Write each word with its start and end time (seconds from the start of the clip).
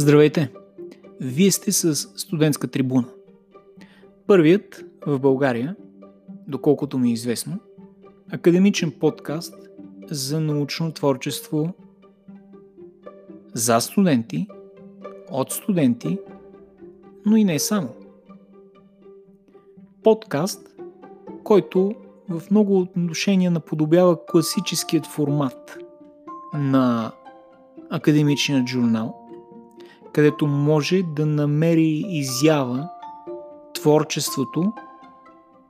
Здравейте! 0.00 0.52
Вие 1.20 1.50
сте 1.50 1.72
с 1.72 1.94
студентска 1.94 2.68
трибуна. 2.68 3.08
Първият 4.26 4.84
в 5.06 5.18
България, 5.18 5.76
доколкото 6.48 6.98
ми 6.98 7.10
е 7.10 7.12
известно, 7.12 7.58
академичен 8.32 8.92
подкаст 9.00 9.54
за 10.10 10.40
научно 10.40 10.92
творчество 10.92 11.72
за 13.54 13.80
студенти, 13.80 14.46
от 15.30 15.52
студенти, 15.52 16.18
но 17.26 17.36
и 17.36 17.44
не 17.44 17.58
само. 17.58 17.88
Подкаст, 20.02 20.76
който 21.44 21.94
в 22.28 22.42
много 22.50 22.78
отношения 22.78 23.50
наподобява 23.50 24.26
класическият 24.26 25.06
формат 25.06 25.78
на 26.54 27.12
академичният 27.90 28.68
журнал, 28.68 29.19
където 30.12 30.46
може 30.46 31.02
да 31.02 31.26
намери 31.26 32.04
изява 32.08 32.88
творчеството, 33.74 34.72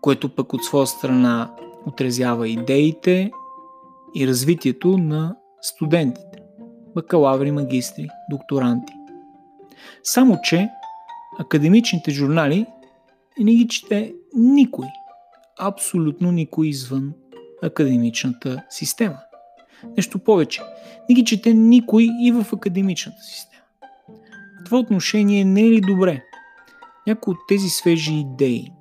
което 0.01 0.29
пък 0.29 0.53
от 0.53 0.65
своя 0.65 0.87
страна 0.87 1.51
отрезява 1.87 2.49
идеите 2.49 3.31
и 4.15 4.27
развитието 4.27 4.99
на 4.99 5.37
студентите, 5.63 6.43
бакалаври, 6.95 7.51
магистри, 7.51 8.09
докторанти. 8.31 8.93
Само, 10.03 10.39
че 10.43 10.69
академичните 11.39 12.11
журнали 12.11 12.67
не 13.39 13.55
ги 13.55 13.69
чете 13.69 14.15
никой, 14.35 14.87
абсолютно 15.59 16.33
никой 16.33 16.69
извън 16.69 17.13
академичната 17.63 18.63
система. 18.71 19.19
Нещо 19.97 20.19
повече, 20.19 20.63
не 21.09 21.15
ги 21.15 21.25
чете 21.25 21.55
никой 21.55 22.09
и 22.23 22.33
в 22.33 22.47
академичната 22.53 23.23
система 23.23 23.60
това 24.71 24.81
отношение 24.81 25.45
не 25.45 25.61
е 25.61 25.71
ли 25.71 25.81
добре? 25.81 26.25
Някои 27.07 27.33
от 27.33 27.39
тези 27.49 27.69
свежи 27.69 28.15
идеи, 28.15 28.73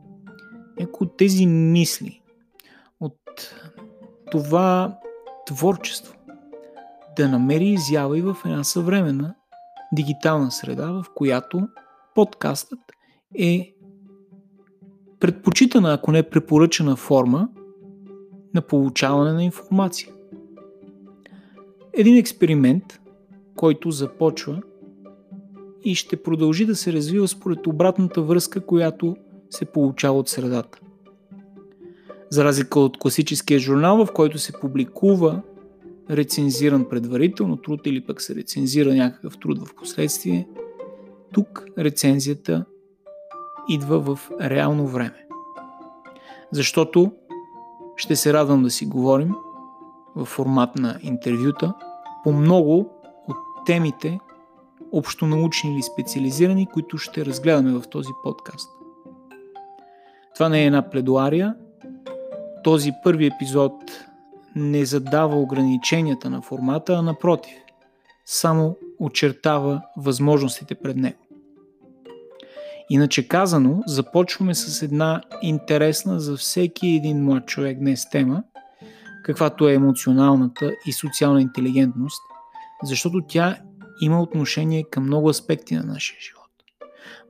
някои 0.80 1.08
от 1.08 1.18
тези 1.18 1.46
мисли, 1.46 2.22
от 3.00 3.16
това 4.32 4.98
творчество 5.46 6.16
да 7.16 7.30
намери 7.30 7.66
изява 7.66 8.18
и 8.18 8.22
в 8.22 8.38
една 8.46 8.64
съвременна 8.64 9.36
дигитална 9.94 10.52
среда, 10.52 10.92
в 10.92 11.06
която 11.16 11.68
подкастът 12.16 12.80
е 13.40 13.76
предпочитана, 15.20 15.94
ако 15.94 16.12
не 16.12 16.30
препоръчана 16.30 16.96
форма 16.96 17.50
на 18.54 18.62
получаване 18.62 19.34
на 19.34 19.44
информация. 19.44 20.10
Един 21.94 22.18
експеримент, 22.18 23.00
който 23.56 23.92
започва 23.92 24.62
и 25.84 25.96
ще 25.96 26.24
продължи 26.24 26.66
да 26.66 26.76
се 26.76 26.94
развива 26.94 27.28
според 27.28 27.68
обратната 27.68 28.22
връзка, 28.22 28.62
която 28.62 29.18
се 29.50 29.66
получава 29.66 30.20
от 30.20 30.30
средата. 30.30 30.80
За 32.30 32.44
разлика 32.44 32.80
от 32.80 32.98
класическия 32.98 33.60
журнал, 33.60 34.06
в 34.06 34.12
който 34.14 34.38
се 34.38 34.54
публикува 34.60 35.42
рецензиран 36.10 36.86
предварително 36.90 37.58
труд 37.58 37.82
или 37.86 38.06
пък 38.06 38.22
се 38.22 38.36
рецензира 38.36 38.94
някакъв 38.94 39.38
труд 39.40 39.68
в 39.68 39.76
последствие, 39.76 40.48
тук 41.34 41.66
рецензията 41.78 42.66
идва 43.70 44.00
в 44.00 44.32
реално 44.42 44.88
време. 44.88 45.26
Защото 46.52 47.12
ще 47.98 48.16
се 48.16 48.34
радвам 48.34 48.64
да 48.64 48.70
си 48.70 48.86
говорим 48.86 49.34
в 50.16 50.26
формат 50.26 50.76
на 50.76 51.00
интервюта 51.02 51.74
по 52.24 52.32
много 52.34 52.90
от 53.28 53.38
темите, 53.66 54.20
общонаучни 54.92 55.74
или 55.74 55.82
специализирани, 55.82 56.68
които 56.74 56.98
ще 56.98 57.26
разгледаме 57.26 57.80
в 57.80 57.84
този 57.90 58.10
подкаст. 58.24 58.70
Това 60.36 60.50
не 60.50 60.62
е 60.64 60.66
една 60.66 60.90
пледуария. 60.90 61.56
Този 62.64 62.92
първи 63.04 63.26
епизод 63.26 63.74
не 64.56 64.86
задава 64.86 65.40
ограниченията 65.40 66.30
на 66.30 66.42
формата, 66.42 66.94
а 66.94 67.02
напротив, 67.02 67.58
само 68.26 68.76
очертава 69.00 69.82
възможностите 69.98 70.76
пред 70.76 70.98
него. 70.98 71.20
Иначе 72.90 73.28
казано, 73.28 73.84
започваме 73.88 74.56
с 74.56 74.82
една 74.82 75.22
интересна 75.42 76.20
за 76.20 76.38
всеки 76.38 76.88
един 76.88 77.24
млад 77.24 77.46
човек 77.46 77.80
днес 77.80 78.10
тема, 78.10 78.44
каквато 79.24 79.70
е 79.70 79.74
емоционалната 79.74 80.72
и 80.86 80.94
социална 80.94 81.42
интелигентност, 81.42 82.22
защото 82.84 83.22
тя 83.28 83.58
има 84.02 84.22
отношение 84.22 84.84
към 84.84 85.04
много 85.04 85.30
аспекти 85.30 85.76
на 85.76 85.84
нашия 85.84 86.18
живот. 86.22 86.50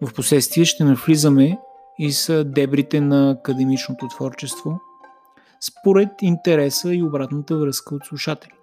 В 0.02 0.13
последствие 0.13 0.66
ще 0.66 0.84
навлизаме 0.84 1.59
и 2.00 2.12
с 2.12 2.44
дебрите 2.44 3.02
на 3.02 3.31
академичното 3.31 4.07
творчество, 4.07 4.80
според 5.62 6.09
интереса 6.22 6.94
и 6.94 7.03
обратната 7.03 7.57
връзка 7.57 7.96
от 7.96 8.06
слушателите. 8.06 8.56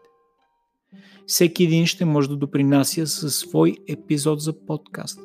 Всеки 1.27 1.65
един 1.65 1.87
ще 1.87 2.05
може 2.05 2.29
да 2.29 2.37
допринася 2.37 3.07
със 3.07 3.37
свой 3.37 3.77
епизод 3.89 4.41
за 4.41 4.67
подкаст. 4.67 5.21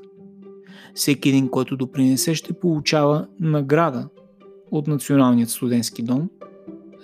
Всеки 0.93 1.29
един, 1.29 1.49
който 1.49 1.77
допринесе, 1.77 2.35
ще 2.35 2.53
получава 2.53 3.27
награда 3.39 4.09
от 4.71 4.87
Националният 4.87 5.49
студентски 5.49 6.03
дом 6.03 6.29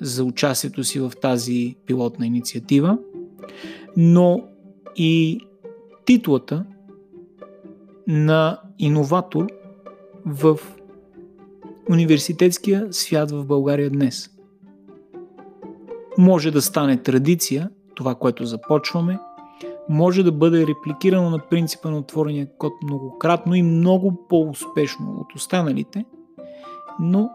за 0.02 0.24
участието 0.24 0.84
си 0.84 1.00
в 1.00 1.12
тази 1.22 1.76
пилотна 1.86 2.28
инициатива, 2.28 2.98
но 3.98 4.44
и 4.96 5.40
титлата 6.08 6.66
на 8.08 8.62
иноватор 8.80 9.48
в 10.26 10.60
университетския 11.90 12.88
свят 12.92 13.32
в 13.32 13.46
България 13.46 13.90
днес. 13.90 14.30
Може 16.18 16.52
да 16.52 16.62
стане 16.62 16.98
традиция, 16.98 17.70
това, 17.96 18.16
което 18.16 18.46
започваме, 18.46 19.20
може 19.90 20.24
да 20.24 20.32
бъде 20.32 20.68
репликирано 20.68 21.30
на 21.30 21.40
принципа 21.40 21.90
на 21.90 21.98
отворения 21.98 22.48
код 22.58 22.74
многократно 22.84 23.56
и 23.56 23.64
много 23.64 24.28
по-успешно 24.30 25.16
от 25.20 25.36
останалите, 25.36 26.06
но 27.00 27.30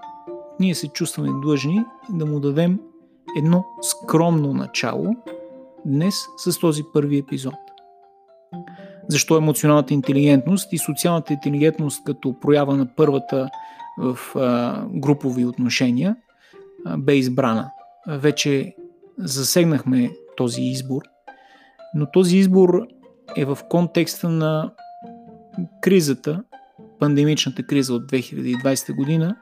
ние 0.61 0.75
се 0.75 0.89
чувстваме 0.89 1.29
длъжни 1.43 1.85
да 2.11 2.27
му 2.27 2.41
дадем 2.41 2.81
едно 3.39 3.65
скромно 3.83 4.55
начало 4.55 5.15
днес 5.87 6.15
с 6.37 6.59
този 6.59 6.83
първи 6.93 7.19
епизод 7.19 7.72
защо 9.09 9.37
емоционалната 9.37 9.95
интелигентност 9.95 10.73
и 10.73 10.79
социалната 10.79 11.33
интелигентност 11.33 12.05
като 12.05 12.41
проява 12.41 12.77
на 12.77 12.87
първата 12.97 13.51
в 13.99 14.19
групови 14.95 15.45
отношения 15.45 16.17
бе 16.99 17.17
избрана. 17.17 17.71
Вече 18.09 18.75
засегнахме 19.19 20.11
този 20.37 20.63
избор, 20.63 21.03
но 21.95 22.11
този 22.11 22.37
избор 22.37 22.87
е 23.37 23.45
в 23.45 23.59
контекста 23.69 24.29
на 24.29 24.73
кризата, 25.81 26.43
пандемичната 26.99 27.63
криза 27.63 27.95
от 27.95 28.13
2020 28.13 28.97
година, 28.97 29.37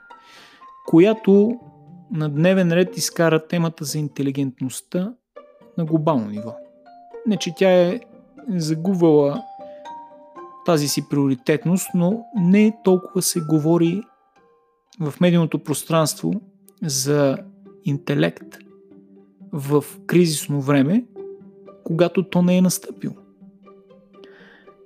която 0.86 1.60
на 2.12 2.28
дневен 2.28 2.72
ред 2.72 2.96
изкара 2.96 3.46
темата 3.46 3.84
за 3.84 3.98
интелигентността 3.98 5.12
на 5.78 5.84
глобално 5.84 6.30
ниво. 6.30 6.54
Не, 7.26 7.36
че 7.36 7.54
тя 7.56 7.70
е 7.70 8.00
загубвала 8.48 9.42
тази 10.70 10.88
си 10.88 11.08
приоритетност, 11.08 11.88
но 11.94 12.24
не 12.36 12.76
толкова 12.84 13.22
се 13.22 13.40
говори 13.40 14.02
в 15.00 15.14
медийното 15.20 15.58
пространство 15.58 16.32
за 16.82 17.38
интелект 17.84 18.58
в 19.52 19.84
кризисно 20.06 20.60
време, 20.60 21.04
когато 21.84 22.22
то 22.22 22.42
не 22.42 22.56
е 22.56 22.62
настъпило. 22.62 23.14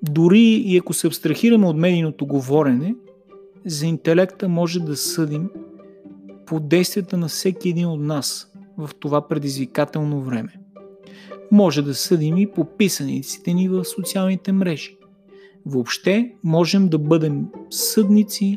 Дори 0.02 0.40
и 0.40 0.78
ако 0.78 0.92
се 0.92 1.06
абстрахираме 1.06 1.66
от 1.66 1.76
медийното 1.76 2.26
говорене, 2.26 2.94
за 3.64 3.86
интелекта 3.86 4.48
може 4.48 4.80
да 4.80 4.96
съдим 4.96 5.50
по 6.46 6.60
действията 6.60 7.16
на 7.16 7.28
всеки 7.28 7.68
един 7.68 7.86
от 7.86 8.00
нас 8.00 8.52
в 8.76 8.90
това 9.00 9.28
предизвикателно 9.28 10.20
време. 10.20 10.52
Може 11.50 11.82
да 11.82 11.94
съдим 11.94 12.36
и 12.36 12.50
по 12.50 12.64
писаниците 12.64 13.54
ни 13.54 13.68
в 13.68 13.84
социалните 13.84 14.52
мрежи. 14.52 14.96
Въобще 15.66 16.34
можем 16.44 16.88
да 16.88 16.98
бъдем 16.98 17.46
съдници 17.70 18.56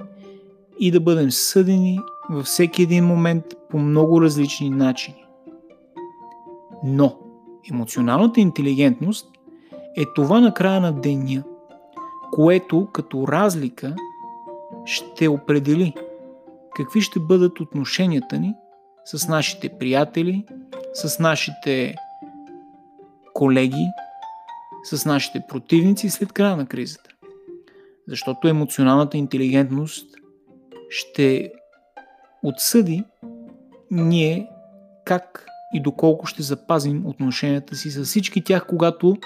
и 0.80 0.92
да 0.92 1.00
бъдем 1.00 1.32
съдени 1.32 2.00
във 2.30 2.46
всеки 2.46 2.82
един 2.84 3.06
момент 3.06 3.44
по 3.70 3.80
много 3.80 4.22
различни 4.22 4.70
начини. 4.70 5.26
Но 6.84 7.18
емоционалната 7.72 8.40
интелигентност 8.40 9.28
е 9.98 10.04
това 10.16 10.40
на 10.40 10.54
края 10.54 10.82
на 10.82 11.02
деня, 11.02 11.44
което 12.32 12.88
като 12.94 13.28
разлика 13.28 13.96
ще 14.86 15.28
определи 15.28 15.94
какви 16.78 17.02
ще 17.02 17.20
бъдат 17.20 17.60
отношенията 17.60 18.40
ни 18.40 18.54
с 19.06 19.28
нашите 19.28 19.70
приятели, 19.70 20.46
с 20.94 21.20
нашите 21.20 21.96
колеги, 23.34 23.86
с 24.90 25.06
нашите 25.06 25.42
противници 25.50 26.10
след 26.10 26.34
края 26.34 26.58
на 26.58 26.66
кризата. 26.66 27.10
Защото 28.08 28.48
емоционалната 28.48 29.18
интелигентност 29.18 30.16
ще 30.90 31.52
отсъди 32.44 33.04
ние 33.92 34.48
как 35.06 35.46
и 35.74 35.82
доколко 35.82 36.26
ще 36.26 36.44
запазим 36.44 37.06
отношенията 37.06 37.76
си 37.76 37.90
с 37.90 38.04
всички 38.06 38.44
тях, 38.44 38.66
когато 38.68 39.18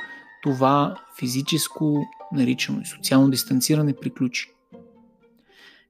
това 0.44 0.96
физическо, 1.20 2.04
наричано 2.34 2.82
и 2.82 2.86
социално 2.86 3.30
дистанциране 3.30 3.94
приключи. 3.94 4.52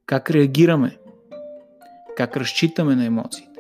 Как 0.06 0.30
реагираме, 0.30 0.98
как 2.18 2.38
разчитаме 2.38 2.96
на 2.96 3.06
емоциите, 3.06 3.60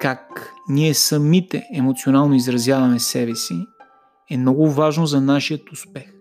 как 0.00 0.52
ние 0.68 0.94
самите 0.94 1.68
емоционално 1.74 2.34
изразяваме 2.34 2.98
себе 2.98 3.34
си, 3.34 3.66
е 4.30 4.36
много 4.36 4.70
важно 4.70 5.06
за 5.06 5.20
нашият 5.20 5.72
успех. 5.72 6.14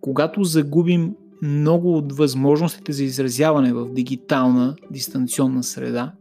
Когато 0.00 0.44
загубим 0.44 1.14
много 1.42 1.96
от 1.96 2.12
възможностите 2.12 2.92
за 2.92 3.04
изразяване 3.04 3.72
в 3.72 3.88
дигитална, 3.92 4.76
дистанционна 4.90 5.62
среда, 5.62 6.12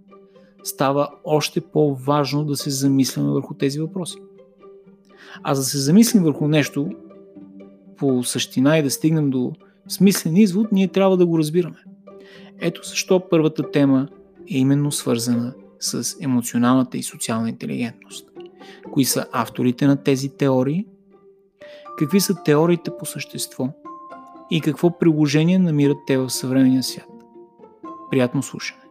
става 0.63 1.10
още 1.24 1.62
по-важно 1.62 2.45
да 2.45 2.56
се 2.56 2.69
замисляме 2.69 3.30
върху 3.30 3.54
тези 3.54 3.80
въпроси. 3.80 4.18
А 5.44 5.56
за 5.56 5.62
да 5.62 5.66
се 5.66 5.78
замислим 5.78 6.24
върху 6.24 6.48
нещо 6.48 6.89
по 7.98 8.24
същина 8.24 8.77
и 8.77 8.84
да 8.84 8.92
стигнем 8.92 9.30
до 9.30 9.54
смислен 9.88 10.38
извод, 10.38 10.72
ние 10.72 10.88
трябва 10.88 11.18
да 11.18 11.25
го 11.25 11.38
разбираме. 11.38 11.77
Ето 12.60 12.81
защо 12.84 13.30
първата 13.30 13.72
тема 13.72 14.07
е 14.51 14.57
именно 14.57 14.92
свързана 14.92 15.54
с 15.80 16.16
емоционалната 16.22 16.98
и 16.98 17.04
социална 17.04 17.50
интелигентност. 17.50 18.31
Кои 18.92 19.06
са 19.06 19.28
авторите 19.31 19.88
на 19.88 20.04
тези 20.04 20.30
теории? 20.30 20.86
Какви 21.98 22.19
са 22.19 22.44
теориите 22.44 22.92
по 23.00 23.06
същество? 23.06 23.69
И 24.52 24.62
какво 24.62 24.98
приложение 24.98 25.60
намират 25.60 25.98
те 26.08 26.18
в 26.18 26.30
съвременния 26.30 26.84
свят? 26.84 27.08
Приятно 28.12 28.44
слушане! 28.44 28.81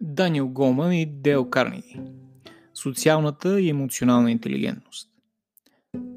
Даниел 0.00 0.48
Голман 0.48 0.92
и 0.92 1.06
Дел 1.06 1.50
Карнеги. 1.50 2.00
Социалната 2.82 3.60
и 3.60 3.68
емоционална 3.68 4.30
интелигентност. 4.30 5.08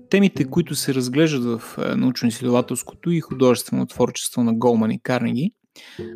Темите, 0.10 0.46
които 0.46 0.76
се 0.76 0.94
разглеждат 0.94 1.44
в 1.44 1.78
е, 1.78 1.96
научно-изследователското 1.96 3.10
и 3.10 3.22
художествено 3.22 3.86
творчество 3.86 4.44
на 4.44 4.54
Голман 4.54 4.92
и 4.92 5.00
Карнеги, 5.00 5.52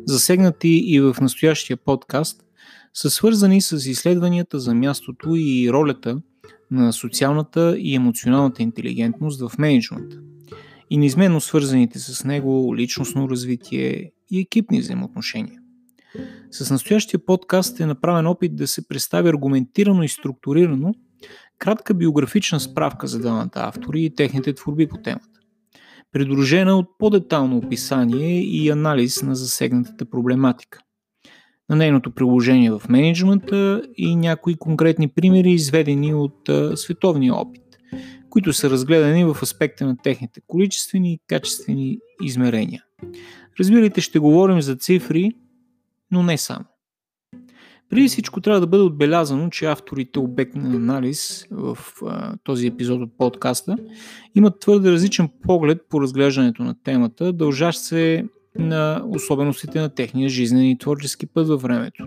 засегнати 0.06 0.68
и 0.68 1.00
в 1.00 1.16
настоящия 1.20 1.76
подкаст, 1.76 2.42
са 2.94 3.10
свързани 3.10 3.62
с 3.62 3.72
изследванията 3.72 4.58
за 4.58 4.74
мястото 4.74 5.34
и 5.36 5.70
ролята 5.72 6.20
на 6.70 6.92
социалната 6.92 7.76
и 7.78 7.94
емоционалната 7.94 8.62
интелигентност 8.62 9.48
в 9.48 9.58
менеджмента 9.58 10.16
и 10.90 10.96
неизменно 10.96 11.40
свързаните 11.40 11.98
с 11.98 12.24
него 12.24 12.76
личностно 12.76 13.28
развитие 13.30 14.12
и 14.30 14.40
екипни 14.40 14.80
взаимоотношения. 14.80 15.60
С 16.50 16.70
настоящия 16.70 17.24
подкаст 17.24 17.80
е 17.80 17.86
направен 17.86 18.26
опит 18.26 18.56
да 18.56 18.66
се 18.66 18.88
представи 18.88 19.28
аргументирано 19.28 20.02
и 20.02 20.08
структурирано 20.08 20.94
кратка 21.58 21.94
биографична 21.94 22.60
справка 22.60 23.06
за 23.06 23.18
двамата 23.18 23.50
автори 23.54 24.04
и 24.04 24.14
техните 24.14 24.52
творби 24.52 24.88
по 24.88 24.96
темата, 24.96 25.40
придружена 26.12 26.78
от 26.78 26.86
по-детално 26.98 27.56
описание 27.56 28.42
и 28.42 28.70
анализ 28.70 29.22
на 29.22 29.34
засегнатата 29.34 30.04
проблематика, 30.04 30.78
на 31.68 31.76
нейното 31.76 32.10
приложение 32.10 32.70
в 32.70 32.82
менеджмента 32.88 33.82
и 33.96 34.16
някои 34.16 34.56
конкретни 34.56 35.08
примери, 35.08 35.50
изведени 35.50 36.14
от 36.14 36.50
световния 36.74 37.34
опит, 37.34 37.62
които 38.30 38.52
са 38.52 38.70
разгледани 38.70 39.24
в 39.24 39.36
аспекта 39.42 39.86
на 39.86 39.96
техните 39.96 40.40
количествени 40.46 41.12
и 41.12 41.20
качествени 41.28 41.98
измерения. 42.22 42.84
Разбирайте, 43.60 44.00
ще 44.00 44.18
говорим 44.18 44.60
за 44.60 44.76
цифри, 44.76 45.32
но 46.10 46.22
не 46.22 46.38
само. 46.38 46.64
Преди 47.90 48.08
всичко 48.08 48.40
трябва 48.40 48.60
да 48.60 48.66
бъде 48.66 48.82
отбелязано, 48.82 49.50
че 49.50 49.66
авторите 49.66 50.18
обект 50.18 50.54
на 50.54 50.76
анализ 50.76 51.46
в 51.50 51.78
а, 52.06 52.36
този 52.44 52.66
епизод 52.66 53.02
от 53.02 53.18
подкаста 53.18 53.76
имат 54.34 54.60
твърде 54.60 54.92
различен 54.92 55.28
поглед 55.42 55.78
по 55.90 56.00
разглеждането 56.00 56.62
на 56.62 56.74
темата, 56.82 57.32
дължащ 57.32 57.80
се 57.80 58.24
на 58.58 59.02
особеностите 59.08 59.80
на 59.80 59.88
техния 59.88 60.28
жизнен 60.28 60.64
и 60.64 60.78
творчески 60.78 61.26
път 61.26 61.48
във 61.48 61.62
времето, 61.62 62.06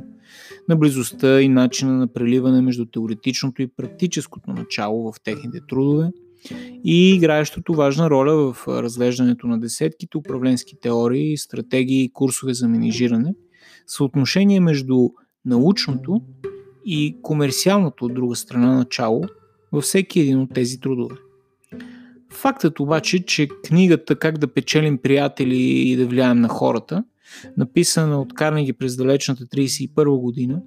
на 0.69 0.75
близостта 0.75 1.41
и 1.41 1.47
начина 1.47 1.93
на 1.93 2.13
преливане 2.13 2.61
между 2.61 2.85
теоретичното 2.85 3.61
и 3.61 3.67
практическото 3.67 4.51
начало 4.51 5.11
в 5.11 5.21
техните 5.23 5.59
трудове 5.69 6.09
и 6.85 7.15
играещото 7.15 7.73
важна 7.73 8.09
роля 8.09 8.53
в 8.53 8.67
разглеждането 8.67 9.47
на 9.47 9.59
десетките 9.59 10.17
управленски 10.17 10.75
теории, 10.81 11.37
стратегии 11.37 12.03
и 12.03 12.13
курсове 12.13 12.53
за 12.53 12.67
менижиране– 12.67 13.33
съотношение 13.89 14.59
между 14.59 15.09
научното 15.45 16.21
и 16.85 17.17
комерциалното 17.21 18.05
от 18.05 18.13
друга 18.13 18.35
страна 18.35 18.73
начало 18.73 19.23
във 19.71 19.83
всеки 19.83 20.19
един 20.19 20.39
от 20.39 20.53
тези 20.53 20.79
трудове. 20.79 21.15
Фактът 22.33 22.79
обаче, 22.79 23.25
че 23.25 23.47
книгата 23.47 24.15
Как 24.15 24.37
да 24.37 24.53
печелим 24.53 24.97
приятели 24.97 25.61
и 25.61 25.95
да 25.95 26.05
влияем 26.05 26.41
на 26.41 26.47
хората, 26.47 27.03
написана 27.57 28.21
от 28.21 28.33
Карнеги 28.33 28.73
през 28.73 28.95
далечната 28.95 29.45
31 29.45 30.19
година, 30.19 30.61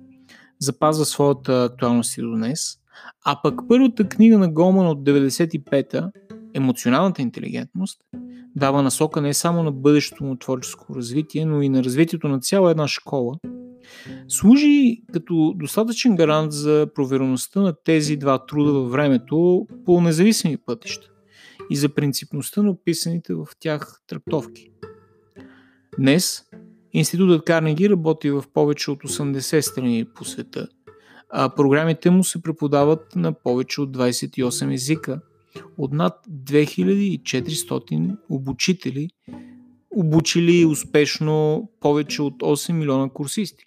запазва 0.58 1.04
своята 1.04 1.64
актуалност 1.64 2.18
и 2.18 2.20
до 2.20 2.30
днес, 2.30 2.76
а 3.24 3.40
пък 3.42 3.60
първата 3.68 4.08
книга 4.08 4.38
на 4.38 4.48
Голман 4.48 4.86
от 4.86 4.98
95-та, 4.98 6.10
Емоционалната 6.54 7.22
интелигентност, 7.22 8.00
дава 8.56 8.82
насока 8.82 9.20
не 9.20 9.34
само 9.34 9.62
на 9.62 9.72
бъдещото 9.72 10.24
му 10.24 10.36
творческо 10.36 10.94
развитие, 10.94 11.44
но 11.44 11.62
и 11.62 11.68
на 11.68 11.84
развитието 11.84 12.28
на 12.28 12.40
цяла 12.40 12.70
една 12.70 12.88
школа, 12.88 13.34
служи 14.28 15.02
като 15.12 15.54
достатъчен 15.56 16.16
гарант 16.16 16.52
за 16.52 16.86
провереността 16.94 17.60
на 17.60 17.74
тези 17.84 18.16
два 18.16 18.46
труда 18.46 18.72
във 18.72 18.90
времето 18.90 19.66
по 19.84 20.00
независими 20.00 20.56
пътища 20.56 21.08
и 21.70 21.76
за 21.76 21.88
принципността 21.88 22.62
на 22.62 22.70
описаните 22.70 23.34
в 23.34 23.46
тях 23.60 24.00
трактовки. 24.06 24.70
Днес 25.98 26.44
Институтът 26.92 27.44
Карнеги 27.44 27.90
работи 27.90 28.30
в 28.30 28.44
повече 28.54 28.90
от 28.90 29.02
80 29.02 29.60
страни 29.60 30.04
по 30.14 30.24
света, 30.24 30.68
а 31.30 31.48
програмите 31.48 32.10
му 32.10 32.24
се 32.24 32.42
преподават 32.42 33.16
на 33.16 33.32
повече 33.32 33.80
от 33.80 33.96
28 33.96 34.74
езика– 34.74 35.20
от 35.78 35.92
над 35.92 36.14
2400 36.30 38.16
обучители, 38.30 39.08
обучили 39.96 40.66
успешно 40.66 41.68
повече 41.80 42.22
от 42.22 42.42
8 42.42 42.72
милиона 42.72 43.08
курсисти. 43.08 43.64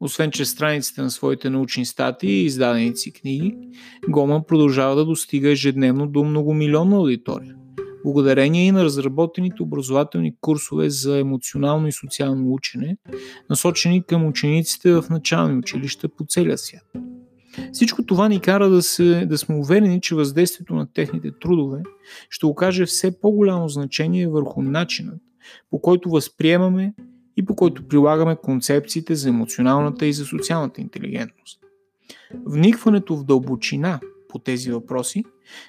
Освен 0.00 0.30
че 0.30 0.44
страниците 0.44 1.02
на 1.02 1.10
своите 1.10 1.50
научни 1.50 1.86
статии 1.86 2.30
и 2.30 2.44
издадените 2.44 3.12
книги, 3.12 3.56
Гоман 4.08 4.42
продължава 4.48 4.96
да 4.96 5.04
достига 5.04 5.50
ежедневно 5.50 6.06
до 6.06 6.24
многомилионна 6.24 6.96
аудитория, 6.96 7.56
благодарение 8.04 8.66
и 8.66 8.72
на 8.72 8.84
разработените 8.84 9.62
образователни 9.62 10.34
курсове 10.40 10.90
за 10.90 11.18
емоционално 11.18 11.88
и 11.88 11.92
социално 11.92 12.52
учене, 12.52 12.96
насочени 13.50 14.02
към 14.02 14.26
учениците 14.26 14.92
в 14.92 15.04
начални 15.10 15.58
училища 15.58 16.08
по 16.08 16.24
целия 16.28 16.58
свят. 16.58 17.13
Всичко 17.72 18.06
това 18.06 18.28
ни 18.28 18.40
кара 18.40 18.70
да, 18.70 18.82
се, 18.82 19.26
да 19.26 19.38
сме 19.38 19.54
уверени, 19.54 20.00
че 20.00 20.14
въздействието 20.14 20.74
на 20.74 20.92
техните 20.92 21.30
трудове 21.40 21.82
ще 22.30 22.46
окаже 22.46 22.86
все 22.86 23.20
по-голямо 23.20 23.68
значение 23.68 24.28
върху 24.28 24.62
начинът, 24.62 25.20
по 25.70 25.80
който 25.80 26.10
възприемаме 26.10 26.94
и 27.36 27.44
по 27.44 27.56
който 27.56 27.88
прилагаме 27.88 28.36
концепциите 28.36 29.14
за 29.14 29.28
емоционалната 29.28 30.06
и 30.06 30.12
за 30.12 30.24
социалната 30.24 30.80
интелигентност. 30.80 31.60
Вникването 32.46 33.16
в 33.16 33.24
дълбочина 33.24 34.00
по 34.28 34.38
тези 34.38 34.70
въпроси 34.72 35.24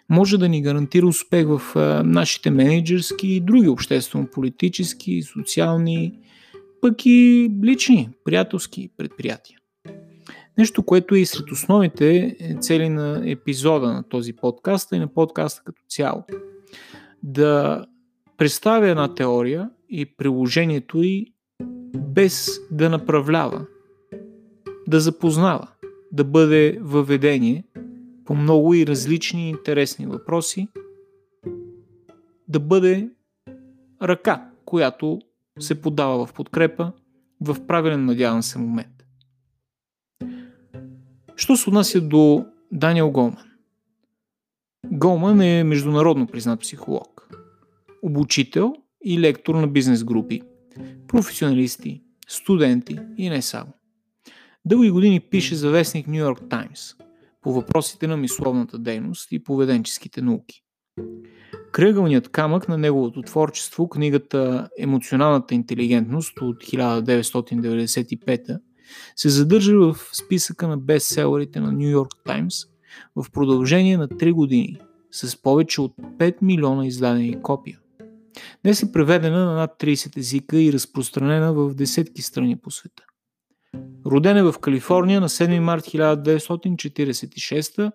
може 0.10 0.38
да 0.38 0.50
ни 0.50 0.62
гарантира 0.62 1.08
успех 1.08 1.46
в 1.48 1.62
нашите 2.06 2.52
менеджерски 2.52 3.28
и 3.28 3.40
други 3.40 3.70
обществено-политически, 3.70 5.24
социални, 5.24 6.20
пък 6.82 7.06
и 7.06 7.50
лични, 7.64 8.10
приятелски 8.24 8.90
предприятия. 8.98 9.60
Нещо, 10.58 10.84
което 10.84 11.16
е 11.16 11.20
и 11.20 11.26
сред 11.26 11.52
основните 11.52 12.38
цели 12.62 12.90
на 12.90 13.22
епизода 13.26 13.94
на 13.94 14.04
този 14.04 14.34
подкаст 14.34 14.92
и 14.92 15.00
на 15.00 15.08
подкаста 15.08 15.62
като 15.66 15.82
цяло. 15.90 16.24
Да 17.24 17.86
представя 18.38 18.90
една 18.90 19.16
теория 19.16 19.70
и 19.90 20.06
приложението 20.06 21.04
й 21.04 21.34
без 21.98 22.50
да 22.72 22.90
направлява, 22.90 23.66
да 24.88 25.00
запознава, 25.00 25.68
да 26.12 26.24
бъде 26.24 26.78
въведение 26.82 27.64
по 28.26 28.36
много 28.36 28.74
и 28.74 28.88
различни 28.88 29.50
интересни 29.50 30.06
въпроси 30.06 30.68
да 32.48 32.60
бъде 32.60 33.10
ръка, 34.02 34.50
която 34.66 35.20
се 35.60 35.82
подава 35.82 36.26
в 36.26 36.34
подкрепа 36.34 36.92
в 37.42 37.68
правилен, 37.68 38.06
надявам 38.06 38.44
се, 38.44 38.60
момент. 38.60 38.95
Що 41.36 41.56
се 41.56 41.70
отнася 41.70 42.02
до 42.02 42.46
Даниел 42.72 43.12
Голман? 43.12 43.44
Голман 44.92 45.42
е 45.42 45.64
международно 45.64 46.28
признат 46.28 46.60
психолог, 46.60 47.30
обучител 48.02 48.76
и 49.06 49.20
лектор 49.20 49.56
на 49.56 49.68
бизнес 49.68 50.04
групи, 50.04 50.42
професионалисти, 51.08 52.02
студенти 52.28 53.00
и 53.18 53.30
не 53.30 53.42
само. 53.42 53.74
Дълги 54.66 54.90
години 54.90 55.20
пише 55.20 55.56
за 55.56 55.70
вестник 55.70 56.08
Нью 56.08 56.16
Йорк 56.16 56.42
Таймс 56.50 56.94
по 57.42 57.54
въпросите 57.54 58.08
на 58.08 58.18
мисловната 58.18 58.78
дейност 58.78 59.32
и 59.32 59.44
поведенческите 59.44 60.22
науки. 60.22 60.64
Кръгълният 61.72 62.30
камък 62.30 62.68
на 62.68 62.78
неговото 62.78 63.22
творчество, 63.22 63.90
книгата 63.90 64.70
Емоционалната 64.80 65.56
интелигентност 65.56 66.42
от 66.42 66.64
1995 66.64 68.60
се 69.16 69.30
задържа 69.30 69.78
в 69.78 69.98
списъка 70.14 70.68
на 70.68 70.78
бестселерите 70.78 71.60
на 71.60 71.72
Нью 71.72 71.90
Йорк 71.90 72.12
Таймс 72.26 72.56
в 73.16 73.32
продължение 73.32 73.98
на 73.98 74.08
3 74.08 74.32
години 74.32 74.78
с 75.12 75.42
повече 75.42 75.82
от 75.82 75.98
5 75.98 76.36
милиона 76.42 76.86
издадени 76.86 77.42
копия. 77.42 77.80
Днес 78.64 78.84
е 78.84 78.92
преведена 78.92 79.46
на 79.46 79.54
над 79.54 79.72
30 79.80 80.18
езика 80.18 80.62
и 80.62 80.74
разпространена 80.74 81.54
в 81.54 81.74
десетки 81.74 82.22
страни 82.22 82.58
по 82.58 82.72
света. 82.72 83.04
Роден 84.06 84.38
е 84.38 84.44
в 84.44 84.56
Калифорния 84.62 85.22
на 85.22 85.30
7 85.30 85.60
март 85.60 85.84
1946 85.84 87.92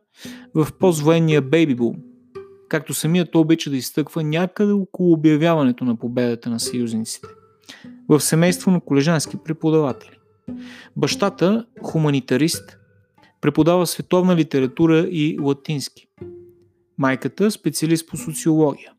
в 0.54 0.68
поствоенния 0.78 1.42
бейби 1.42 1.74
бум, 1.74 1.96
както 2.68 2.94
самият 2.94 3.34
обича 3.34 3.70
да 3.70 3.76
изтъква 3.76 4.22
някъде 4.22 4.72
около 4.72 5.12
обявяването 5.12 5.84
на 5.84 5.96
победата 5.96 6.50
на 6.50 6.60
съюзниците. 6.60 7.28
В 8.08 8.20
семейство 8.20 8.70
на 8.70 8.80
колежански 8.80 9.36
преподаватели. 9.44 10.19
Бащата, 10.96 11.66
хуманитарист, 11.82 12.78
преподава 13.40 13.86
световна 13.86 14.36
литература 14.36 14.98
и 14.98 15.38
латински. 15.40 16.06
Майката– 16.98 17.50
специалист 17.50 18.08
по 18.08 18.16
социология. 18.16 18.92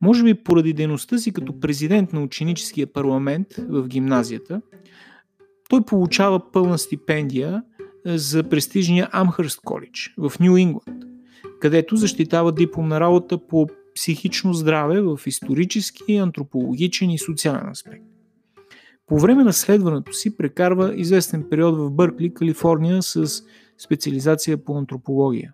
Може 0.00 0.24
би 0.24 0.34
поради 0.34 0.72
дейността 0.72 1.18
си 1.18 1.32
като 1.32 1.60
президент 1.60 2.12
на 2.12 2.22
ученическия 2.22 2.86
парламент 2.86 3.46
в 3.58 3.88
гимназията, 3.88 4.60
той 5.68 5.84
получава 5.84 6.52
пълна 6.52 6.78
стипендия 6.78 7.62
за 8.06 8.42
престижния 8.42 9.08
Амхърст 9.12 9.60
коледж 9.64 10.14
в 10.18 10.32
Нью 10.40 10.56
Ингланд, 10.56 11.04
където 11.60 11.96
защитава 11.96 12.52
дипломна 12.52 13.00
работа 13.00 13.46
по 13.46 13.66
психично 13.94 14.54
здраве 14.54 15.00
в 15.00 15.20
исторически, 15.26 16.16
антропологичен 16.16 17.10
и 17.10 17.18
социален 17.18 17.68
аспект. 17.68 18.13
По 19.06 19.18
време 19.18 19.44
на 19.44 19.52
следването 19.52 20.12
си 20.12 20.36
прекарва 20.36 20.94
известен 20.96 21.46
период 21.50 21.76
в 21.78 21.90
Бъркли, 21.90 22.34
Калифорния 22.34 23.02
с 23.02 23.42
специализация 23.78 24.64
по 24.64 24.78
антропология. 24.78 25.52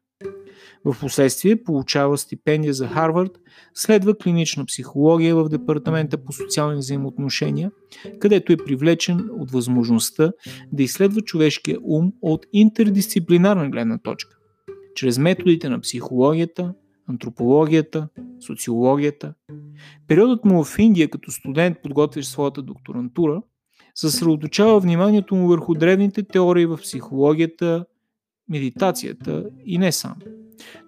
В 0.85 0.97
последствие 1.00 1.62
получава 1.62 2.19
стипендия 2.19 2.75
за 2.75 2.88
Харвард, 2.88 3.30
следва 3.75 4.19
клинична 4.19 4.66
психология 4.66 5.37
в 5.37 5.49
Департамента 5.49 6.25
по 6.25 6.33
социални 6.33 6.76
взаимоотношения, 6.76 7.71
където 8.19 8.52
е 8.52 8.57
привлечен 8.57 9.30
от 9.38 9.50
възможността 9.50 10.33
да 10.73 10.83
изследва 10.83 11.21
човешкия 11.21 11.78
ум 11.83 12.12
от 12.23 12.47
интердисциплинарна 12.52 13.71
гледна 13.71 13.99
точка, 13.99 14.37
чрез 14.95 15.19
методите 15.19 15.69
на 15.69 15.80
психологията, 15.80 16.75
антропологията, 17.11 18.09
социологията. 18.47 19.35
Периодът 20.07 20.45
му 20.45 20.64
в 20.64 20.79
Индия 20.79 21.11
като 21.11 21.31
студент, 21.31 21.83
подготвящ 21.83 22.31
своята 22.31 22.62
докторантура, 22.62 23.43
съсредоточава 23.95 24.81
вниманието 24.81 25.35
му 25.35 25.49
върху 25.49 25.75
древните 25.75 26.23
теории 26.23 26.67
в 26.67 26.76
психологията, 26.76 27.87
медитацията 28.49 29.50
и 29.64 29.79
не 29.79 29.93
само. 29.93 30.17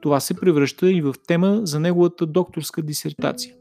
Това 0.00 0.20
се 0.20 0.34
превръща 0.34 0.90
и 0.90 1.00
в 1.00 1.14
тема 1.26 1.60
за 1.64 1.80
неговата 1.80 2.26
докторска 2.26 2.82
дисертация. 2.82 3.54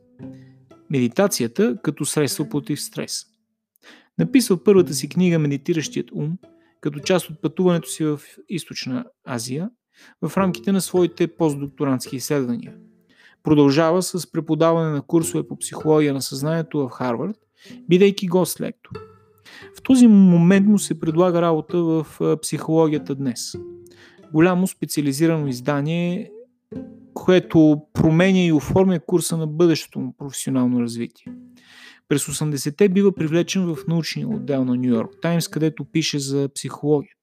Медитацията 0.90 1.78
като 1.84 2.06
средство 2.06 2.50
против 2.50 2.82
стрес. 2.82 3.26
Написал 4.18 4.64
първата 4.64 4.94
си 4.94 5.10
книга 5.10 5.40
Медитиращият 5.40 6.12
ум, 6.12 6.38
като 6.82 7.00
част 7.00 7.30
от 7.30 7.42
пътуването 7.42 7.90
си 7.90 8.04
в 8.04 8.22
Източна 8.50 9.06
Азия, 9.26 9.70
в 10.22 10.38
рамките 10.38 10.72
на 10.72 10.82
своите 10.82 11.28
постдокторантски 11.28 12.16
изследвания. 12.16 12.74
Продължава 13.44 14.04
с 14.04 14.32
преподаване 14.32 14.90
на 14.90 15.02
курсове 15.02 15.48
по 15.48 15.58
психология 15.58 16.14
на 16.14 16.22
съзнанието 16.22 16.80
в 16.80 16.90
Харвард, 16.90 17.38
бидейки 17.90 18.28
гост 18.28 18.62
лектор. 18.62 18.92
В 19.78 19.82
този 19.82 20.08
момент 20.08 20.68
му 20.68 20.80
се 20.80 21.00
предлага 21.00 21.42
работа 21.42 21.78
в 21.84 22.06
психологията 22.42 23.16
днес. 23.16 23.54
Голямо 24.34 24.68
специализирано 24.68 25.48
издание, 25.48 26.32
което 27.14 27.82
променя 27.94 28.40
и 28.40 28.52
оформя 28.52 29.00
курса 29.00 29.38
на 29.38 29.48
бъдещото 29.48 30.00
му 30.00 30.16
професионално 30.18 30.82
развитие. 30.82 31.34
През 32.08 32.26
80-те 32.26 32.90
бива 32.90 33.16
привлечен 33.16 33.76
в 33.76 33.78
научния 33.88 34.28
отдел 34.28 34.66
на 34.66 34.76
Нью 34.76 34.94
Йорк 34.94 35.12
Таймс, 35.22 35.48
където 35.48 35.86
пише 35.86 36.20
за 36.20 36.50
психологията. 36.56 37.21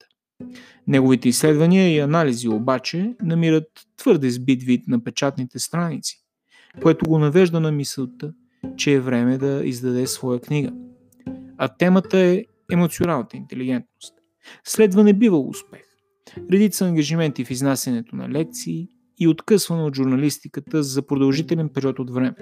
Неговите 0.87 1.29
изследвания 1.29 1.95
и 1.95 1.99
анализи 1.99 2.49
обаче 2.49 3.15
намират 3.23 3.69
твърде 3.97 4.31
сбит 4.31 4.63
вид 4.63 4.89
на 4.89 5.05
печатните 5.05 5.59
страници, 5.59 6.25
което 6.83 7.09
го 7.09 7.19
навежда 7.19 7.61
на 7.61 7.73
мисълта, 7.73 8.33
че 8.77 8.93
е 8.93 9.01
време 9.01 9.39
да 9.39 9.63
издаде 9.65 10.07
своя 10.07 10.41
книга. 10.41 10.73
А 11.59 11.69
темата 11.69 12.19
е 12.19 12.45
емоционалната 12.73 13.37
интелигентност. 13.37 14.15
Следва 14.65 15.05
не 15.05 15.13
бива 15.13 15.39
успех. 15.39 15.83
Редица 16.53 16.87
ангажименти 16.87 17.45
в 17.45 17.51
изнасянето 17.51 18.17
на 18.17 18.29
лекции 18.29 18.89
и 19.19 19.29
откъсване 19.29 19.83
от 19.83 19.97
журналистиката 19.97 20.83
за 20.83 21.07
продължителен 21.07 21.69
период 21.69 21.99
от 21.99 22.11
време. 22.11 22.37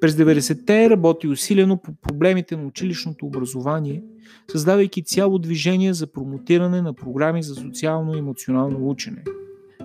През 0.00 0.14
90-те 0.14 0.90
работи 0.90 1.28
усилено 1.28 1.76
по 1.82 1.94
проблемите 1.94 2.56
на 2.56 2.66
училищното 2.66 3.26
образование, 3.26 4.02
създавайки 4.48 5.04
цяло 5.04 5.38
движение 5.38 5.94
за 5.94 6.06
промотиране 6.06 6.82
на 6.82 6.92
програми 6.92 7.42
за 7.42 7.54
социално 7.54 8.14
и 8.14 8.18
емоционално 8.18 8.88
учене. 8.88 9.24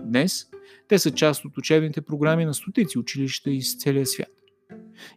Днес 0.04 0.48
те 0.88 1.00
са 1.00 1.12
част 1.12 1.46
от 1.46 1.58
учебните 1.58 2.02
програми 2.02 2.46
на 2.46 2.54
стотици 2.54 3.00
училища 3.00 3.52
из 3.52 3.78
целия 3.78 4.06
свят. 4.06 4.32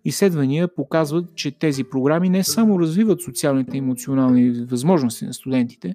Изследвания 0.04 0.74
показват, 0.74 1.34
че 1.34 1.58
тези 1.58 1.84
програми 1.84 2.28
не 2.28 2.44
само 2.44 2.80
развиват 2.80 3.22
социалните 3.22 3.76
и 3.76 3.78
емоционални 3.78 4.50
възможности 4.50 5.24
на 5.24 5.34
студентите, 5.34 5.94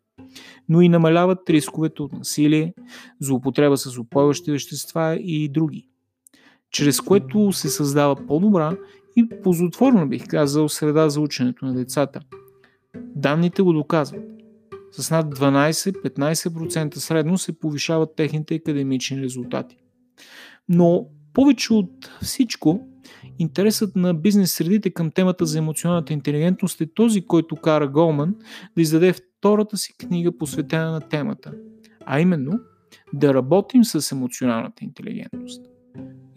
но 0.69 0.81
и 0.81 0.89
намаляват 0.89 1.49
рисковете 1.49 2.01
от 2.01 2.13
насилие, 2.13 2.73
злоупотреба 3.19 3.77
с 3.77 3.97
опойващи 3.97 4.51
вещества 4.51 5.15
и 5.15 5.49
други 5.49 5.85
чрез 6.71 7.01
което 7.01 7.51
се 7.51 7.69
създава 7.69 8.15
по-добра 8.27 8.77
и 9.15 9.29
позотворна, 9.43 10.07
бих 10.07 10.27
казал, 10.27 10.69
среда 10.69 11.09
за 11.09 11.21
ученето 11.21 11.65
на 11.65 11.73
децата. 11.73 12.21
Данните 12.95 13.61
го 13.61 13.73
доказват. 13.73 14.23
С 14.91 15.11
над 15.11 15.39
12-15% 15.39 16.95
средно 16.95 17.37
се 17.37 17.59
повишават 17.59 18.15
техните 18.15 18.55
академични 18.55 19.21
резултати. 19.21 19.77
Но 20.69 21.05
повече 21.33 21.73
от 21.73 22.11
всичко, 22.21 22.87
интересът 23.39 23.95
на 23.95 24.13
бизнес 24.13 24.51
средите 24.51 24.89
към 24.89 25.11
темата 25.11 25.45
за 25.45 25.57
емоционалната 25.57 26.13
интелигентност 26.13 26.81
е 26.81 26.93
този, 26.93 27.21
който 27.21 27.55
кара 27.55 27.87
Голман 27.87 28.35
да 28.75 28.81
издаде 28.81 29.13
втората 29.13 29.77
си 29.77 29.93
книга 29.97 30.37
посветена 30.37 30.91
на 30.91 31.01
темата, 31.01 31.53
а 32.05 32.19
именно 32.19 32.59
да 33.13 33.33
работим 33.33 33.83
с 33.83 34.11
емоционалната 34.11 34.85
интелигентност. 34.85 35.68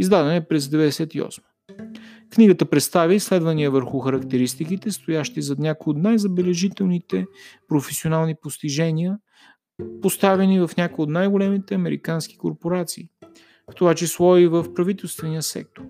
Издадена 0.02 0.34
е 0.34 0.48
през 0.48 0.68
1998. 0.68 1.42
Книгата 2.30 2.64
представя 2.64 3.14
изследвания 3.14 3.70
върху 3.70 3.98
характеристиките, 3.98 4.90
стоящи 4.90 5.42
зад 5.42 5.58
някои 5.58 5.90
от 5.90 5.96
най-забележителните 5.96 7.26
професионални 7.68 8.34
постижения, 8.42 9.18
поставени 10.02 10.60
в 10.60 10.70
някои 10.76 11.02
от 11.02 11.10
най-големите 11.10 11.74
американски 11.74 12.38
корпорации, 12.38 13.08
в 13.70 13.74
това 13.74 13.94
число 13.94 14.36
и 14.36 14.46
в 14.46 14.74
правителствения 14.74 15.42
сектор. 15.42 15.82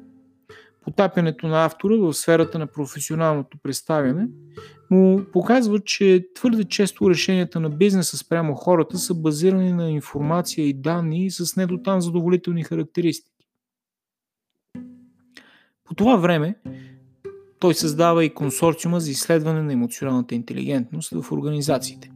Потапянето 0.85 1.49
на 1.49 1.65
автора 1.65 1.97
в 1.97 2.15
сферата 2.15 2.59
на 2.59 2.67
професионалното 2.67 3.59
представяне 3.63 4.29
му 4.91 5.25
показва, 5.33 5.81
че 5.81 6.27
твърде 6.35 6.65
често 6.65 7.11
решенията 7.11 7.61
на 7.61 7.71
бизнеса 7.71 8.17
спрямо 8.19 8.55
хората 8.55 8.99
са 8.99 9.15
базирани 9.15 9.73
на 9.73 9.91
информация 9.91 10.67
и 10.67 10.75
данни 10.75 11.31
с 11.31 11.57
недотам 11.57 12.01
задоволителни 12.01 12.65
характеристики. 12.65 13.32
По 15.93 15.97
това 15.97 16.17
време 16.17 16.55
той 17.59 17.75
създава 17.75 18.25
и 18.25 18.35
консорциума 18.35 19.01
за 19.01 19.11
изследване 19.11 19.63
на 19.63 19.73
емоционалната 19.73 20.35
интелигентност 20.35 21.11
в 21.11 21.33
организациите 21.33 22.11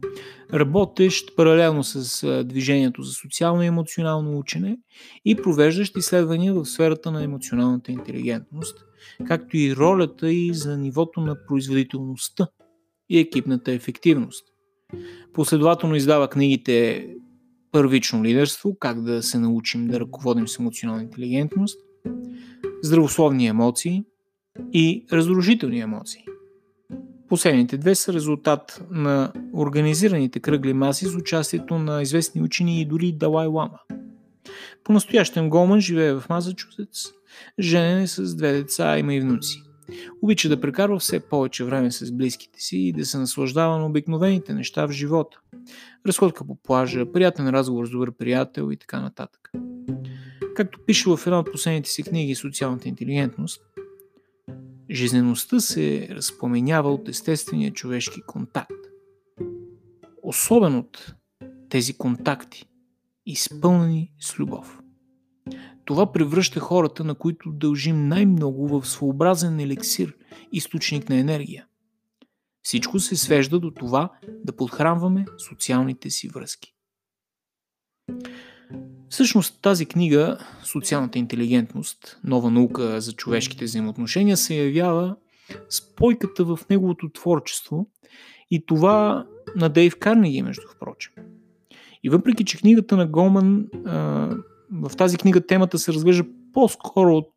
работещ 0.53 1.35
паралелно 1.35 1.83
с 1.83 2.43
движението 2.43 3.01
за 3.01 3.11
социално 3.11 3.63
и 3.63 3.65
емоционално 3.65 4.39
учене 4.39 4.77
и 5.25 5.35
провеждащ 5.35 5.97
изследвания 5.97 6.53
в 6.53 6.65
сферата 6.65 7.11
на 7.11 7.23
емоционалната 7.23 7.91
интелигентност, 7.91 8.85
както 9.27 9.57
и 9.57 9.75
ролята 9.75 10.31
и 10.31 10.53
за 10.53 10.77
нивото 10.77 11.21
на 11.21 11.35
производителността 11.47 12.47
и 13.09 13.19
екипната 13.19 13.71
ефективност. 13.71 14.47
Последователно 15.33 15.95
издава 15.95 16.27
книгите 16.27 17.07
Първично 17.71 18.23
лидерство, 18.23 18.75
как 18.79 19.03
да 19.03 19.23
се 19.23 19.39
научим 19.39 19.87
да 19.87 19.99
ръководим 19.99 20.47
с 20.47 20.59
емоционална 20.59 21.03
интелигентност, 21.03 21.79
Здравословни 22.87 23.47
емоции 23.47 24.03
и 24.73 25.05
Разрушителни 25.11 25.79
емоции– 25.79 26.25
Последните 27.29 27.77
две 27.77 27.95
са 27.95 28.13
резултат 28.13 28.83
на 28.91 29.33
организираните 29.53 30.39
кръгли 30.39 30.73
маси 30.73 31.05
с 31.05 31.15
участието 31.15 31.79
на 31.79 32.01
известни 32.01 32.41
учени 32.41 32.81
и 32.81 32.85
дори 32.85 33.11
Далай 33.11 33.47
Лама. 33.47 33.79
По-настоящем 34.83 35.49
Голман 35.49 35.79
живее 35.79 36.13
в 36.13 36.23
Мазачусетс, 36.29 37.05
женен 37.59 38.01
е 38.01 38.07
с 38.07 38.35
две 38.35 38.53
деца, 38.53 38.97
има 38.97 39.13
и 39.13 39.21
внуци. 39.21 39.63
Обича 40.21 40.49
да 40.49 40.61
прекарва 40.61 40.99
все 40.99 41.19
повече 41.19 41.63
време 41.63 41.91
с 41.91 42.11
близките 42.11 42.61
си 42.61 42.77
и 42.77 42.93
да 42.93 43.05
се 43.05 43.17
наслаждава 43.17 43.77
на 43.77 43.85
обикновените 43.85 44.53
неща 44.53 44.87
в 44.87 44.91
живота. 44.91 45.39
Разходка 46.07 46.47
по 46.47 46.55
плажа, 46.55 47.11
приятен 47.11 47.49
разговор 47.49 47.85
с 47.85 47.89
добър 47.89 48.11
приятел 48.11 48.71
и 48.71 48.77
така 48.77 49.01
нататък. 49.01 49.51
Както 50.57 50.79
пише 50.85 51.09
в 51.09 51.19
една 51.25 51.39
от 51.39 51.51
последните 51.51 51.89
си 51.89 52.03
книги 52.03 52.35
Социалната 52.35 52.89
интелигентност, 52.89 53.61
Жизнеността 54.91 55.59
се 55.59 56.07
разпоменява 56.11 56.93
от 56.93 57.09
естествения 57.09 57.73
човешки 57.73 58.21
контакт. 58.27 58.85
Особено 60.23 60.79
от 60.79 61.15
тези 61.69 61.97
контакти, 61.97 62.65
изпълнени 63.25 64.11
с 64.19 64.39
любов. 64.39 64.79
Това 65.85 66.11
превръща 66.11 66.59
хората, 66.59 67.03
на 67.03 67.15
които 67.15 67.51
дължим 67.51 68.07
най-много 68.07 68.67
в 68.67 68.87
своеобразен 68.87 69.59
елексир, 69.59 70.15
източник 70.51 71.09
на 71.09 71.15
енергия. 71.15 71.67
Всичко 72.63 72.99
се 72.99 73.15
свежда 73.15 73.59
до 73.59 73.71
това 73.71 74.11
да 74.45 74.55
подхранваме 74.55 75.25
социалните 75.49 76.09
си 76.09 76.27
връзки. 76.27 76.75
Всъщност 79.09 79.61
тази 79.61 79.85
книга, 79.85 80.37
Социалната 80.63 81.19
интелигентност, 81.19 82.19
нова 82.23 82.51
наука 82.51 83.01
за 83.01 83.13
човешките 83.13 83.65
взаимоотношения, 83.65 84.37
се 84.37 84.55
явява 84.55 85.15
спойката 85.69 86.45
в 86.45 86.59
неговото 86.69 87.09
творчество 87.09 87.87
и 88.51 88.65
това 88.65 89.25
на 89.55 89.69
Дейв 89.69 89.95
Карнеги, 89.99 90.41
между 90.41 90.61
впрочем. 90.75 91.13
И 92.03 92.09
въпреки, 92.09 92.45
че 92.45 92.57
книгата 92.57 92.97
на 92.97 93.07
Голман, 93.07 93.67
в 94.71 94.91
тази 94.97 95.17
книга 95.17 95.45
темата 95.45 95.77
се 95.77 95.93
разглежда 95.93 96.25
по-скоро 96.53 97.15
от 97.17 97.33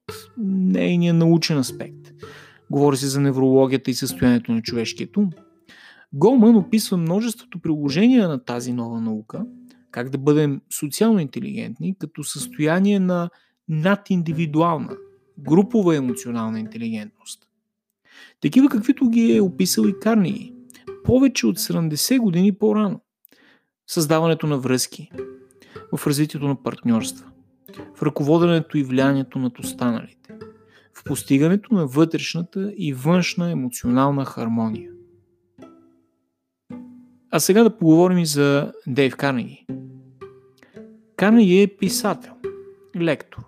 нейния 0.47 1.15
научен 1.15 1.59
аспект. 1.59 2.13
Говори 2.71 2.97
се 2.97 3.07
за 3.07 3.21
неврологията 3.21 3.91
и 3.91 3.95
състоянието 3.95 4.53
на 4.53 4.63
човешкието. 4.63 5.31
Голман 6.13 6.57
описва 6.57 6.97
множеството 6.97 7.59
приложения 7.59 8.29
на 8.29 8.45
тази 8.45 8.73
нова 8.73 9.01
наука– 9.01 9.47
как 9.91 10.11
да 10.11 10.19
бъдем 10.19 10.61
социално 10.79 11.21
интелигентни 11.21 11.97
като 11.99 12.25
състояние 12.25 13.01
на 13.01 13.31
надиндивидуална, 13.69 14.97
групова 15.39 15.97
емоционална 15.97 16.61
интелигентност. 16.61 17.43
Такива 18.41 18.69
каквито 18.69 19.09
ги 19.09 19.37
е 19.37 19.41
описал 19.41 19.85
и 19.85 19.95
Карниги, 20.01 20.55
повече 21.05 21.47
от 21.47 21.59
70 21.59 22.19
години 22.19 22.53
по-рано. 22.53 23.01
Създаването 23.87 24.47
на 24.47 24.59
връзки, 24.59 25.11
в 25.97 26.07
развитието 26.07 26.49
на 26.49 26.63
партньорства, 26.63 27.27
в 27.97 28.03
ръководенето 28.03 28.79
и 28.79 28.83
влиянието 28.83 29.39
над 29.39 29.59
останалите, 29.59 30.35
в 30.95 31.05
постигането 31.05 31.75
на 31.75 31.87
вътрешната 31.87 32.73
и 32.77 32.93
външна 32.95 33.51
емоционална 33.51 34.25
хармония. 34.25 34.91
А 37.33 37.41
сега 37.41 37.63
да 37.63 37.77
поговорим 37.77 38.19
и 38.19 38.27
за 38.27 38.73
Дейв 38.87 39.17
Карнеги. 39.17 39.67
Карнеги 41.17 41.63
е 41.63 41.67
писател, 41.67 42.33
лектор. 43.01 43.43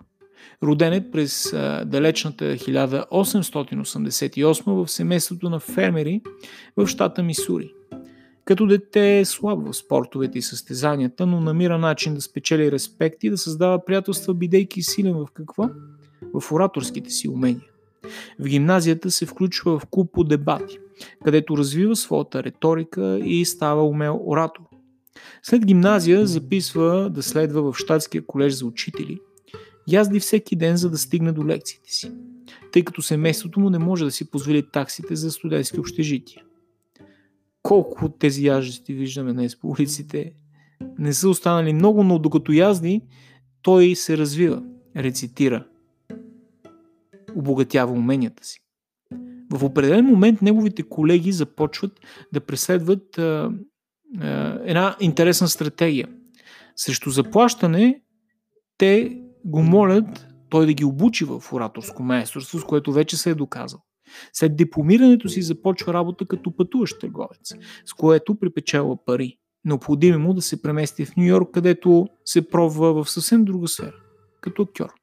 Роден 0.63 0.93
е 0.93 1.11
през 1.11 1.51
далечната 1.85 2.45
1888 2.45 4.85
в 4.85 4.91
семейството 4.91 5.49
на 5.49 5.59
фермери 5.59 6.21
в 6.77 6.87
щата 6.87 7.23
Мисури. 7.23 7.73
Като 8.45 8.65
дете 8.65 9.19
е 9.19 9.25
слаб 9.25 9.67
в 9.67 9.73
спортовете 9.73 10.37
и 10.37 10.41
състезанията, 10.41 11.25
но 11.25 11.41
намира 11.41 11.77
начин 11.77 12.15
да 12.15 12.21
спечели 12.21 12.71
респект 12.71 13.23
и 13.23 13.29
да 13.29 13.37
създава 13.37 13.85
приятелства, 13.85 14.33
бидейки 14.33 14.81
силен 14.81 15.13
в 15.13 15.27
какво? 15.33 15.69
В 16.33 16.51
ораторските 16.51 17.09
си 17.09 17.29
умения. 17.29 17.67
В 18.39 18.47
гимназията 18.47 19.11
се 19.11 19.25
включва 19.25 19.79
в 19.79 19.85
клуб 19.85 20.11
по 20.13 20.23
дебати, 20.23 20.77
където 21.23 21.57
развива 21.57 21.95
своята 21.95 22.43
риторика 22.43 23.19
и 23.23 23.45
става 23.45 23.87
умел 23.87 24.21
оратор. 24.25 24.63
След 25.43 25.65
гимназия 25.65 26.27
записва 26.27 27.09
да 27.09 27.23
следва 27.23 27.71
в 27.71 27.77
Штатския 27.77 28.25
колеж 28.25 28.53
за 28.53 28.65
учители. 28.65 29.19
Язди 29.87 30.19
всеки 30.19 30.55
ден, 30.55 30.77
за 30.77 30.89
да 30.89 30.97
стигне 30.97 31.31
до 31.31 31.45
лекциите 31.45 31.91
си, 31.91 32.11
тъй 32.71 32.83
като 32.83 33.01
семейството 33.01 33.59
му 33.59 33.69
не 33.69 33.79
може 33.79 34.05
да 34.05 34.11
си 34.11 34.31
позволи 34.31 34.71
таксите 34.71 35.15
за 35.15 35.31
студентски 35.31 35.79
общежития. 35.79 36.43
Колко 37.63 38.05
от 38.05 38.19
тези 38.19 38.45
яждести 38.45 38.93
виждаме 38.93 39.33
днес 39.33 39.59
по 39.59 39.67
улиците, 39.67 40.33
не 40.99 41.13
са 41.13 41.29
останали 41.29 41.73
много, 41.73 42.03
но 42.03 42.19
докато 42.19 42.51
язди, 42.51 43.01
той 43.61 43.95
се 43.95 44.17
развива, 44.17 44.63
рецитира, 44.97 45.67
обогатява 47.35 47.91
уменията 47.91 48.45
си. 48.45 48.62
В 49.53 49.65
определен 49.65 50.05
момент 50.05 50.41
неговите 50.41 50.83
колеги 50.83 51.31
започват 51.31 51.91
да 52.33 52.41
преследват 52.41 53.17
а, 53.17 53.51
а, 54.19 54.59
една 54.63 54.95
интересна 54.99 55.47
стратегия. 55.47 56.09
Срещу 56.75 57.09
заплащане 57.09 58.01
те 58.77 59.21
го 59.45 59.63
молят 59.63 60.27
той 60.49 60.65
да 60.65 60.73
ги 60.73 60.85
обучи 60.85 61.25
в 61.25 61.43
ораторско 61.53 62.03
майсторство, 62.03 62.59
с 62.59 62.63
което 62.63 62.93
вече 62.93 63.17
се 63.17 63.29
е 63.29 63.35
доказал. 63.35 63.79
След 64.33 64.55
дипломирането 64.55 65.29
си 65.29 65.41
започва 65.41 65.93
работа 65.93 66.25
като 66.25 66.55
пътуващ 66.55 66.99
търговец, 66.99 67.53
с 67.85 67.93
което 67.93 68.39
припечела 68.39 69.05
пари. 69.05 69.37
Необходимо 69.65 70.19
му 70.19 70.33
да 70.33 70.41
се 70.41 70.61
премести 70.61 71.05
в 71.05 71.15
Нью 71.17 71.25
Йорк, 71.25 71.51
където 71.53 72.07
се 72.25 72.49
пробва 72.49 73.03
в 73.03 73.09
съвсем 73.09 73.45
друга 73.45 73.67
сфера, 73.67 73.95
като 74.41 74.61
актьор. 74.61 74.93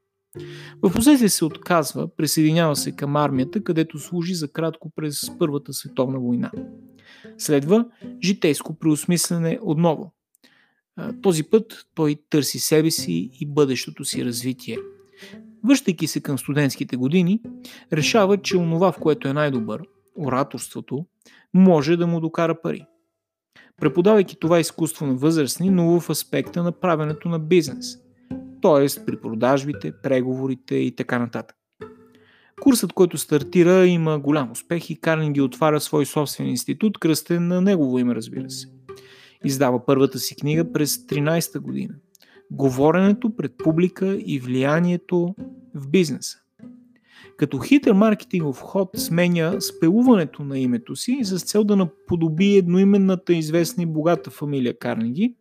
В 0.82 0.92
последствие 0.92 1.28
се 1.28 1.44
отказва, 1.44 2.16
присъединява 2.16 2.76
се 2.76 2.92
към 2.92 3.16
армията, 3.16 3.64
където 3.64 3.98
служи 3.98 4.34
за 4.34 4.52
кратко 4.52 4.90
през 4.96 5.38
Първата 5.38 5.72
световна 5.72 6.20
война. 6.20 6.50
Следва 7.38 7.86
житейско 8.22 8.78
преосмислене 8.78 9.58
отново. 9.62 10.12
Този 11.22 11.42
път 11.42 11.86
той 11.94 12.16
търси 12.30 12.58
себе 12.58 12.90
си 12.90 13.30
и 13.40 13.46
бъдещото 13.46 14.04
си 14.04 14.24
развитие. 14.24 14.78
Връщайки 15.64 16.06
се 16.06 16.20
към 16.20 16.38
студентските 16.38 16.96
години, 16.96 17.40
решава, 17.92 18.38
че 18.38 18.56
онова, 18.56 18.92
в 18.92 18.98
което 18.98 19.28
е 19.28 19.32
най-добър, 19.32 19.82
ораторството, 20.16 21.06
може 21.54 21.96
да 21.96 22.06
му 22.06 22.20
докара 22.20 22.60
пари. 22.62 22.86
Преподавайки 23.76 24.36
това 24.40 24.60
изкуство 24.60 25.06
на 25.06 25.14
възрастни, 25.14 25.70
но 25.70 26.00
в 26.00 26.10
аспекта 26.10 26.62
на 26.62 26.72
правенето 26.72 27.28
на 27.28 27.38
бизнес– 27.38 27.98
т.е. 28.62 29.04
при 29.06 29.20
продажбите, 29.20 29.92
преговорите 30.02 30.74
и 30.74 30.96
така 30.96 31.18
нататък. 31.18 31.56
Курсът, 32.60 32.92
който 32.92 33.18
стартира, 33.18 33.86
има 33.86 34.18
голям 34.18 34.50
успех 34.50 34.90
и 34.90 35.00
Карнеги 35.00 35.40
отваря 35.40 35.80
свой 35.80 36.06
собствен 36.06 36.48
институт, 36.48 36.98
кръстен 36.98 37.48
на 37.48 37.60
негово 37.60 37.98
име, 37.98 38.14
разбира 38.14 38.50
се. 38.50 38.68
Издава 39.44 39.86
първата 39.86 40.18
си 40.18 40.36
книга 40.36 40.72
през 40.72 40.96
13-та 40.96 41.60
година. 41.60 41.94
Говоренето 42.50 43.36
пред 43.36 43.52
публика 43.64 44.18
и 44.26 44.38
влиянието 44.38 45.34
в 45.74 45.88
бизнеса. 45.88 46.38
Като 47.36 47.58
хитър 47.58 47.92
маркетингов 47.92 48.60
ход 48.60 48.88
сменя 48.96 49.60
спелуването 49.60 50.44
на 50.44 50.58
името 50.58 50.96
си 50.96 51.18
с 51.22 51.44
цел 51.44 51.64
да 51.64 51.76
наподоби 51.76 52.56
едноименната 52.56 53.34
известна 53.34 53.82
и 53.82 53.86
богата 53.86 54.30
фамилия 54.30 54.78
Карнеги, 54.78 55.34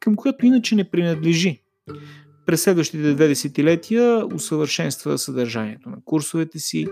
към 0.00 0.16
която 0.16 0.46
иначе 0.46 0.74
не 0.74 0.90
принадлежи. 0.90 1.62
През 2.46 2.62
следващите 2.62 3.14
две 3.14 3.28
десетилетия 3.28 4.26
усъвършенства 4.34 5.18
съдържанието 5.18 5.90
на 5.90 5.96
курсовете 6.04 6.58
си, 6.58 6.86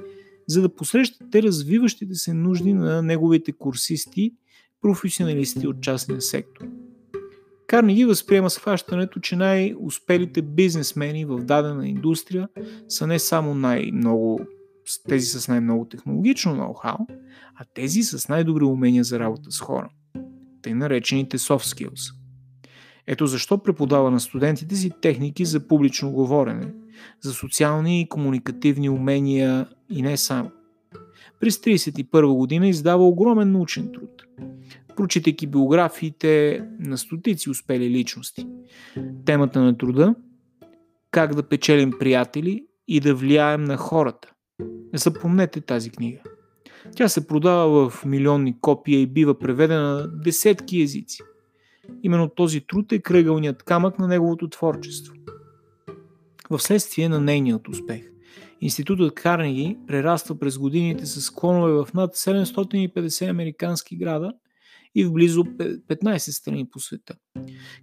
за 0.49 0.63
да 0.63 0.75
посрещате 0.75 1.43
развиващите 1.43 2.15
се 2.15 2.35
нужди 2.35 2.73
на 2.73 3.03
неговите 3.03 3.53
курсисти, 3.53 4.33
професионалисти 4.81 5.67
от 5.67 5.81
частния 5.81 6.21
сектор. 6.21 6.67
Карнеги 7.67 8.05
възприема 8.05 8.51
схващането, 8.51 9.21
че 9.21 9.37
най-успелите 9.37 10.43
бизнесмени 10.43 11.25
в 11.25 11.39
дадена 11.39 11.89
индустрия 11.89 12.49
са 12.89 13.07
не 13.07 13.19
само 13.19 13.55
най-много, 13.55 14.41
тези 15.09 15.27
с 15.27 15.49
най-много 15.49 15.85
технологично 15.85 16.57
ноу-хау, 16.57 17.07
а 17.55 17.65
тези 17.75 18.03
с 18.03 18.29
най-добри 18.29 18.65
умения 18.65 19.05
за 19.05 19.19
работа 19.19 19.51
с 19.51 19.61
хора. 19.61 19.91
тъй 20.63 20.75
наречените 20.75 21.39
soft 21.39 21.77
skills. 21.77 22.20
Ето 23.13 23.27
защо 23.27 23.59
преподава 23.59 24.11
на 24.11 24.21
студентите 24.21 24.77
си 24.77 24.91
техники 25.01 25.45
за 25.45 25.69
публично 25.69 26.11
говорене, 26.11 26.73
за 27.21 27.33
социални 27.33 28.01
и 28.01 28.09
комуникативни 28.09 28.91
умения 28.91 29.67
и 29.91 30.03
не 30.03 30.17
само. 30.17 30.51
През 31.41 31.59
1931 31.59 32.35
година 32.35 32.69
издава 32.69 33.09
огромен 33.09 33.53
научен 33.53 33.93
труд, 33.93 34.27
прочитайки 34.97 35.47
биографиите 35.47 36.65
на 36.81 36.99
стотици 36.99 37.51
успели 37.51 37.91
личности. 37.91 38.47
Темата 39.25 39.61
на 39.61 39.79
труда– 39.79 40.15
как 41.11 41.35
да 41.35 41.43
печелим 41.43 41.93
приятели 41.99 42.67
и 42.89 43.01
да 43.01 43.15
влияем 43.15 43.65
на 43.65 43.77
хората. 43.77 44.33
Запомнете 44.95 45.61
тази 45.61 45.91
книга. 45.91 46.19
Тя 46.97 47.09
се 47.09 47.27
продава 47.27 47.91
в 47.91 48.05
милионни 48.05 48.61
копия 48.61 49.01
и 49.01 49.07
бива 49.07 49.39
преведена 49.39 49.95
на 49.95 50.09
десетки 50.09 50.83
езици. 50.83 51.23
Именно 52.03 52.29
този 52.29 52.61
труд 52.61 52.93
е 52.93 53.03
кръгълният 53.03 53.63
камък 53.63 53.99
на 53.99 54.09
неговото 54.09 54.49
творчество. 54.49 55.15
В 56.51 56.59
следствие 56.59 57.09
на 57.09 57.21
нейният 57.21 57.69
успех, 57.69 58.11
Институтът 58.61 59.15
Карнеги 59.15 59.79
прераства 59.87 60.39
през 60.39 60.59
годините 60.59 61.07
с 61.07 61.31
клонове 61.31 61.73
в 61.73 61.89
над 61.95 62.17
750 62.17 63.31
американски 63.31 63.97
града 63.97 64.33
и 64.95 65.05
в 65.05 65.13
близо 65.13 65.45
15 65.45 66.19
страни 66.19 66.69
по 66.71 66.81
света. 66.81 67.15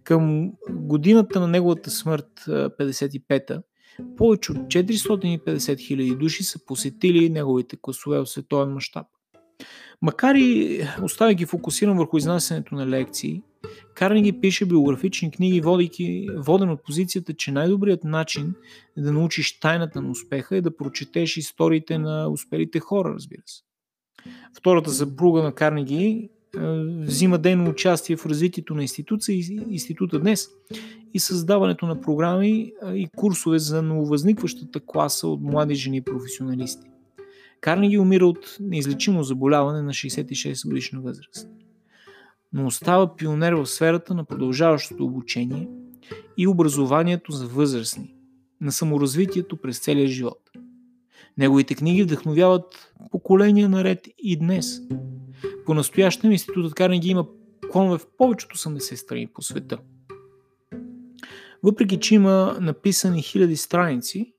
Към 0.04 0.52
годината 0.70 1.40
на 1.40 1.48
неговата 1.48 1.92
смърт, 1.92 2.30
55-та, 2.48 3.62
повече 4.18 4.52
от 4.52 4.58
450 4.58 5.40
000 5.46 6.18
души 6.18 6.44
са 6.44 6.66
посетили 6.66 7.30
неговите 7.30 7.78
класове 7.82 8.20
в 8.20 8.26
световен 8.26 8.70
мащаб. 8.74 9.08
Макар 10.02 10.36
и 10.36 10.82
оставяйки 11.04 11.46
фокусиран 11.46 11.98
върху 11.98 12.18
изнасянето 12.18 12.76
на 12.76 12.88
лекции, 12.88 13.42
Карнеги 13.94 14.42
пише 14.42 14.66
биографични 14.66 15.32
книги, 15.32 15.62
водейки, 15.62 16.28
воден 16.38 16.70
от 16.70 16.84
позицията, 16.84 17.34
че 17.34 17.52
най-добрият 17.52 18.04
начин 18.04 18.54
е 18.98 19.02
да 19.02 19.14
научиш 19.14 19.60
тайната 19.60 20.02
на 20.02 20.12
успеха 20.12 20.58
е 20.58 20.62
да 20.62 20.78
прочетеш 20.78 21.38
историите 21.38 21.98
на 21.98 22.30
успелите 22.30 22.80
хора, 22.80 23.14
разбира 23.14 23.42
се. 23.46 23.62
Втората 24.58 24.90
съпруга 24.90 25.44
на 25.44 25.52
Карнеги 25.52 26.30
взима 27.02 27.38
дейно 27.38 27.70
участие 27.70 28.18
в 28.18 28.26
развитието 28.26 28.76
на 28.76 28.82
институция 28.82 29.36
и 29.36 29.60
института 29.70 30.20
днес 30.20 30.50
и 31.14 31.20
създаването 31.20 31.86
на 31.86 32.02
програми 32.02 32.74
и 32.94 33.08
курсове 33.16 33.60
за 33.60 33.82
нововъзникващата 33.82 34.80
класа 34.86 35.28
от 35.28 35.42
млади 35.42 35.76
жени 35.76 36.02
професионалисти. 36.02 36.88
Карнеги 37.62 38.00
умира 38.00 38.26
от 38.28 38.58
неизлечимо 38.60 39.24
заболяване 39.24 39.82
на 39.82 39.94
66 39.94 40.68
годишна 40.68 41.02
възраст. 41.02 41.50
Но 42.54 42.66
остава 42.66 43.16
пионер 43.16 43.54
в 43.54 43.66
сферата 43.66 44.14
на 44.14 44.26
продължаващото 44.26 45.06
обучение 45.06 45.68
и 46.38 46.48
образованието 46.48 47.32
за 47.32 47.48
възрастни, 47.48 48.16
на 48.62 48.72
саморазвитието 48.72 49.58
през 49.58 49.80
целия 49.80 50.08
живот. 50.08 50.50
Неговите 51.38 51.76
книги 51.76 52.04
вдъхновяват 52.04 52.94
поколения 53.12 53.70
наред 53.70 54.08
и 54.18 54.38
днес. 54.38 54.82
По 55.66 55.74
настоящем 55.74 56.32
институтът 56.32 56.74
Карнеги 56.74 57.10
има 57.10 57.28
клонове 57.72 57.98
в 57.98 58.08
повечето 58.18 58.58
80 58.58 58.96
страни 58.96 59.28
по 59.28 59.42
света. 59.42 59.78
Въпреки, 61.64 62.00
че 62.00 62.16
има 62.16 62.58
написани 62.62 63.22
хиляди 63.22 63.58
страници, 63.58 64.34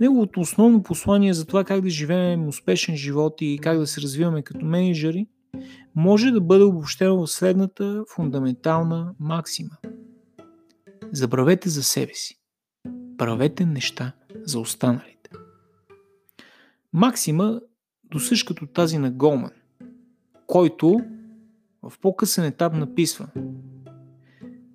неговото 0.00 0.40
основно 0.40 0.82
послание 0.82 1.34
за 1.34 1.44
това 1.44 1.64
как 1.64 1.80
да 1.80 1.90
живеем 1.90 2.48
успешен 2.48 2.96
живот 2.96 3.34
и 3.40 3.58
как 3.62 3.78
да 3.78 3.86
се 3.86 4.00
развиваме 4.00 4.42
като 4.42 4.66
менеджери 4.66 5.26
може 5.94 6.30
да 6.30 6.40
бъде 6.40 6.64
обобщено 6.64 7.26
в 7.26 7.30
следната 7.30 8.04
фундаментална 8.08 9.14
максима. 9.20 9.76
Забравете 11.12 11.68
за 11.68 11.82
себе 11.82 12.14
си. 12.14 12.38
Правете 13.18 13.66
неща 13.66 14.12
за 14.44 14.60
останалите. 14.60 15.30
Максима 16.92 17.60
досъж 18.04 18.42
като 18.42 18.66
тази 18.66 18.98
на 18.98 19.10
Голман, 19.10 19.52
който 20.46 21.00
в 21.82 21.92
по-късен 22.00 22.44
етап 22.44 22.74
написва 22.74 23.28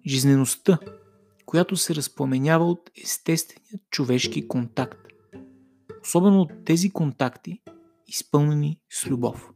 Жизнеността, 0.05 0.79
която 1.47 1.75
се 1.75 1.95
разпламенява 1.95 2.65
от 2.65 2.91
естествения 3.03 3.79
човешки 3.91 4.47
контакт. 4.47 4.99
Особено 6.03 6.41
от 6.41 6.51
тези 6.65 6.89
контакти, 6.89 7.59
изпълнени 8.07 8.79
с 8.89 9.07
любов. 9.07 9.51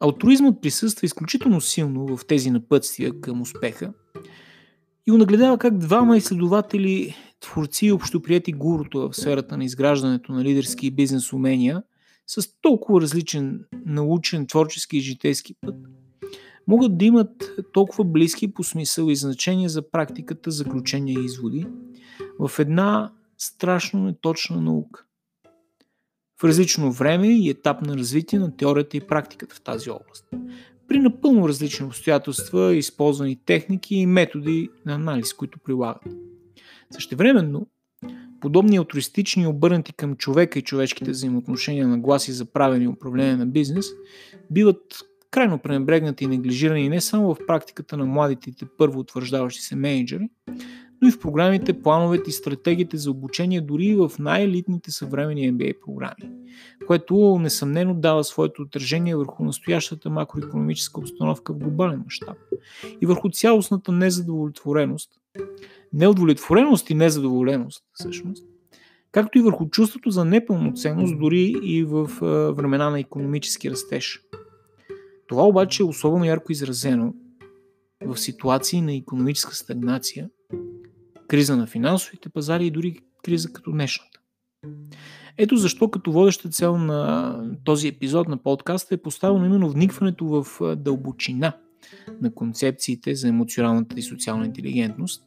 Алтруизмът 0.00 0.62
присъства 0.62 1.04
изключително 1.04 1.60
силно 1.60 2.16
в 2.16 2.26
тези 2.26 2.50
напътствия 2.50 3.20
към 3.20 3.40
успеха 3.40 3.92
и 5.06 5.10
нагледава 5.10 5.58
как 5.58 5.78
двама 5.78 6.16
изследователи, 6.16 7.16
творци 7.40 7.86
и 7.86 7.92
общоприяти 7.92 8.52
гуруто 8.52 9.08
в 9.08 9.16
сферата 9.16 9.56
на 9.56 9.64
изграждането 9.64 10.32
на 10.32 10.44
лидерски 10.44 10.86
и 10.86 10.90
бизнес 10.90 11.32
умения 11.32 11.82
с 12.26 12.48
толкова 12.60 13.00
различен 13.00 13.64
научен, 13.86 14.46
творчески 14.46 14.96
и 14.96 15.00
житейски 15.00 15.54
път, 15.60 15.76
могат 16.70 16.98
да 16.98 17.04
имат 17.04 17.50
толкова 17.72 18.04
близки 18.04 18.54
по 18.54 18.64
смисъл 18.64 19.10
и 19.10 19.16
значение 19.16 19.68
за 19.68 19.90
практиката, 19.90 20.50
заключения 20.50 21.20
и 21.20 21.24
изводи 21.24 21.66
в 22.38 22.58
една 22.58 23.12
страшно 23.38 24.04
неточна 24.04 24.60
наука. 24.60 25.04
В 26.40 26.44
различно 26.44 26.92
време 26.92 27.28
и 27.28 27.50
етап 27.50 27.82
на 27.82 27.96
развитие 27.96 28.38
на 28.38 28.56
теорията 28.56 28.96
и 28.96 29.00
практиката 29.00 29.54
в 29.54 29.60
тази 29.60 29.90
област. 29.90 30.24
При 30.88 30.98
напълно 30.98 31.48
различни 31.48 31.86
обстоятелства, 31.86 32.74
използвани 32.74 33.36
техники 33.46 33.94
и 33.94 34.06
методи 34.06 34.68
на 34.86 34.94
анализ, 34.94 35.34
които 35.34 35.58
прилагат. 35.58 36.14
Същевременно, 36.90 37.66
подобни 38.40 38.76
алтруистични 38.76 39.46
обърнати 39.46 39.92
към 39.92 40.16
човека 40.16 40.58
и 40.58 40.62
човешките 40.62 41.10
взаимоотношения 41.10 41.88
на 41.88 41.98
гласи 41.98 42.32
за 42.32 42.44
правене 42.44 42.84
и 42.84 42.88
управление 42.88 43.36
на 43.36 43.46
бизнес 43.46 43.86
биват 44.50 45.09
крайно 45.30 45.58
пренебрегнати 45.58 46.24
и 46.24 46.26
неглижирани 46.26 46.88
не 46.88 47.00
само 47.00 47.34
в 47.34 47.46
практиката 47.46 47.96
на 47.96 48.06
младите 48.06 48.66
първо 48.78 49.00
утвърждаващи 49.00 49.60
се 49.62 49.76
менеджери, 49.76 50.28
но 51.02 51.08
и 51.08 51.10
в 51.10 51.20
програмите, 51.20 51.82
плановете 51.82 52.30
и 52.30 52.32
стратегиите 52.32 52.96
за 52.96 53.10
обучение, 53.10 53.60
дори 53.60 53.84
и 53.84 53.94
в 53.94 54.12
най-елитните 54.18 54.90
съвременни 54.90 55.52
MBA 55.52 55.80
програми, 55.80 56.30
което 56.86 57.38
несъмнено 57.40 57.94
дава 57.94 58.24
своето 58.24 58.62
отражение 58.62 59.16
върху 59.16 59.44
настоящата 59.44 60.10
макроекономическа 60.10 61.00
обстановка 61.00 61.52
в 61.52 61.58
глобален 61.58 62.02
мащаб 62.04 62.36
и 63.00 63.06
върху 63.06 63.30
цялостната 63.30 63.92
незадовлетвореност, 63.92 65.10
неудовлетвореност 65.92 66.90
и 66.90 66.94
незадоволеност, 66.94 67.84
всъщност, 67.92 68.44
както 69.12 69.38
и 69.38 69.42
върху 69.42 69.68
чувството 69.68 70.10
за 70.10 70.24
непълноценност 70.24 71.18
дори 71.18 71.54
и 71.62 71.84
в 71.84 72.10
времена 72.56 72.90
на 72.90 73.00
економически 73.00 73.70
растеж. 73.70 74.20
Това 75.30 75.42
обаче 75.42 75.82
е 75.82 75.86
особено 75.86 76.24
ярко 76.24 76.52
изразено 76.52 77.14
в 78.06 78.18
ситуации 78.18 78.80
на 78.80 78.94
економическа 78.94 79.54
стагнация, 79.54 80.28
криза 81.28 81.56
на 81.56 81.66
финансовите 81.66 82.28
пазари 82.28 82.66
и 82.66 82.70
дори 82.70 82.98
криза 83.24 83.52
като 83.52 83.72
днешната. 83.72 84.20
Ето 85.38 85.56
защо 85.56 85.90
като 85.90 86.12
водеща 86.12 86.48
цел 86.48 86.78
на 86.78 87.42
този 87.64 87.88
епизод 87.88 88.28
на 88.28 88.42
подкаста 88.42 88.94
е 88.94 89.02
поставено 89.02 89.46
именно 89.46 89.70
вникването 89.70 90.26
в 90.26 90.46
дълбочина 90.76 91.52
на 92.20 92.34
концепциите 92.34 93.14
за 93.14 93.28
емоционалната 93.28 93.98
и 93.98 94.02
социална 94.02 94.46
интелигентност, 94.46 95.22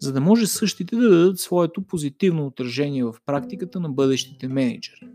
за 0.00 0.12
да 0.12 0.20
може 0.20 0.46
същите 0.46 0.96
да 0.96 1.08
дадат 1.10 1.38
своето 1.38 1.82
позитивно 1.82 2.46
отражение 2.46 3.04
в 3.04 3.14
практиката 3.26 3.80
на 3.80 3.88
бъдещите 3.88 4.48
менеджери, 4.48 5.08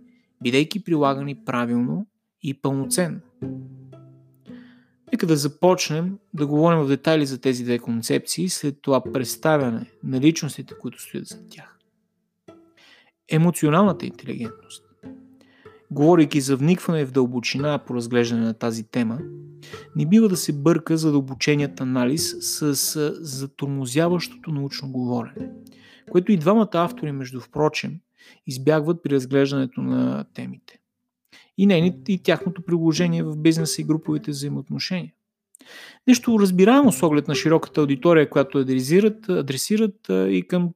бидейки 0.43 0.83
прилагани 0.83 1.35
правилно 1.45 2.07
и 2.41 2.53
пълноценно. 2.53 3.19
Нека 5.11 5.27
да 5.27 5.35
започнем 5.35 6.17
да 6.33 6.47
говорим 6.47 6.79
в 6.79 6.87
детайли 6.87 7.25
за 7.25 7.41
тези 7.41 7.63
две 7.63 7.79
концепции, 7.79 8.49
след 8.49 8.81
това 8.81 9.03
представяне 9.03 9.85
на 10.03 10.19
личностите, 10.19 10.73
които 10.81 11.01
стоят 11.01 11.27
за 11.27 11.49
тях. 11.49 11.77
Емоционалната 13.29 14.05
интелигентност. 14.05 14.83
Говорейки 15.91 16.41
за 16.41 16.57
вникване 16.57 17.05
в 17.05 17.11
дълбочина 17.11 17.77
по 17.77 17.95
разглеждане 17.95 18.45
на 18.45 18.53
тази 18.53 18.83
тема, 18.83 19.19
не 19.95 20.05
бива 20.05 20.29
да 20.29 20.37
се 20.37 20.53
бърка 20.53 20.97
задълбоченият 20.97 21.81
анализ 21.81 22.35
с 22.39 22.75
затормозяващото 23.21 24.51
научно 24.51 24.91
говорене, 24.91 25.49
което 26.11 26.31
и 26.31 26.37
двамата 26.37 26.69
автори, 26.73 27.11
между 27.11 27.39
впрочем, 27.39 27.99
избягват 28.47 29.03
при 29.03 29.15
разглеждането 29.15 29.81
на 29.81 30.25
темите 30.33 30.80
и, 31.61 31.65
нейните, 31.65 32.13
и 32.13 32.19
тяхното 32.19 32.61
приложение 32.61 33.23
в 33.23 33.37
бизнеса 33.37 33.81
и 33.81 33.85
груповите 33.85 34.31
взаимоотношения. 34.31 35.13
Нещо 36.07 36.39
разбираемо 36.39 36.91
с 36.91 37.03
оглед 37.03 37.27
на 37.27 37.35
широката 37.35 37.81
аудитория, 37.81 38.29
която 38.29 38.57
адресират, 38.57 39.29
адресират 39.29 39.95
и 40.09 40.45
към 40.47 40.69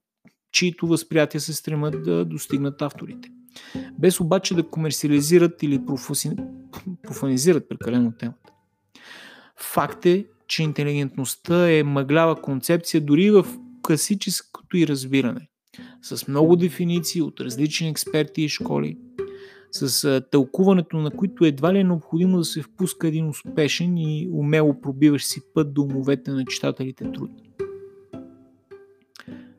чието 0.51 0.87
възприятия 0.87 1.41
се 1.41 1.53
стремат 1.53 2.03
да 2.03 2.25
достигнат 2.25 2.81
авторите. 2.81 3.29
Без 3.99 4.19
обаче 4.19 4.55
да 4.55 4.67
комерциализират 4.69 5.63
или 5.63 5.81
профанизират 7.03 7.69
прекалено 7.69 8.13
темата. 8.19 8.51
Факт 9.57 10.05
е, 10.05 10.25
че 10.47 10.63
интелигентността 10.63 11.71
е 11.71 11.83
мъглява 11.83 12.41
концепция 12.41 13.01
дори 13.01 13.31
в 13.31 13.45
класическото 13.81 14.77
и 14.77 14.87
разбиране, 14.87 15.47
с 16.01 16.27
много 16.27 16.55
дефиниции 16.55 17.21
от 17.21 17.41
различни 17.41 17.89
експерти 17.89 18.41
и 18.41 18.49
школи, 18.49 18.97
с 19.75 20.21
тълкуването 20.31 20.97
на 20.97 21.11
които 21.11 21.45
едва 21.45 21.73
ли 21.73 21.79
е 21.79 21.83
необходимо 21.83 22.37
да 22.37 22.45
се 22.45 22.61
впуска 22.61 23.07
един 23.07 23.29
успешен 23.29 23.97
и 23.97 24.29
умело 24.31 24.81
пробиващ 24.81 25.27
си 25.27 25.41
път 25.53 25.73
до 25.73 25.81
умовете 25.81 26.31
на 26.31 26.45
читателите 26.45 27.11
труд. 27.11 27.31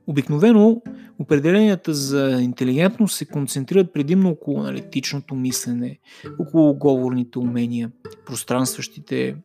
Обикновено 0.07 0.83
определенията 1.19 1.95
за 1.95 2.39
интелигентност 2.43 3.17
се 3.17 3.27
концентрират 3.27 3.93
предимно 3.93 4.31
около 4.31 4.61
аналитичното 4.61 5.35
мислене, 5.35 5.99
около 6.39 6.75
говорните 6.75 7.39
умения, 7.39 7.91
пространстващите, 8.27 9.37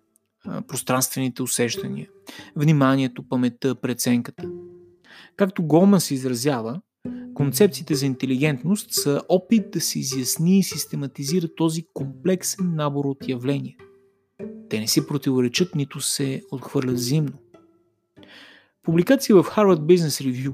пространствените 0.67 1.43
усещания, 1.43 2.07
вниманието, 2.55 3.23
паметта, 3.23 3.75
преценката. 3.75 4.49
Както 5.35 5.63
Голман 5.63 6.01
се 6.01 6.13
изразява, 6.13 6.81
концепциите 7.33 7.95
за 7.95 8.05
интелигентност 8.05 8.93
са 8.93 9.21
опит 9.29 9.71
да 9.71 9.81
се 9.81 9.99
изясни 9.99 10.59
и 10.59 10.63
систематизира 10.63 11.55
този 11.55 11.83
комплексен 11.93 12.75
набор 12.75 13.05
от 13.05 13.27
явления. 13.27 13.75
Те 14.69 14.79
не 14.79 14.87
си 14.87 15.07
противоречат, 15.07 15.75
нито 15.75 16.01
се 16.01 16.41
отхвърлят 16.51 16.95
взаимно. 16.95 17.33
Публикация 18.83 19.35
в 19.35 19.43
Harvard 19.43 19.79
Business 19.79 20.31
Review, 20.31 20.53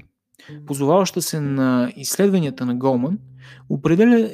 позоваваща 0.66 1.22
се 1.22 1.40
на 1.40 1.92
изследванията 1.96 2.66
на 2.66 2.74
Голман, 2.74 3.18
определя 3.68 4.30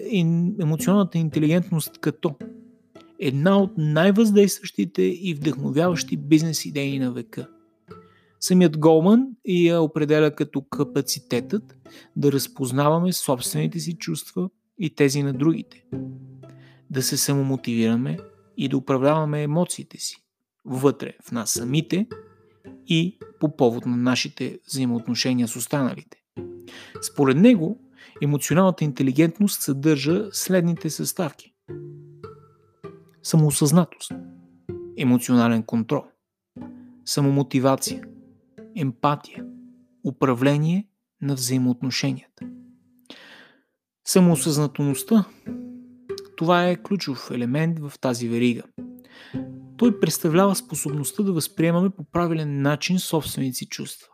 емоционалната 0.61 1.19
интелигентност 1.19 1.99
като 1.99 2.35
една 3.19 3.59
от 3.59 3.73
най-въздействащите 3.77 5.03
и 5.03 5.35
вдъхновяващи 5.35 6.17
бизнес 6.17 6.65
идеи 6.65 6.99
на 6.99 7.13
века. 7.13 7.49
Самият 8.47 8.79
Голман 8.79 9.27
я 9.49 9.81
определя 9.81 10.35
като 10.35 10.63
капацитетът 10.63 11.77
да 12.17 12.33
разпознаваме 12.33 13.13
собствените 13.13 13.79
си 13.81 13.97
чувства 13.97 14.51
и 14.79 14.95
тези 14.95 15.23
на 15.23 15.33
другите, 15.33 15.85
да 16.91 17.03
се 17.03 17.17
самомотивираме 17.17 18.19
и 18.57 18.69
да 18.69 18.77
управляваме 18.77 19.43
емоциите 19.43 19.99
си 19.99 20.17
вътре 20.65 21.13
в 21.23 21.33
нас 21.33 21.51
самите 21.51 22.07
и 22.87 23.19
по 23.41 23.57
повод 23.57 23.87
на 23.87 23.97
нашите 23.97 24.59
взаимоотношения 24.67 25.49
с 25.49 25.57
останалите. 25.57 26.23
Според 27.03 27.37
него, 27.37 27.81
емоционалната 28.23 28.85
интелигентност 28.85 29.63
съдържа 29.63 30.29
следните 30.33 30.91
съставки. 30.91 31.55
Самоосъзнатост, 33.23 34.13
емоционален 34.97 35.63
контрол, 35.63 36.05
самомотивация, 37.05 38.05
емпатия, 38.77 39.45
управление 40.05 40.89
на 41.21 41.35
взаимоотношенията. 41.35 42.47
Самоосъзнателността 44.05 45.25
това 46.37 46.69
е 46.69 46.83
ключов 46.83 47.31
елемент 47.31 47.79
в 47.79 47.93
тази 48.01 48.29
верига– 48.29 48.63
той 49.77 50.01
представлява 50.01 50.57
способността 50.57 51.23
да 51.23 51.33
възприемаме 51.33 51.91
по 51.91 52.05
правилен 52.05 52.63
начин 52.63 52.99
собствените 52.99 53.57
си 53.57 53.67
чувства. 53.67 54.09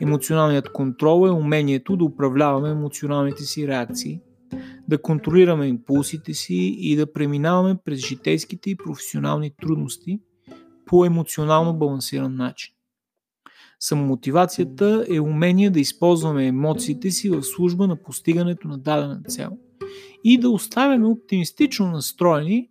Емоционалният 0.00 0.72
контрол 0.72 1.26
е 1.26 1.30
умението 1.30 1.96
да 1.96 2.04
управляваме 2.04 2.70
емоционалните 2.70 3.42
си 3.42 3.68
реакции, 3.68 4.20
да 4.88 5.02
контролираме 5.02 5.66
импулсите 5.66 6.34
си 6.34 6.76
и 6.78 6.96
да 6.96 7.12
преминаваме 7.12 7.76
през 7.84 8.06
житейските 8.06 8.70
и 8.70 8.76
професионални 8.76 9.50
трудности 9.56 10.20
по 10.86 11.04
емоционално 11.04 11.78
балансиран 11.78 12.36
начин. 12.36 12.74
Самомотивацията 13.84 15.06
е 15.08 15.20
умение 15.20 15.70
да 15.70 15.80
използваме 15.80 16.46
емоциите 16.46 17.10
си 17.10 17.30
в 17.30 17.42
служба 17.42 17.86
на 17.86 17.96
постигането 17.96 18.68
на 18.68 18.78
дадена 18.78 19.20
цел 19.28 19.50
и 20.24 20.38
да 20.38 20.50
оставяме 20.50 21.06
оптимистично 21.06 21.90
настроени 21.90 22.70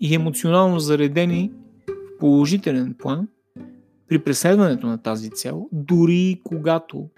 и 0.00 0.14
емоционално 0.14 0.78
заредени 0.78 1.52
в 1.88 2.18
положителен 2.18 2.94
план 2.98 3.28
при 4.08 4.24
преследването 4.24 4.86
на 4.86 5.02
тази 5.02 5.30
цел, 5.30 5.68
дори 5.72 6.40
когато 6.44 7.08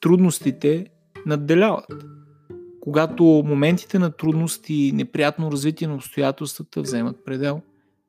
трудностите 0.00 0.86
надделяват. 1.26 2.04
Когато 2.80 3.24
моментите 3.24 3.98
на 3.98 4.10
трудност 4.10 4.64
и 4.68 4.92
неприятно 4.94 5.52
развитие 5.52 5.88
на 5.88 5.94
обстоятелствата 5.94 6.82
вземат 6.82 7.24
предел 7.24 7.60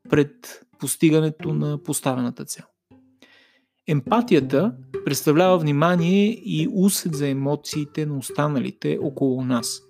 пред 0.10 0.65
постигането 0.80 1.54
на 1.54 1.84
поставената 1.84 2.45
цел. 2.45 2.65
Емпатията 3.88 4.76
представлява 5.06 5.58
внимание 5.58 6.28
и 6.45 6.67
усет 6.74 7.15
за 7.15 7.28
емоциите 7.28 8.06
на 8.06 8.17
останалите 8.17 9.00
около 9.02 9.43
нас. 9.43 9.82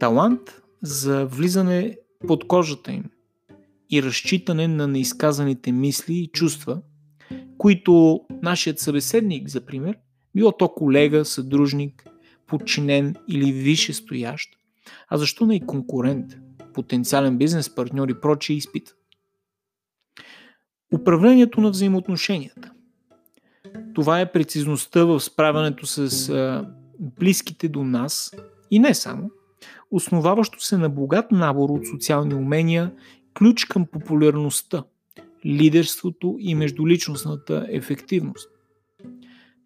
Талант 0.00 0.62
за 0.82 1.26
влизане 1.26 1.96
под 2.26 2.48
кожата 2.48 2.92
им 2.92 3.04
и 3.90 4.02
разчитане 4.02 4.68
на 4.68 4.86
неизказаните 4.86 5.72
мисли 5.72 6.14
и 6.14 6.26
чувства, 6.26 6.80
които 7.58 8.20
нашият 8.42 8.78
събеседник, 8.78 9.48
за 9.48 9.66
пример, 9.66 9.98
било 10.34 10.52
то 10.52 10.68
колега, 10.68 11.24
съдружник, 11.24 12.06
подчинен 12.46 13.14
или 13.28 13.52
висше 13.52 13.92
стоящ, 13.92 14.50
а 15.08 15.18
защо 15.18 15.46
не 15.46 15.56
и 15.56 15.66
конкурент, 15.66 16.36
потенциален 16.74 17.38
бизнес 17.38 17.74
партньор 17.74 18.08
и 18.08 18.20
прочие 18.20 18.56
изпита. 18.56 18.92
Управлението 20.94 21.60
на 21.60 21.70
взаимоотношенията. 21.70 22.72
Това 23.94 24.20
е 24.20 24.32
прецизността 24.32 25.04
в 25.04 25.20
справянето 25.20 25.86
с 25.86 26.64
близките 27.00 27.68
до 27.68 27.84
нас 27.84 28.34
и 28.70 28.78
не 28.78 28.94
само, 28.94 29.30
основаващо 29.90 30.60
се 30.60 30.78
на 30.78 30.88
богат 30.88 31.32
набор 31.32 31.68
от 31.70 31.86
социални 31.86 32.34
умения, 32.34 32.92
ключ 33.34 33.64
към 33.64 33.86
популярността, 33.86 34.84
лидерството 35.46 36.36
и 36.40 36.54
междуличностната 36.54 37.66
ефективност. 37.68 38.50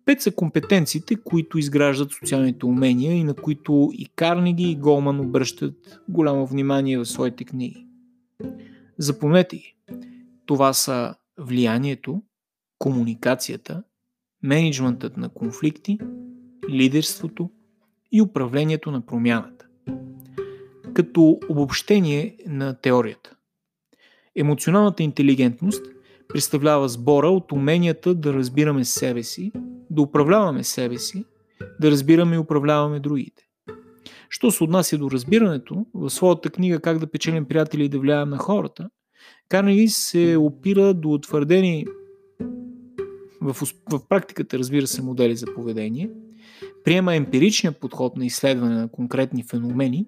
Пет 0.05 0.21
са 0.21 0.33
компетенциите, 0.33 1.17
които 1.17 1.59
изграждат 1.59 2.13
социалните 2.13 2.67
умения 2.67 3.13
и 3.13 3.25
на 3.25 3.35
които 3.35 3.91
и 3.93 4.07
Карнеги 4.07 4.71
и 4.71 4.77
Голман 4.77 5.21
обръщат 5.21 6.01
голямо 6.09 6.47
внимание 6.47 6.99
в 6.99 7.07
своите 7.07 7.45
книги. 7.45 7.87
Запомнете 8.99 9.57
ги. 9.57 9.75
Това 10.51 10.73
са 10.73 11.15
влиянието, 11.39 12.23
комуникацията, 12.79 13.83
менеджментът 14.43 15.17
на 15.17 15.29
конфликти, 15.29 15.99
лидерството 16.71 17.51
и 18.13 18.23
управлението 18.23 18.91
на 18.91 19.07
промяната 19.07 19.67
като 20.95 21.39
обобщение 21.49 22.37
на 22.47 22.75
теорията. 22.75 23.37
Емоционалната 24.37 25.03
интелигентност 25.03 25.87
представлява 26.29 26.89
сбора 26.89 27.29
от 27.29 27.53
уменията 27.53 28.15
да 28.15 28.35
разбираме 28.35 28.85
себе 28.85 29.23
си, 29.23 29.53
да 29.91 30.03
управляваме 30.03 30.65
себе 30.65 30.99
си, 30.99 31.25
да 31.81 31.91
разбираме 31.91 32.35
и 32.37 32.39
управляваме 32.39 33.01
другите. 33.01 33.47
Що 34.31 34.51
се 34.51 34.65
отнася 34.65 34.99
до 34.99 35.11
разбирането, 35.11 35.87
в 35.95 36.11
своята 36.11 36.51
книга 36.51 36.81
Как 36.81 36.99
да 36.99 37.11
печелим 37.11 37.45
приятели 37.45 37.85
и 37.85 37.89
да 37.89 37.99
влияем 37.99 38.29
на 38.29 38.39
хората, 38.39 38.91
Карнеги 39.51 39.89
се 39.89 40.37
опира 40.37 40.95
до 40.95 41.09
утвърдени 41.09 41.87
в, 43.41 43.57
в 43.93 44.09
практиката, 44.09 44.59
разбира 44.59 44.87
се, 44.87 45.03
модели 45.03 45.37
за 45.37 45.47
поведение– 45.55 46.11
приема 46.85 47.15
емпиричния 47.15 47.73
подход 47.73 48.17
на 48.17 48.27
изследване 48.27 48.75
на 48.75 48.89
конкретни 48.89 49.43
феномени 49.43 50.07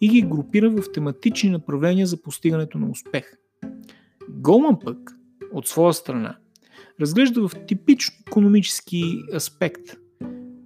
и 0.00 0.08
ги 0.08 0.22
групира 0.22 0.70
в 0.70 0.92
тематични 0.92 1.50
направления 1.50 2.06
за 2.06 2.22
постигането 2.22 2.78
на 2.78 2.90
успех. 2.90 3.38
Голман 4.28 4.78
пък, 4.84 5.16
от 5.52 5.66
своя 5.66 5.94
страна, 5.94 6.36
разглежда 7.00 7.48
в 7.48 7.66
типично 7.66 8.14
економически 8.28 9.02
аспект 9.34 9.82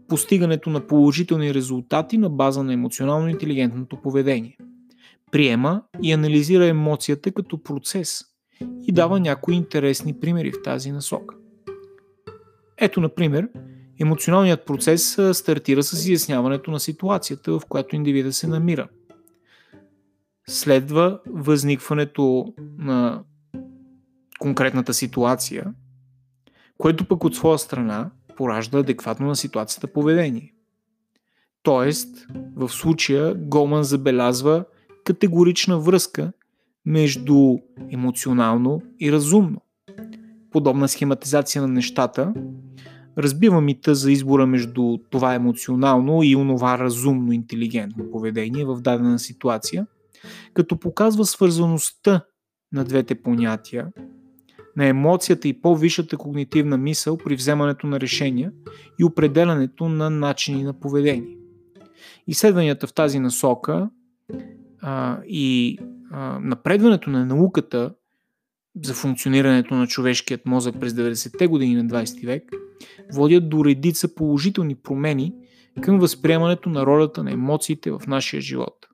постигането 0.08 0.70
на 0.70 0.86
положителни 0.86 1.54
резултати 1.54 2.18
на 2.18 2.30
база 2.30 2.62
на 2.62 2.72
емоционално 2.72 3.28
интелигентното 3.28 3.96
поведение. 3.96 4.56
Приема 5.32 5.82
и 6.02 6.12
анализира 6.12 6.66
емоцията 6.66 7.32
като 7.32 7.62
процес 7.62 8.24
и 8.86 8.92
дава 8.92 9.20
някои 9.20 9.54
интересни 9.54 10.20
примери 10.20 10.52
в 10.52 10.62
тази 10.62 10.92
насока. 10.92 11.34
Ето, 12.78 13.00
например, 13.00 13.48
Емоционалният 14.00 14.66
процес 14.66 15.18
стартира 15.32 15.82
с 15.82 15.92
изясняването 16.06 16.70
на 16.70 16.80
ситуацията, 16.80 17.52
в 17.52 17.62
която 17.68 17.96
индивида 17.96 18.32
се 18.32 18.46
намира. 18.46 18.88
Следва 20.48 21.20
възникването 21.26 22.54
на 22.78 23.22
конкретната 24.38 24.94
ситуация, 24.94 25.74
което 26.78 27.04
пък 27.08 27.24
от 27.24 27.34
своя 27.34 27.58
страна 27.58 28.10
поражда 28.36 28.78
адекватно 28.78 29.26
на 29.26 29.36
ситуацията 29.36 29.86
поведение. 29.86 30.54
Тоест, 31.62 32.26
в 32.56 32.68
случая 32.68 33.34
Голман 33.34 33.84
забелязва 33.84 34.64
категорична 35.04 35.78
връзка 35.78 36.32
между 36.86 37.58
емоционално 37.90 38.82
и 39.00 39.12
разумно. 39.12 39.60
Подобна 40.50 40.88
схематизация 40.88 41.62
на 41.62 41.68
нещата 41.68 42.34
разбива 43.18 43.60
мита 43.60 43.94
за 43.94 44.12
избора 44.12 44.46
между 44.46 44.98
това 45.10 45.34
емоционално 45.34 46.22
и 46.22 46.36
онова 46.36 46.78
разумно 46.78 47.32
интелигентно 47.32 48.10
поведение 48.10 48.64
в 48.64 48.80
дадена 48.80 49.18
ситуация, 49.18 49.86
като 50.54 50.78
показва 50.78 51.24
свързаността 51.24 52.24
на 52.72 52.84
двете 52.84 53.14
понятия, 53.14 53.88
на 54.76 54.86
емоцията 54.86 55.48
и 55.48 55.60
по-висшата 55.60 56.16
когнитивна 56.16 56.76
мисъл 56.76 57.16
при 57.16 57.36
вземането 57.36 57.86
на 57.86 58.00
решения 58.00 58.52
и 59.00 59.04
определянето 59.04 59.88
на 59.88 60.10
начини 60.10 60.64
на 60.64 60.72
поведение. 60.80 61.36
Изследванията 62.26 62.86
в 62.86 62.94
тази 62.94 63.18
насока 63.18 63.90
а, 64.82 65.18
и 65.26 65.78
а, 66.10 66.38
напредването 66.38 67.10
на 67.10 67.26
науката 67.26 67.94
за 68.82 68.94
функционирането 68.94 69.74
на 69.74 69.86
човешкият 69.86 70.46
мозък 70.46 70.80
през 70.80 70.92
90-те 70.92 71.46
години 71.46 71.74
на 71.74 71.84
20 71.84 72.26
век 72.26 72.42
водят 73.12 73.48
до 73.48 73.64
редица 73.64 74.14
положителни 74.14 74.74
промени 74.74 75.32
към 75.80 75.98
възприемането 75.98 76.68
на 76.68 76.86
ролята 76.86 77.24
на 77.24 77.32
емоциите 77.32 77.90
в 77.90 78.00
нашия 78.06 78.40
живот. 78.40 78.86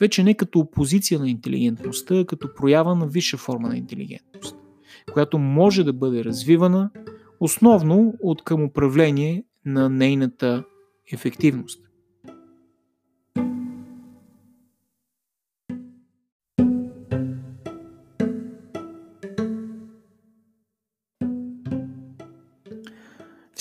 Вече 0.00 0.22
не 0.22 0.34
като 0.34 0.58
опозиция 0.58 1.20
на 1.20 1.30
интелигентността, 1.30 2.18
а 2.18 2.26
като 2.26 2.54
проява 2.54 2.94
на 2.94 3.06
висша 3.06 3.36
форма 3.36 3.68
на 3.68 3.76
интелигентност, 3.76 4.56
която 5.12 5.38
може 5.38 5.84
да 5.84 5.92
бъде 5.92 6.24
развивана 6.24 6.90
основно 7.40 8.14
от 8.22 8.44
към 8.44 8.62
управление 8.62 9.44
на 9.64 9.88
нейната 9.88 10.64
ефективност. 11.12 11.83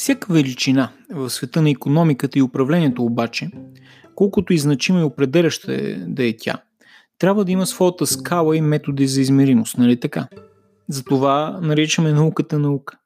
Всяка 0.03 0.33
величина 0.33 0.91
в 1.11 1.29
света 1.29 1.61
на 1.61 1.69
економиката 1.69 2.39
и 2.39 2.41
управлението 2.41 3.03
обаче, 3.03 3.51
колкото 4.15 4.53
и 4.53 4.57
значима 4.57 4.99
и 4.99 5.03
определяща 5.03 5.73
е 5.73 5.95
да 5.95 6.27
е 6.27 6.37
тя, 6.37 6.61
трябва 7.19 7.45
да 7.45 7.51
има 7.51 7.65
своята 7.65 8.05
скала 8.05 8.57
и 8.57 8.61
методи 8.61 9.07
за 9.07 9.21
измеримост, 9.21 9.77
нали 9.77 9.99
така? 9.99 10.27
Затова 10.89 11.59
наричаме 11.61 12.11
науката 12.11 12.59
наука. 12.59 12.97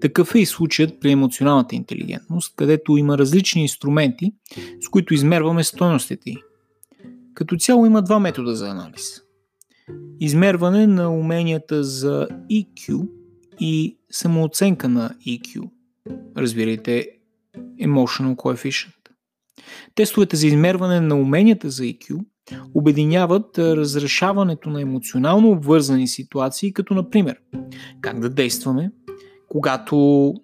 Такъв 0.00 0.34
е 0.34 0.38
и 0.38 0.46
случаят 0.46 1.00
при 1.00 1.10
емоционалната 1.10 1.74
интелигентност, 1.74 2.56
където 2.56 2.96
има 2.96 3.18
различни 3.18 3.62
инструменти, 3.62 4.32
с 4.80 4.88
които 4.88 5.14
измерваме 5.14 5.64
стойностите 5.64 6.30
й. 6.30 6.36
Като 7.34 7.56
цяло 7.56 7.86
има 7.86 8.02
два 8.02 8.18
метода 8.18 8.56
за 8.56 8.68
анализ. 8.68 9.20
Измерване 10.20 10.86
на 10.86 11.10
уменията 11.10 11.84
за 11.84 12.28
EQ 12.50 13.08
и 13.60 13.98
самооценка 14.10 14.88
на 14.88 15.10
EQ– 15.26 15.70
разбирайте 16.36 17.08
Emotional 17.58 18.36
Coefficient. 18.36 18.94
Тестовете 19.94 20.36
за 20.36 20.46
измерване 20.46 21.00
на 21.00 21.14
уменията 21.14 21.70
за 21.70 21.82
IQ 21.82 22.24
обединяват 22.74 23.58
разрешаването 23.58 24.70
на 24.70 24.82
емоционално 24.82 25.50
обвързани 25.50 26.08
ситуации, 26.08 26.72
като 26.72 26.94
например 26.94 27.40
как 28.00 28.20
да 28.20 28.28
действаме, 28.28 28.90
когато 29.48 30.34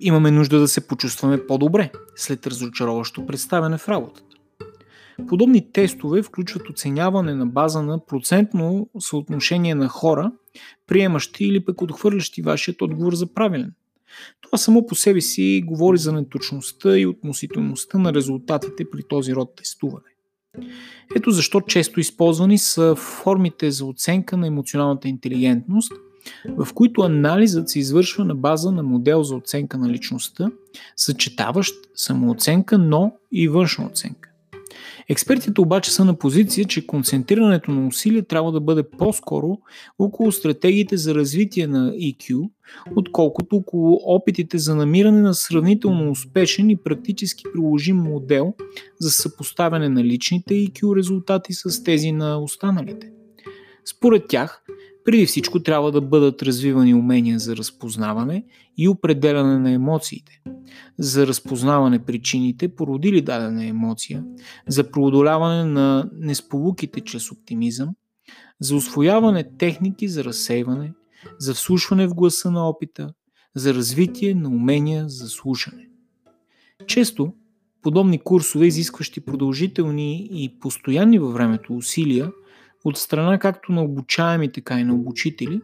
имаме 0.00 0.30
нужда 0.30 0.60
да 0.60 0.68
се 0.68 0.86
почувстваме 0.86 1.46
по-добре 1.46 1.90
след 2.16 2.46
разочароващо 2.46 3.26
представяне 3.26 3.78
в 3.78 3.88
работата. 3.88 4.36
Подобни 5.28 5.72
тестове 5.72 6.22
включват 6.22 6.68
оценяване 6.68 7.34
на 7.34 7.46
база 7.46 7.82
на 7.82 8.06
процентно 8.06 8.90
съотношение 8.98 9.74
на 9.74 9.88
хора, 9.88 10.32
приемащи 10.86 11.44
или 11.44 11.64
пък 11.64 11.82
отхвърлящи 11.82 12.42
вашият 12.42 12.82
отговор 12.82 13.14
за 13.14 13.34
правилен. 13.34 13.74
Това 14.40 14.58
само 14.58 14.86
по 14.86 14.94
себе 14.94 15.20
си 15.20 15.62
говори 15.66 15.98
за 15.98 16.12
неточността 16.12 16.98
и 16.98 17.06
относителността 17.06 17.98
на 17.98 18.14
резултатите 18.14 18.90
при 18.90 19.02
този 19.02 19.34
род 19.34 19.54
тестуване. 19.56 20.04
Ето 21.16 21.30
защо 21.30 21.60
често 21.60 22.00
използвани 22.00 22.58
са 22.58 22.94
формите 22.94 23.70
за 23.70 23.86
оценка 23.86 24.36
на 24.36 24.46
емоционалната 24.46 25.08
интелигентност, 25.08 25.92
в 26.48 26.68
които 26.74 27.02
анализът 27.02 27.68
се 27.68 27.78
извършва 27.78 28.24
на 28.24 28.34
база 28.34 28.72
на 28.72 28.82
модел 28.82 29.22
за 29.22 29.36
оценка 29.36 29.78
на 29.78 29.88
личността, 29.88 30.50
съчетаващ 30.96 31.74
самооценка, 31.94 32.78
но 32.78 33.12
и 33.32 33.48
външна 33.48 33.86
оценка. 33.86 34.31
Експертите 35.08 35.60
обаче 35.60 35.90
са 35.90 36.04
на 36.04 36.18
позиция, 36.18 36.64
че 36.64 36.86
концентрирането 36.86 37.70
на 37.70 37.86
усилия 37.86 38.26
трябва 38.26 38.52
да 38.52 38.60
бъде 38.60 38.82
по-скоро 38.98 39.58
около 39.98 40.32
стратегиите 40.32 40.96
за 40.96 41.14
развитие 41.14 41.66
на 41.66 41.92
EQ, 41.92 42.50
отколкото 42.96 43.56
около 43.56 44.00
опитите 44.04 44.58
за 44.58 44.76
намиране 44.76 45.20
на 45.20 45.34
сравнително 45.34 46.10
успешен 46.10 46.70
и 46.70 46.76
практически 46.76 47.44
приложим 47.52 47.96
модел 47.96 48.54
за 49.00 49.10
съпоставяне 49.10 49.88
на 49.88 50.04
личните 50.04 50.54
EQ 50.54 50.96
резултати 50.96 51.52
с 51.52 51.84
тези 51.84 52.12
на 52.12 52.38
останалите. 52.38 53.10
Според 53.84 54.28
тях, 54.28 54.61
преди 55.04 55.26
всичко 55.26 55.62
трябва 55.62 55.92
да 55.92 56.00
бъдат 56.00 56.42
развивани 56.42 56.94
умения 56.94 57.38
за 57.38 57.56
разпознаване 57.56 58.44
и 58.76 58.88
определяне 58.88 59.58
на 59.58 59.70
емоциите, 59.70 60.40
за 60.98 61.26
разпознаване 61.26 62.04
причините, 62.04 62.74
породили 62.74 63.20
дадена 63.20 63.66
емоция, 63.66 64.24
за 64.68 64.90
преодоляване 64.90 65.64
на 65.64 66.10
несполуките 66.14 67.00
чрез 67.00 67.32
оптимизъм, 67.32 67.88
за 68.60 68.76
освояване 68.76 69.44
техники 69.58 70.08
за 70.08 70.24
разсейване, 70.24 70.92
за 71.38 71.54
вслушване 71.54 72.06
в 72.06 72.14
гласа 72.14 72.50
на 72.50 72.68
опита, 72.68 73.12
за 73.54 73.74
развитие 73.74 74.34
на 74.34 74.48
умения 74.48 75.08
за 75.08 75.28
слушане. 75.28 75.88
Често 76.86 77.32
подобни 77.82 78.18
курсове, 78.18 78.66
изискващи 78.66 79.20
продължителни 79.20 80.28
и 80.32 80.58
постоянни 80.60 81.18
във 81.18 81.32
времето 81.32 81.76
усилия, 81.76 82.32
от 82.84 82.98
страна 82.98 83.38
както 83.38 83.72
на 83.72 83.82
обучаеми, 83.82 84.52
така 84.52 84.80
и 84.80 84.84
на 84.84 84.94
обучители, 84.94 85.60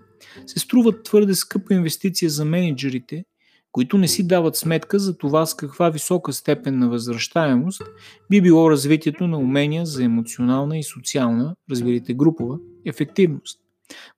се 0.46 0.58
струват 0.58 1.02
твърде 1.04 1.34
скъпа 1.34 1.74
инвестиция 1.74 2.30
за 2.30 2.44
менеджерите, 2.44 3.24
които 3.72 3.98
не 3.98 4.08
си 4.08 4.26
дават 4.26 4.56
сметка 4.56 4.98
за 4.98 5.18
това 5.18 5.46
с 5.46 5.54
каква 5.54 5.90
висока 5.90 6.32
степен 6.32 6.78
на 6.78 6.88
възвръщаемост 6.88 7.82
би 8.30 8.40
било 8.40 8.70
развитието 8.70 9.26
на 9.26 9.38
умения 9.38 9.86
за 9.86 10.04
емоционална 10.04 10.78
и 10.78 10.82
социална, 10.82 11.54
разбирайте 11.70 12.14
групова, 12.14 12.58
ефективност 12.86 13.60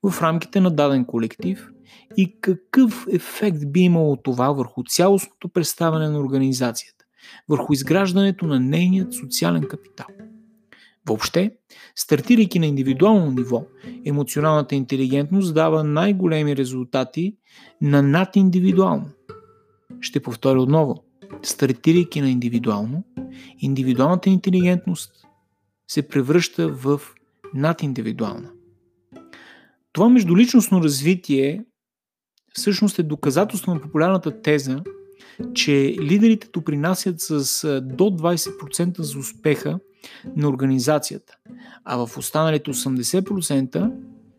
в 0.02 0.22
рамките 0.22 0.60
на 0.60 0.70
даден 0.70 1.04
колектив 1.04 1.68
и 2.16 2.40
какъв 2.40 3.06
ефект 3.12 3.72
би 3.72 3.80
имало 3.80 4.16
това 4.16 4.52
върху 4.52 4.82
цялостното 4.88 5.48
представяне 5.48 6.08
на 6.08 6.18
организацията, 6.18 7.04
върху 7.48 7.72
изграждането 7.72 8.46
на 8.46 8.60
нейният 8.60 9.14
социален 9.14 9.62
капитал. 9.62 10.06
Въобще, 11.06 11.50
стартирайки 11.94 12.58
на 12.58 12.66
индивидуално 12.66 13.30
ниво, 13.30 13.64
емоционалната 14.04 14.74
интелигентност 14.74 15.54
дава 15.54 15.84
най-големи 15.84 16.56
резултати 16.56 17.36
на 17.80 18.02
надиндивидуално. 18.02 19.10
Ще 20.00 20.20
повторя 20.20 20.62
отново. 20.62 21.04
Стартирайки 21.42 22.20
на 22.20 22.30
индивидуално, 22.30 23.04
индивидуалната 23.58 24.30
интелигентност 24.30 25.12
се 25.88 26.08
превръща 26.08 26.68
в 26.68 27.00
надиндивидуална. 27.54 28.50
Това 29.92 30.08
междуличностно 30.08 30.82
развитие 30.82 31.64
всъщност 32.54 32.98
е 32.98 33.02
доказателство 33.02 33.74
на 33.74 33.80
популярната 33.80 34.42
теза, 34.42 34.82
че 35.54 35.96
лидерите 36.00 36.48
допринасят 36.52 37.20
с 37.20 37.36
до 37.80 38.04
20% 38.04 39.00
за 39.00 39.18
успеха 39.18 39.78
на 40.36 40.48
организацията, 40.48 41.36
а 41.84 42.06
в 42.06 42.18
останалите 42.18 42.70
80% 42.70 43.92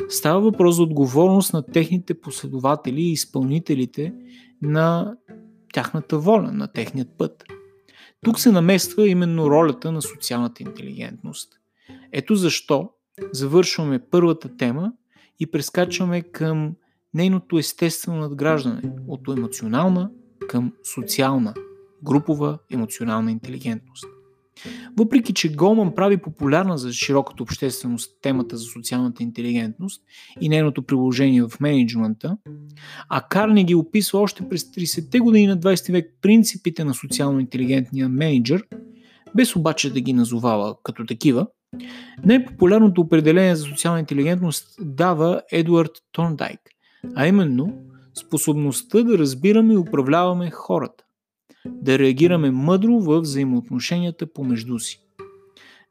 става 0.09 0.41
въпрос 0.41 0.75
за 0.75 0.83
отговорност 0.83 1.53
на 1.53 1.65
техните 1.65 2.21
последователи 2.21 3.01
и 3.01 3.11
изпълнителите 3.11 4.13
на 4.61 5.15
тяхната 5.73 6.19
воля, 6.19 6.51
на 6.51 6.67
техният 6.67 7.09
път. 7.17 7.43
Тук 8.25 8.39
се 8.39 8.51
намества 8.51 9.07
именно 9.07 9.49
ролята 9.49 9.91
на 9.91 10.01
социалната 10.01 10.63
интелигентност. 10.63 11.53
Ето 12.11 12.35
защо 12.35 12.89
завършваме 13.33 13.99
първата 13.99 14.57
тема 14.57 14.93
и 15.39 15.51
прескачаме 15.51 16.21
към 16.21 16.75
нейното 17.13 17.57
естествено 17.57 18.17
надграждане 18.17 18.81
от 19.07 19.37
емоционална 19.37 20.11
към 20.47 20.73
социална, 20.95 21.53
групова 22.03 22.57
емоционална 22.71 23.31
интелигентност. 23.31 24.05
Въпреки, 24.97 25.33
че 25.33 25.55
Голман 25.55 25.95
прави 25.95 26.17
популярна 26.17 26.77
за 26.77 26.93
широката 26.93 27.43
общественост 27.43 28.17
темата 28.21 28.57
за 28.57 28.65
социалната 28.65 29.23
интелигентност 29.23 30.03
и 30.41 30.49
нейното 30.49 30.83
приложение 30.83 31.43
в 31.43 31.59
менеджмента, 31.59 32.37
а 33.09 33.21
Карнеги 33.21 33.75
описва 33.75 34.19
още 34.19 34.49
през 34.49 34.63
30-те 34.63 35.19
години 35.19 35.47
на 35.47 35.57
20 35.57 35.91
век 35.91 36.17
принципите 36.21 36.83
на 36.83 36.93
социално 36.93 37.39
интелигентния 37.39 38.09
менеджер, 38.09 38.63
без 39.35 39.55
обаче 39.55 39.93
да 39.93 40.01
ги 40.01 40.13
назовава 40.13 40.75
като 40.83 41.05
такива, 41.05 41.47
Най-популярното 42.25 43.01
определение 43.01 43.55
за 43.55 43.63
социална 43.63 43.99
интелигентност 43.99 44.75
дава 44.79 45.41
Едуард 45.51 45.91
Торндайк, 46.11 46.59
а 47.15 47.27
именно 47.27 47.73
способността 48.19 49.03
да 49.03 49.17
разбираме 49.17 49.73
и 49.73 49.77
управляваме 49.77 50.51
хората, 50.51 51.03
да 51.65 51.99
реагираме 51.99 52.51
мъдро 52.51 52.99
в 52.99 53.21
взаимоотношенията 53.21 54.33
помежду 54.33 54.79
си. 54.79 55.01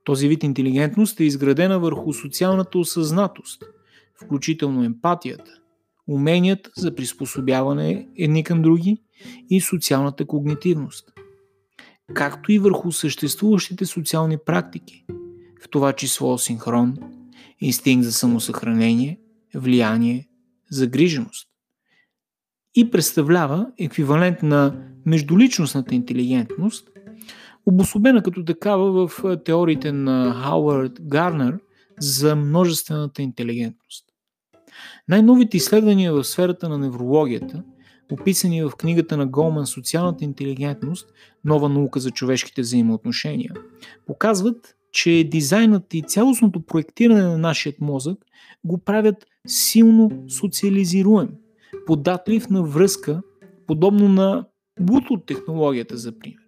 Този 0.05 0.29
вид 0.29 0.43
интелигентност 0.43 1.21
е 1.21 1.25
изградена 1.25 1.79
върху 1.79 2.13
социалната 2.13 2.79
осъзнатост, 2.79 3.63
включително 4.25 4.85
емпатията, 4.85 5.51
уменията 6.07 6.71
за 6.77 6.95
приспособяване 6.95 8.09
едни 8.17 8.45
към 8.45 8.63
други 8.63 9.03
и 9.51 9.61
социалната 9.61 10.27
когнитивност, 10.27 11.13
както 12.15 12.53
и 12.53 12.59
върху 12.59 12.93
съществуващите 12.93 13.87
социални 13.87 14.39
практики, 14.47 15.05
в 15.63 15.69
това 15.71 15.93
число 15.93 16.39
синхрон, 16.39 16.97
инстинкт 17.61 18.05
за 18.05 18.13
самосъхранение, 18.13 19.21
влияние, 19.55 20.29
загриженост 20.71 21.49
и 22.75 22.91
представлява 22.91 23.67
еквивалент 23.79 24.43
на 24.43 24.87
междуличностната 25.07 25.95
интелигентност, 25.95 26.89
обособена 27.67 28.23
като 28.23 28.45
такава 28.45 29.09
в 29.09 29.37
теориите 29.45 29.93
на 29.93 30.35
Хауърд 30.45 30.93
Гарнер 31.01 31.59
за 32.01 32.37
множествената 32.37 33.23
интелигентност. 33.23 34.05
Най-новите 35.09 35.57
изследвания 35.57 36.13
в 36.13 36.25
сферата 36.25 36.69
на 36.69 36.79
неврологията, 36.79 37.63
описани 38.13 38.63
в 38.63 38.71
книгата 38.71 39.17
на 39.17 39.27
Голман 39.27 39.67
Социалната 39.67 40.25
интелигентност, 40.25 41.09
нова 41.45 41.69
наука 41.69 42.01
за 42.01 42.11
човешките 42.11 42.61
взаимоотношения, 42.61 43.53
показват, 44.07 44.77
че 44.93 45.29
дизайнът 45.31 45.95
и 45.95 46.03
цялостното 46.03 46.61
проектиране 46.61 47.23
на 47.23 47.39
нашия 47.39 47.75
мозък 47.81 48.19
го 48.65 48.79
правят 48.79 49.27
силно 49.47 50.11
социализируем, 50.29 51.29
податлив 51.87 52.51
на 52.51 52.63
връзка, 52.63 53.23
подобно 53.67 54.09
на 54.09 54.47
Bluetooth 54.81 55.27
технологията, 55.27 55.97
за 55.97 56.13
пример. 56.13 56.41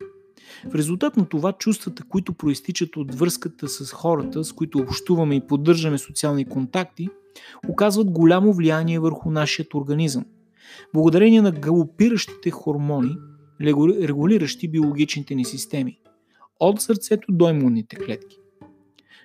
В 0.70 0.74
резултат 0.74 1.16
на 1.16 1.26
това 1.26 1.52
чувствата, 1.52 2.04
които 2.08 2.32
проистичат 2.32 2.96
от 2.96 3.14
връзката 3.14 3.68
с 3.68 3.92
хората, 3.92 4.44
с 4.44 4.52
които 4.52 4.78
общуваме 4.78 5.36
и 5.36 5.46
поддържаме 5.46 5.98
социални 5.98 6.44
контакти, 6.44 7.08
оказват 7.68 8.10
голямо 8.10 8.52
влияние 8.52 8.98
върху 8.98 9.30
нашия 9.30 9.66
организъм. 9.74 10.24
Благодарение 10.94 11.42
на 11.42 11.52
галопиращите 11.52 12.50
хормони, 12.50 13.16
регулиращи 13.60 14.68
биологичните 14.68 15.34
ни 15.34 15.44
системи, 15.44 15.98
от 16.60 16.80
сърцето 16.80 17.32
до 17.32 17.48
имунните 17.48 17.96
клетки. 17.96 18.36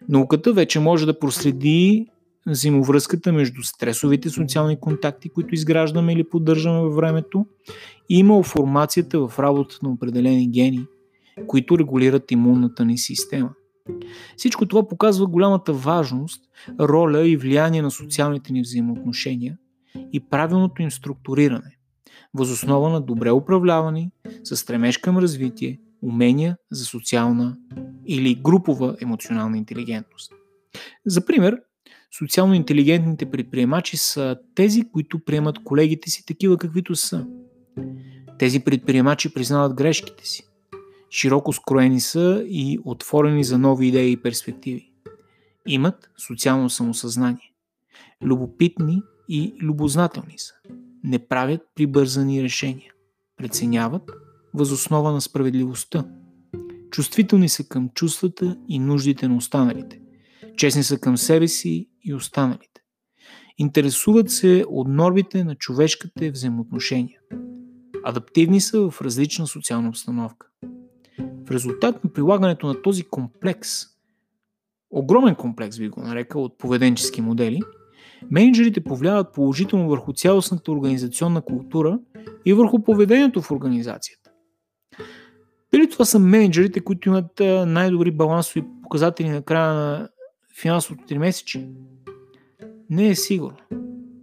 Науката 0.09 0.53
вече 0.53 0.79
може 0.79 1.05
да 1.05 1.19
проследи 1.19 2.07
взаимовръзката 2.47 3.33
между 3.33 3.63
стресовите 3.63 4.29
социални 4.29 4.79
контакти, 4.79 5.29
които 5.29 5.55
изграждаме 5.55 6.13
или 6.13 6.29
поддържаме 6.29 6.79
във 6.79 6.95
времето, 6.95 7.45
и 8.09 8.23
малформацията 8.23 9.27
в 9.27 9.39
работата 9.39 9.79
на 9.83 9.89
определени 9.89 10.49
гени, 10.49 10.85
които 11.47 11.79
регулират 11.79 12.31
имунната 12.31 12.85
ни 12.85 12.97
система. 12.97 13.49
Всичко 14.37 14.65
това 14.65 14.87
показва 14.87 15.27
голямата 15.27 15.73
важност, 15.73 16.43
роля 16.79 17.27
и 17.27 17.37
влияние 17.37 17.81
на 17.81 17.91
социалните 17.91 18.53
ни 18.53 18.61
взаимоотношения 18.61 19.57
и 20.13 20.19
правилното 20.19 20.81
им 20.81 20.91
структуриране, 20.91 21.77
възоснова 22.33 22.89
на 22.89 23.01
добре 23.01 23.31
управлявани, 23.31 24.11
с 24.43 24.57
стремеж 24.57 24.97
към 24.97 25.17
развитие, 25.17 25.79
умения 26.01 26.57
за 26.71 26.85
социална 26.85 27.57
или 28.05 28.35
групова 28.35 28.97
емоционална 29.01 29.57
интелигентност. 29.57 30.33
За 31.05 31.25
пример, 31.25 31.61
социално 32.19 32.53
интелигентните 32.53 33.31
предприемачи 33.31 33.97
са 33.97 34.37
тези, 34.55 34.83
които 34.91 35.19
приемат 35.19 35.63
колегите 35.63 36.09
си 36.09 36.25
такива 36.25 36.57
каквито 36.57 36.95
са. 36.95 37.25
Тези 38.39 38.59
предприемачи 38.59 39.33
признават 39.33 39.73
грешките 39.73 40.27
си. 40.27 40.43
Широко 41.11 41.53
скроени 41.53 42.01
са 42.01 42.43
и 42.47 42.79
отворени 42.85 43.43
за 43.43 43.57
нови 43.57 43.87
идеи 43.87 44.11
и 44.11 44.17
перспективи. 44.17 44.91
Имат 45.67 46.09
социално 46.27 46.69
самосъзнание. 46.69 47.53
Любопитни 48.23 49.01
и 49.29 49.55
любознателни 49.61 50.33
са. 50.37 50.53
Не 51.03 51.27
правят 51.27 51.61
прибързани 51.75 52.43
решения. 52.43 52.93
Преценяват 53.37 54.11
възоснова 54.53 55.11
на 55.11 55.21
справедливостта. 55.21 56.05
Чувствителни 56.91 57.49
са 57.49 57.67
към 57.67 57.89
чувствата 57.89 58.57
и 58.67 58.79
нуждите 58.79 59.27
на 59.27 59.35
останалите. 59.35 60.01
Честни 60.57 60.83
са 60.83 60.99
към 60.99 61.17
себе 61.17 61.47
си 61.47 61.89
и 62.03 62.13
останалите. 62.13 62.81
Интересуват 63.57 64.31
се 64.31 64.65
от 64.69 64.87
нормите 64.87 65.43
на 65.43 65.55
човешките 65.55 66.31
взаимоотношения. 66.31 67.16
Адаптивни 68.09 68.61
са 68.61 68.89
в 68.89 69.01
различна 69.01 69.47
социална 69.47 69.89
обстановка. 69.89 70.47
В 71.47 71.51
резултат 71.51 72.03
на 72.03 72.13
прилагането 72.13 72.67
на 72.67 72.81
този 72.81 73.03
комплекс, 73.03 73.69
огромен 74.91 75.35
комплекс 75.35 75.77
би 75.77 75.89
го 75.89 76.01
нарекал 76.01 76.43
от 76.43 76.57
поведенчески 76.57 77.21
модели, 77.21 77.61
менеджерите 78.31 78.83
повлияват 78.83 79.33
положително 79.33 79.89
върху 79.89 80.13
цялостната 80.13 80.71
организационна 80.71 81.41
култура 81.41 81.99
и 82.45 82.53
върху 82.53 82.83
поведението 82.83 83.41
в 83.41 83.51
организацията. 83.51 84.31
Дали 85.71 85.89
това 85.89 86.05
са 86.05 86.19
менеджерите, 86.19 86.79
които 86.79 87.09
имат 87.09 87.41
най-добри 87.67 88.11
балансови 88.11 88.65
показатели 88.83 89.29
на 89.29 89.41
края 89.41 89.73
на 89.73 90.09
финансовото 90.61 91.13
3 91.13 91.17
месече? 91.17 91.69
Не 92.89 93.09
е 93.09 93.15
сигурно. 93.15 93.57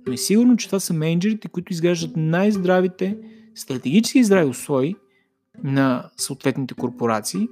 Но 0.06 0.12
е 0.12 0.16
сигурно, 0.16 0.56
че 0.56 0.66
това 0.66 0.80
са 0.80 0.94
менеджерите, 0.94 1.48
които 1.48 1.72
изграждат 1.72 2.16
най-здравите, 2.16 3.18
стратегически 3.54 4.24
здрави 4.24 4.50
условия 4.50 4.96
на 5.64 6.10
съответните 6.16 6.74
корпорации, 6.74 7.48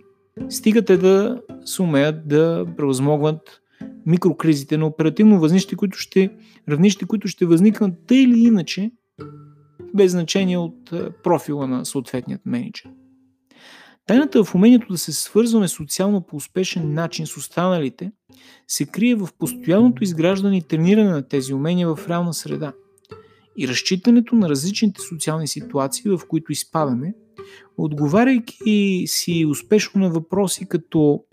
стига 0.49 0.85
те 0.85 0.97
да 0.97 1.43
сумеят 1.65 2.29
да 2.29 2.67
превъзмогват 2.77 3.61
микрокризите 4.07 4.79
на 4.79 4.87
оперативно 4.87 5.41
възнищи, 5.41 5.77
които 5.77 5.99
ще, 5.99 6.31
равнищи, 6.69 7.05
които 7.05 7.29
ще 7.29 7.47
възникнат 7.47 7.95
тъй 8.07 8.19
или 8.19 8.41
иначе, 8.41 8.91
без 9.95 10.13
значение 10.13 10.59
от 10.59 10.93
профила 11.23 11.67
на 11.67 11.87
съответният 11.87 12.47
менеджер. 12.47 12.91
Тайната 14.07 14.45
в 14.45 14.55
умението 14.55 14.87
да 14.91 14.99
се 14.99 15.13
свързваме 15.13 15.69
социално 15.69 16.21
по 16.21 16.37
успешен 16.37 16.95
начин 16.95 17.27
с 17.27 17.37
останалите 17.37 18.13
се 18.69 18.87
крие 18.87 19.15
в 19.15 19.29
постоянното 19.39 20.05
изграждане 20.05 20.57
и 20.57 20.63
трениране 20.63 21.11
на 21.11 21.29
тези 21.29 21.55
умения 21.55 21.95
в 21.95 22.09
реална 22.09 22.35
среда 22.35 22.73
и 23.59 23.69
разчитането 23.69 24.35
на 24.35 24.49
различните 24.49 25.01
социални 25.01 25.49
ситуации, 25.49 26.11
в 26.11 26.21
които 26.29 26.53
изпадаме, 26.53 27.15
отговаряйки 27.77 29.05
си 29.07 29.47
успешно 29.51 30.01
на 30.01 30.11
въпроси 30.11 30.67
като 30.69 31.25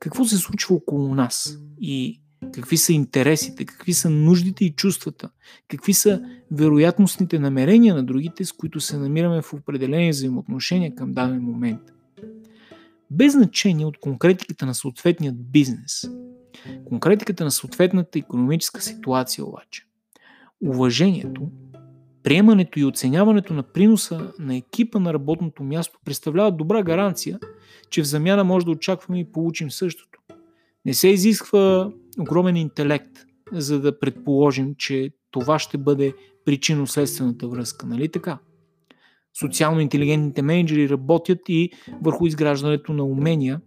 какво 0.00 0.24
се 0.24 0.36
случва 0.36 0.74
около 0.74 1.14
нас 1.14 1.58
и 1.80 2.20
какви 2.52 2.76
са 2.76 2.92
интересите, 2.92 3.64
какви 3.64 3.92
са 3.92 4.10
нуждите 4.10 4.64
и 4.64 4.72
чувствата, 4.72 5.30
какви 5.68 5.92
са 5.92 6.22
вероятностните 6.50 7.38
намерения 7.38 7.94
на 7.94 8.04
другите, 8.04 8.44
с 8.44 8.52
които 8.52 8.80
се 8.80 8.98
намираме 8.98 9.42
в 9.42 9.52
определени 9.52 10.10
взаимоотношения 10.10 10.94
към 10.94 11.12
даден 11.12 11.42
момент. 11.42 11.80
Без 13.10 13.32
значение 13.32 13.86
от 13.86 14.00
конкретиката 14.00 14.66
на 14.66 14.74
съответният 14.74 15.50
бизнес, 15.50 16.10
конкретиката 16.84 17.44
на 17.44 17.50
съответната 17.50 18.18
економическа 18.18 18.80
ситуация 18.80 19.44
обаче, 19.44 19.85
уважението 20.64 21.50
Приемането 22.26 22.80
и 22.80 22.84
оценяването 22.84 23.54
на 23.54 23.62
приноса 23.62 24.32
на 24.38 24.56
екипа 24.56 24.98
на 24.98 25.14
работното 25.14 25.62
място 25.62 25.98
представлява 26.04 26.52
добра 26.52 26.82
гаранция, 26.82 27.38
че 27.90 28.02
в 28.02 28.06
замяна 28.06 28.44
може 28.44 28.66
да 28.66 28.72
очакваме 28.72 29.20
и 29.20 29.32
получим 29.32 29.70
същото. 29.70 30.20
Не 30.84 30.94
се 30.94 31.08
изисква 31.08 31.92
огромен 32.20 32.56
интелект, 32.56 33.10
за 33.52 33.80
да 33.80 33.98
предположим, 33.98 34.74
че 34.78 35.10
това 35.30 35.58
ще 35.58 35.78
бъде 35.78 36.14
причинно-следствената 36.44 37.48
връзка, 37.48 37.86
нали 37.86 38.08
така? 38.08 38.38
Социално 39.40 39.80
интелигентните 39.80 40.42
менеджери 40.42 40.88
работят 40.88 41.40
и 41.48 41.70
върху 42.02 42.26
изграждането 42.26 42.92
на 42.92 43.04
умения, 43.04 43.60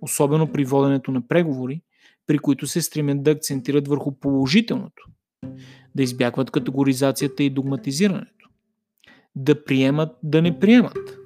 особено 0.00 0.52
при 0.52 0.64
воденето 0.64 1.10
на 1.10 1.28
преговори, 1.28 1.80
при 2.26 2.38
които 2.38 2.66
се 2.66 2.82
стремят 2.82 3.22
да 3.22 3.30
акцентират 3.30 3.88
върху 3.88 4.18
положителното, 4.20 5.02
да 5.96 6.02
избягват 6.02 6.50
категоризацията 6.50 7.42
и 7.42 7.50
догматизирането, 7.50 8.48
да 9.36 9.64
приемат, 9.64 10.10
да 10.22 10.42
не 10.42 10.58
приемат, 10.58 11.18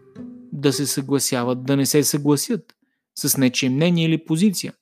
да 0.53 0.73
се 0.73 0.87
съгласяват, 0.87 1.64
да 1.64 1.77
не 1.77 1.87
се 1.87 2.03
съгласят 2.03 2.75
с 3.18 3.37
нечие 3.37 3.71
мнение 3.71 4.07
или 4.07 4.25
позиция, 4.25 4.73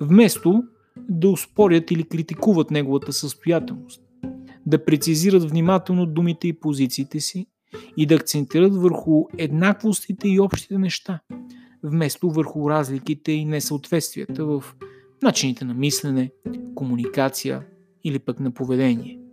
вместо 0.00 0.62
да 1.08 1.28
успорят 1.28 1.90
или 1.90 2.04
критикуват 2.04 2.70
неговата 2.70 3.12
състоятелност, 3.12 4.02
да 4.66 4.84
прецизират 4.84 5.50
внимателно 5.50 6.06
думите 6.06 6.48
и 6.48 6.60
позициите 6.60 7.20
си 7.20 7.46
и 7.96 8.06
да 8.06 8.14
акцентират 8.14 8.76
върху 8.76 9.24
еднаквостите 9.38 10.28
и 10.28 10.40
общите 10.40 10.78
неща, 10.78 11.20
вместо 11.82 12.30
върху 12.30 12.70
разликите 12.70 13.32
и 13.32 13.44
несъответствията 13.44 14.44
в 14.44 14.64
начините 15.22 15.64
на 15.64 15.74
мислене, 15.74 16.30
комуникация 16.74 17.66
или 18.04 18.18
пък 18.18 18.40
на 18.40 18.50
поведение. 18.50 19.23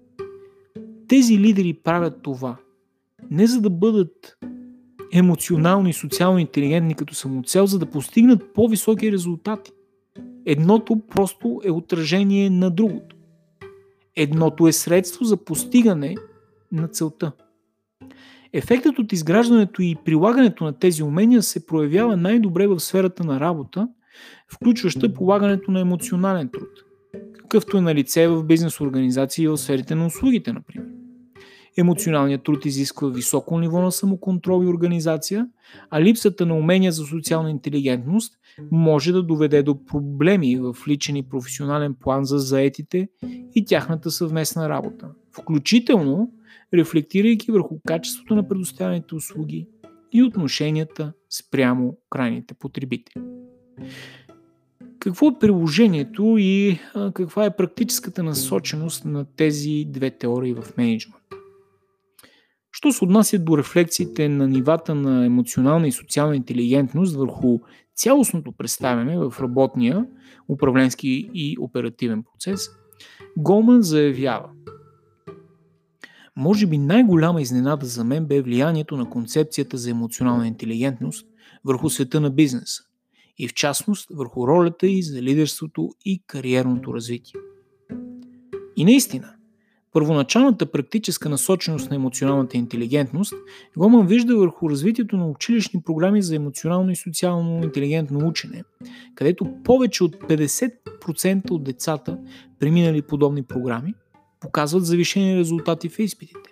Тези 1.12 1.40
лидери 1.40 1.74
правят 1.74 2.22
това 2.22 2.58
не 3.32 3.48
за 3.48 3.62
да 3.62 3.70
бъдат 3.70 4.38
емоционално 5.14 5.90
и 5.90 5.94
социално 5.94 6.40
интелигентни 6.40 6.96
като 6.96 7.16
самоцел, 7.16 7.66
за 7.66 7.80
да 7.80 7.86
постигнат 7.86 8.54
по-високи 8.54 9.12
резултати. 9.12 9.72
Едното 10.46 11.00
просто 11.00 11.62
е 11.66 11.72
отражение 11.72 12.50
на 12.50 12.72
другото. 12.72 13.16
Едното 14.16 14.68
е 14.68 14.72
средство 14.72 15.26
за 15.26 15.38
постигане 15.38 16.16
на 16.72 16.88
целта. 16.88 17.32
Ефектът 18.54 19.00
от 19.00 19.14
изграждането 19.14 19.82
и 19.82 19.96
прилагането 20.06 20.64
на 20.64 20.74
тези 20.74 21.04
умения 21.04 21.44
се 21.44 21.66
проявява 21.66 22.18
най-добре 22.18 22.68
в 22.68 22.80
сферата 22.80 23.24
на 23.24 23.40
работа, 23.40 23.88
включваща 24.54 25.14
полагането 25.14 25.72
на 25.72 25.80
емоционален 25.80 26.50
труд, 26.50 26.70
какъвто 27.34 27.78
е 27.78 27.82
на 27.82 27.96
лице 27.96 28.28
в 28.28 28.44
бизнес 28.44 28.82
организации 28.82 29.44
и 29.44 29.48
в 29.48 29.58
сферите 29.58 29.96
на 29.96 30.06
услугите, 30.06 30.54
например. 30.54 31.01
Емоционалният 31.78 32.44
труд 32.44 32.66
изисква 32.66 33.10
високо 33.10 33.60
ниво 33.60 33.82
на 33.82 33.92
самоконтрол 33.92 34.64
и 34.64 34.68
организация, 34.68 35.48
а 35.90 36.02
липсата 36.02 36.46
на 36.46 36.56
умения 36.56 36.92
за 36.92 37.04
социална 37.04 37.52
интелигентност 37.52 38.34
може 38.72 39.12
да 39.12 39.24
доведе 39.24 39.64
до 39.64 39.86
проблеми 39.86 40.58
в 40.58 40.76
личен 40.88 41.16
и 41.16 41.30
професионален 41.30 41.94
план 41.94 42.26
за 42.26 42.38
заетите 42.38 43.10
и 43.56 43.66
тяхната 43.66 44.12
съвместна 44.12 44.70
работа, 44.70 45.10
включително 45.32 46.32
рефлектирайки 46.74 47.52
върху 47.52 47.76
качеството 47.88 48.36
на 48.36 48.48
предоставяните 48.48 49.16
услуги 49.16 49.68
и 50.12 50.24
отношенията 50.24 51.14
спрямо 51.30 51.98
крайните 52.10 52.54
потребители. 52.54 53.24
Какво 55.00 55.28
е 55.28 55.40
приложението 55.40 56.36
и 56.40 56.80
каква 57.14 57.46
е 57.46 57.56
практическата 57.56 58.24
насоченост 58.24 59.06
на 59.06 59.26
тези 59.26 59.86
две 59.88 60.12
теории 60.12 60.54
в 60.54 60.78
менеджмент? 60.78 61.41
Що 62.72 62.92
се 62.92 63.06
отнася 63.06 63.40
до 63.40 63.58
рефлексиите 63.58 64.30
на 64.30 64.48
нивата 64.48 64.96
на 64.96 65.26
емоционална 65.26 65.88
и 65.88 65.92
социална 65.92 66.36
интелигентност 66.36 67.16
върху 67.16 67.60
цялостното 67.96 68.52
представяне 68.52 69.18
в 69.18 69.34
работния, 69.42 70.06
управленски 70.48 71.30
и 71.34 71.58
оперативен 71.60 72.24
процес, 72.24 72.70
Голман 73.38 73.82
заявява 73.82 74.50
Може 76.36 76.68
би 76.68 76.78
най-голяма 76.78 77.42
изненада 77.42 77.86
за 77.86 78.04
мен 78.04 78.26
бе 78.26 78.42
влиянието 78.42 78.98
на 78.98 79.10
концепцията 79.10 79.78
за 79.78 79.90
емоционална 79.90 80.48
интелигентност 80.48 81.28
върху 81.66 81.90
света 81.90 82.22
на 82.22 82.30
бизнеса 82.30 82.84
и 83.38 83.48
в 83.48 83.54
частност 83.54 84.08
върху 84.14 84.48
ролята 84.48 84.88
и 84.88 85.04
за 85.04 85.22
лидерството 85.22 85.90
и 86.06 86.24
кариерното 86.28 86.94
развитие. 86.94 87.40
И 88.78 88.86
наистина, 88.86 89.36
Първоначалната 89.94 90.66
практическа 90.66 91.30
насоченост 91.30 91.90
на 91.90 91.96
емоционалната 91.96 92.58
интелигентност 92.58 93.34
Гоман 93.78 94.08
вижда 94.08 94.38
върху 94.38 94.70
развитието 94.70 95.18
на 95.18 95.28
училищни 95.28 95.82
програми 95.82 96.22
за 96.22 96.36
емоционално 96.36 96.92
и 96.92 96.96
социално 96.96 97.64
интелигентно 97.64 98.28
учене, 98.28 98.64
където 99.16 99.54
повече 99.64 100.04
от 100.04 100.16
50% 100.16 101.52
от 101.52 101.64
децата, 101.64 102.18
преминали 102.60 103.02
подобни 103.02 103.44
програми, 103.44 103.94
показват 104.40 104.86
завишени 104.86 105.40
резултати 105.40 105.90
в 105.90 106.00
изпитите. 106.00 106.50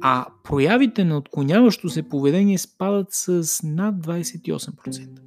А 0.00 0.26
проявите 0.44 1.04
на 1.04 1.16
отклоняващо 1.16 1.88
се 1.88 2.02
поведение 2.02 2.58
спадат 2.58 3.06
с 3.10 3.44
над 3.62 3.94
28%. 3.94 5.23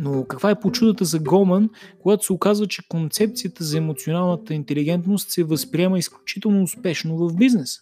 Но 0.00 0.24
каква 0.24 0.50
е 0.50 0.60
почудата 0.60 1.04
за 1.04 1.18
Голман, 1.18 1.70
когато 2.02 2.24
се 2.24 2.32
оказва, 2.32 2.66
че 2.66 2.88
концепцията 2.88 3.64
за 3.64 3.78
емоционалната 3.78 4.54
интелигентност 4.54 5.30
се 5.30 5.44
възприема 5.44 5.98
изключително 5.98 6.62
успешно 6.62 7.16
в 7.16 7.36
бизнеса? 7.36 7.80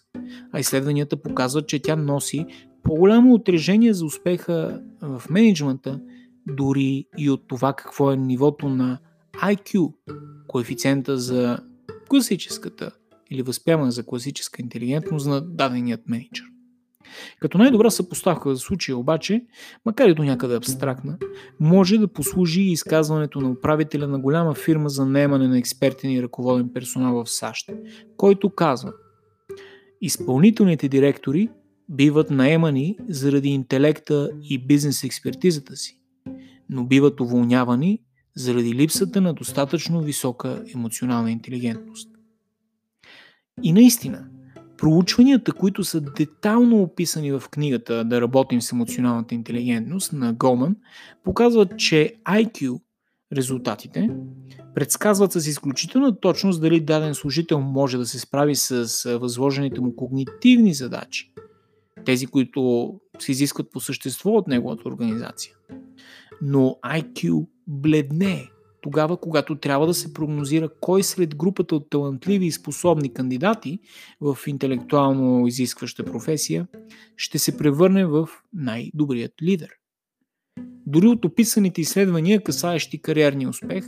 А 0.52 0.60
изследванията 0.60 1.22
показват, 1.22 1.68
че 1.68 1.82
тя 1.82 1.96
носи 1.96 2.46
по-голямо 2.82 3.34
отрежение 3.34 3.92
за 3.92 4.04
успеха 4.04 4.82
в 5.02 5.22
менеджмента, 5.30 6.00
дори 6.46 7.06
и 7.18 7.30
от 7.30 7.48
това 7.48 7.72
какво 7.72 8.12
е 8.12 8.16
нивото 8.16 8.68
на 8.68 8.98
IQ, 9.42 9.92
коефициента 10.46 11.18
за 11.18 11.58
класическата 12.08 12.90
или 13.30 13.42
възприемане 13.42 13.90
за 13.90 14.06
класическа 14.06 14.62
интелигентност 14.62 15.26
на 15.26 15.40
даденият 15.40 16.08
менеджер. 16.08 16.55
Като 17.40 17.58
най-добра 17.58 17.90
съпоставка 17.90 18.54
за 18.54 18.60
случая 18.60 18.96
обаче, 18.96 19.44
макар 19.86 20.08
и 20.08 20.14
до 20.14 20.24
някъде 20.24 20.56
абстрактна, 20.56 21.18
може 21.60 21.98
да 21.98 22.08
послужи 22.08 22.60
и 22.60 22.72
изказването 22.72 23.40
на 23.40 23.50
управителя 23.50 24.08
на 24.08 24.18
голяма 24.18 24.54
фирма 24.54 24.88
за 24.88 25.06
наемане 25.06 25.48
на 25.48 25.58
експертен 25.58 26.10
и 26.10 26.22
ръководен 26.22 26.70
персонал 26.74 27.24
в 27.24 27.30
САЩ, 27.30 27.70
който 28.16 28.50
казва 28.50 28.92
Изпълнителните 30.00 30.88
директори 30.88 31.48
биват 31.88 32.30
наемани 32.30 32.98
заради 33.08 33.48
интелекта 33.48 34.30
и 34.42 34.66
бизнес 34.66 35.04
експертизата 35.04 35.76
си, 35.76 36.00
но 36.70 36.84
биват 36.84 37.20
уволнявани 37.20 38.02
заради 38.36 38.74
липсата 38.74 39.20
на 39.20 39.34
достатъчно 39.34 40.00
висока 40.00 40.64
емоционална 40.74 41.30
интелигентност. 41.30 42.10
И 43.62 43.72
наистина, 43.72 44.28
Проучванията, 44.78 45.52
които 45.52 45.84
са 45.84 46.00
детално 46.00 46.82
описани 46.82 47.32
в 47.32 47.42
книгата 47.50 48.04
Да 48.04 48.20
работим 48.20 48.62
с 48.62 48.72
емоционалната 48.72 49.34
интелигентност 49.34 50.12
на 50.12 50.32
Гоман, 50.32 50.76
показват, 51.24 51.78
че 51.78 52.14
IQ 52.24 52.80
резултатите 53.32 54.10
предсказват 54.74 55.32
с 55.32 55.46
изключителна 55.46 56.20
точност 56.20 56.60
дали 56.60 56.80
даден 56.80 57.14
служител 57.14 57.60
може 57.60 57.98
да 57.98 58.06
се 58.06 58.18
справи 58.18 58.54
с 58.54 59.04
възложените 59.18 59.80
му 59.80 59.96
когнитивни 59.96 60.74
задачи, 60.74 61.32
тези, 62.04 62.26
които 62.26 62.92
се 63.18 63.32
изискват 63.32 63.70
по 63.70 63.80
същество 63.80 64.30
от 64.30 64.48
неговата 64.48 64.88
организация. 64.88 65.54
Но 66.42 66.76
IQ 66.84 67.46
бледне 67.66 68.50
тогава, 68.86 69.16
когато 69.16 69.56
трябва 69.56 69.86
да 69.86 69.94
се 69.94 70.12
прогнозира 70.12 70.68
кой 70.80 71.02
сред 71.02 71.36
групата 71.36 71.76
от 71.76 71.90
талантливи 71.90 72.46
и 72.46 72.52
способни 72.52 73.12
кандидати 73.12 73.78
в 74.20 74.38
интелектуално 74.46 75.46
изискваща 75.46 76.04
професия 76.04 76.66
ще 77.16 77.38
се 77.38 77.56
превърне 77.56 78.06
в 78.06 78.28
най-добрият 78.52 79.32
лидер. 79.42 79.68
Дори 80.86 81.06
от 81.06 81.24
описаните 81.24 81.80
изследвания, 81.80 82.42
касаещи 82.42 83.02
кариерния 83.02 83.48
успех, 83.48 83.84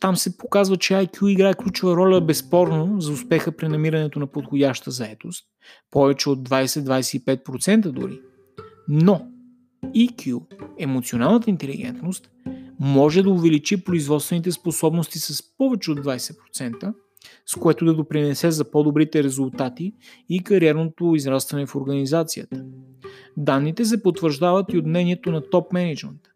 там 0.00 0.16
се 0.16 0.38
показва, 0.38 0.76
че 0.76 0.94
IQ 0.94 1.28
играе 1.28 1.54
ключова 1.54 1.96
роля 1.96 2.20
безспорно 2.20 3.00
за 3.00 3.12
успеха 3.12 3.52
при 3.52 3.68
намирането 3.68 4.18
на 4.18 4.26
подходяща 4.26 4.90
заетост, 4.90 5.44
повече 5.90 6.30
от 6.30 6.48
20-25% 6.48 7.90
дори. 7.90 8.20
Но 8.88 9.28
EQ, 9.84 10.40
емоционалната 10.78 11.50
интелигентност, 11.50 12.30
може 12.80 13.22
да 13.22 13.30
увеличи 13.30 13.84
производствените 13.84 14.52
способности 14.52 15.18
с 15.18 15.56
повече 15.58 15.90
от 15.90 16.00
20%, 16.00 16.94
с 17.46 17.54
което 17.54 17.84
да 17.84 17.94
допринесе 17.94 18.50
за 18.50 18.70
по-добрите 18.70 19.24
резултати 19.24 19.94
и 20.28 20.42
кариерното 20.42 21.14
израстване 21.14 21.66
в 21.66 21.76
организацията. 21.76 22.64
Данните 23.36 23.84
се 23.84 24.02
потвърждават 24.02 24.72
и 24.72 24.78
от 24.78 24.86
мнението 24.86 25.32
на 25.32 25.50
топ 25.50 25.72
менеджмента. 25.72 26.30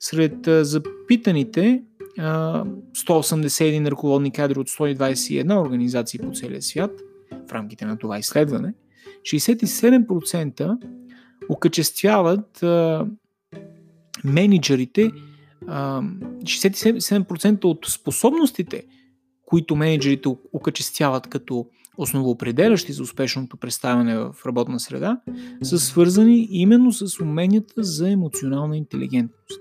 Сред 0.00 0.66
запитаните 0.66 1.82
181 2.18 3.90
ръководни 3.90 4.32
кадри 4.32 4.58
от 4.58 4.68
121 4.68 5.60
организации 5.60 6.20
по 6.20 6.30
целия 6.32 6.62
свят 6.62 6.90
в 7.48 7.52
рамките 7.52 7.86
на 7.86 7.98
това 7.98 8.18
изследване, 8.18 8.74
67% 9.22 10.78
окачествяват 11.48 12.64
менеджерите 14.24 15.10
67% 15.66 17.64
от 17.64 17.86
способностите, 17.88 18.84
които 19.46 19.76
менеджерите 19.76 20.28
окачествяват 20.52 21.26
като 21.26 21.66
основоопределящи 21.96 22.92
за 22.92 23.02
успешното 23.02 23.56
представяне 23.56 24.18
в 24.18 24.34
работна 24.46 24.80
среда, 24.80 25.20
са 25.62 25.78
свързани 25.78 26.48
именно 26.50 26.92
с 26.92 27.20
уменията 27.20 27.82
за 27.82 28.10
емоционална 28.10 28.76
интелигентност. 28.76 29.60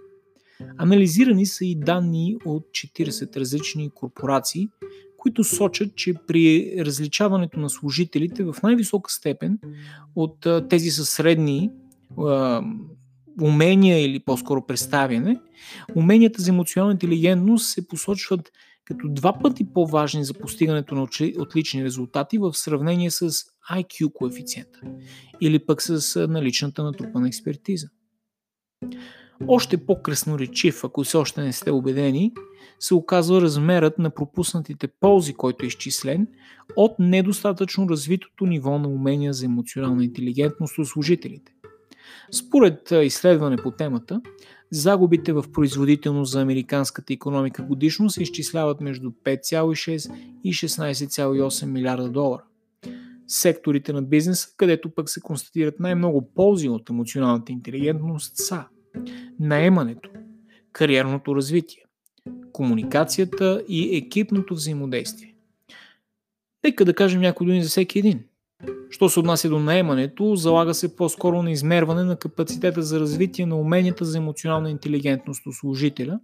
Анализирани 0.77 1.45
са 1.45 1.65
и 1.65 1.75
данни 1.75 2.37
от 2.45 2.63
40 2.63 3.37
различни 3.37 3.89
корпорации, 3.89 4.67
които 5.17 5.43
сочат, 5.43 5.95
че 5.95 6.13
при 6.27 6.75
различаването 6.79 7.59
на 7.59 7.69
служителите 7.69 8.43
в 8.43 8.55
най-висока 8.63 9.11
степен 9.11 9.59
от 10.15 10.47
тези 10.69 10.89
със 10.89 11.09
средни 11.09 11.69
умения 13.41 14.05
или 14.05 14.19
по-скоро 14.19 14.65
представяне, 14.65 15.39
уменията 15.95 16.41
за 16.41 16.49
емоционална 16.49 16.93
интелигентност 16.93 17.69
се 17.69 17.87
посочват 17.87 18.51
като 18.85 19.07
два 19.09 19.39
пъти 19.39 19.73
по-важни 19.73 20.25
за 20.25 20.33
постигането 20.33 20.95
на 20.95 21.07
отлични 21.37 21.83
резултати 21.83 22.37
в 22.37 22.53
сравнение 22.53 23.11
с 23.11 23.31
IQ 23.71 24.13
коефициента 24.13 24.79
или 25.41 25.65
пък 25.65 25.81
с 25.81 26.27
наличната 26.27 26.83
натрупана 26.83 27.27
експертиза. 27.27 27.87
Още 29.47 29.85
по-красноречив, 29.85 30.83
ако 30.83 31.03
все 31.03 31.17
още 31.17 31.41
не 31.41 31.53
сте 31.53 31.71
убедени, 31.71 32.33
се 32.79 32.93
оказва 32.93 33.41
размерът 33.41 33.99
на 33.99 34.09
пропуснатите 34.09 34.87
ползи, 34.87 35.33
който 35.33 35.65
е 35.65 35.67
изчислен 35.67 36.27
от 36.75 36.91
недостатъчно 36.99 37.89
развитото 37.89 38.45
ниво 38.45 38.79
на 38.79 38.87
умения 38.87 39.33
за 39.33 39.45
емоционална 39.45 40.03
интелигентност 40.03 40.77
у 40.77 40.85
служителите. 40.85 41.53
Според 42.31 42.91
изследване 42.91 43.57
по 43.57 43.71
темата, 43.71 44.21
загубите 44.71 45.33
в 45.33 45.45
производителност 45.53 46.31
за 46.31 46.41
американската 46.41 47.13
економика 47.13 47.63
годишно 47.63 48.09
се 48.09 48.23
изчисляват 48.23 48.81
между 48.81 49.11
5,6 49.11 50.15
и 50.43 50.53
16,8 50.53 51.65
милиарда 51.65 52.09
долара. 52.09 52.43
Секторите 53.27 53.93
на 53.93 54.01
бизнеса, 54.01 54.49
където 54.57 54.89
пък 54.89 55.09
се 55.09 55.21
констатират 55.21 55.79
най-много 55.79 56.29
ползи 56.35 56.69
от 56.69 56.89
емоционалната 56.89 57.51
интелигентност 57.51 58.37
са 58.37 58.63
наемането, 59.39 60.09
кариерното 60.71 61.35
развитие, 61.35 61.85
комуникацията 62.51 63.63
и 63.67 63.97
екипното 63.97 64.53
взаимодействие. 64.53 65.35
Нека 66.63 66.85
да 66.85 66.93
кажем 66.93 67.21
някои 67.21 67.47
думи 67.47 67.63
за 67.63 67.69
всеки 67.69 67.99
един. 67.99 68.23
Що 68.89 69.09
се 69.09 69.19
отнася 69.19 69.49
до 69.49 69.59
наемането, 69.59 70.35
залага 70.35 70.73
се 70.73 70.95
по-скоро 70.95 71.43
на 71.43 71.51
измерване 71.51 72.03
на 72.03 72.15
капацитета 72.15 72.81
за 72.81 72.99
развитие 72.99 73.45
на 73.45 73.55
уменията 73.55 74.05
за 74.05 74.17
емоционална 74.17 74.69
интелигентност 74.69 75.45
у 75.47 75.51
служителя, 75.51 76.19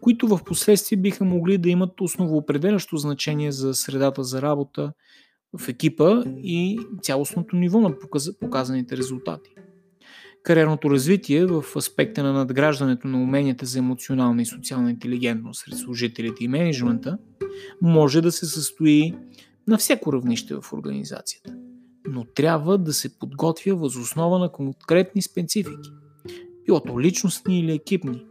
които 0.00 0.28
в 0.28 0.40
последствие 0.44 0.98
биха 0.98 1.24
могли 1.24 1.58
да 1.58 1.68
имат 1.68 2.00
основоопределящо 2.00 2.96
значение 2.96 3.52
за 3.52 3.74
средата 3.74 4.24
за 4.24 4.42
работа 4.42 4.92
в 5.58 5.68
екипа 5.68 6.22
и 6.26 6.80
цялостното 7.02 7.56
ниво 7.56 7.80
на 7.80 7.94
показаните 8.40 8.96
резултати. 8.96 9.50
Кариерното 10.42 10.90
развитие 10.90 11.46
в 11.46 11.64
аспекта 11.76 12.22
на 12.22 12.32
надграждането 12.32 13.08
на 13.08 13.22
уменията 13.22 13.66
за 13.66 13.78
емоционална 13.78 14.42
и 14.42 14.46
социална 14.46 14.90
интелигентност 14.90 15.64
сред 15.64 15.78
служителите 15.78 16.44
и 16.44 16.48
менеджмента 16.48 17.18
може 17.82 18.20
да 18.20 18.32
се 18.32 18.46
състои 18.46 19.14
на 19.68 19.78
всяко 19.78 20.12
равнище 20.12 20.54
в 20.54 20.72
организацията, 20.72 21.54
но 22.06 22.24
трябва 22.24 22.78
да 22.78 22.92
се 22.92 23.18
подготвя 23.18 23.74
възоснова 23.74 24.38
на 24.38 24.52
конкретни 24.52 25.22
специфики, 25.22 25.90
билото 26.66 27.00
личностни 27.00 27.60
или 27.60 27.72
екипни, 27.72 28.24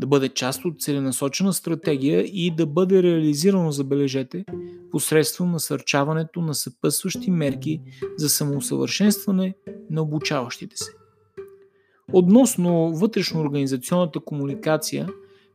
да 0.00 0.06
бъде 0.06 0.28
част 0.28 0.64
от 0.64 0.80
целенасочена 0.80 1.52
стратегия 1.52 2.22
и 2.22 2.54
да 2.56 2.66
бъде 2.66 3.02
реализирано, 3.02 3.70
забележете, 3.70 4.44
посредством 4.90 5.52
насърчаването 5.52 6.40
на 6.40 6.54
съпътстващи 6.54 7.30
мерки 7.30 7.80
за 8.16 8.28
самоусъвършенстване 8.28 9.54
на 9.90 10.02
обучаващите 10.02 10.76
се. 10.76 10.92
Относно 12.12 12.94
вътрешно-организационната 12.94 14.20
комуникация, 14.24 15.08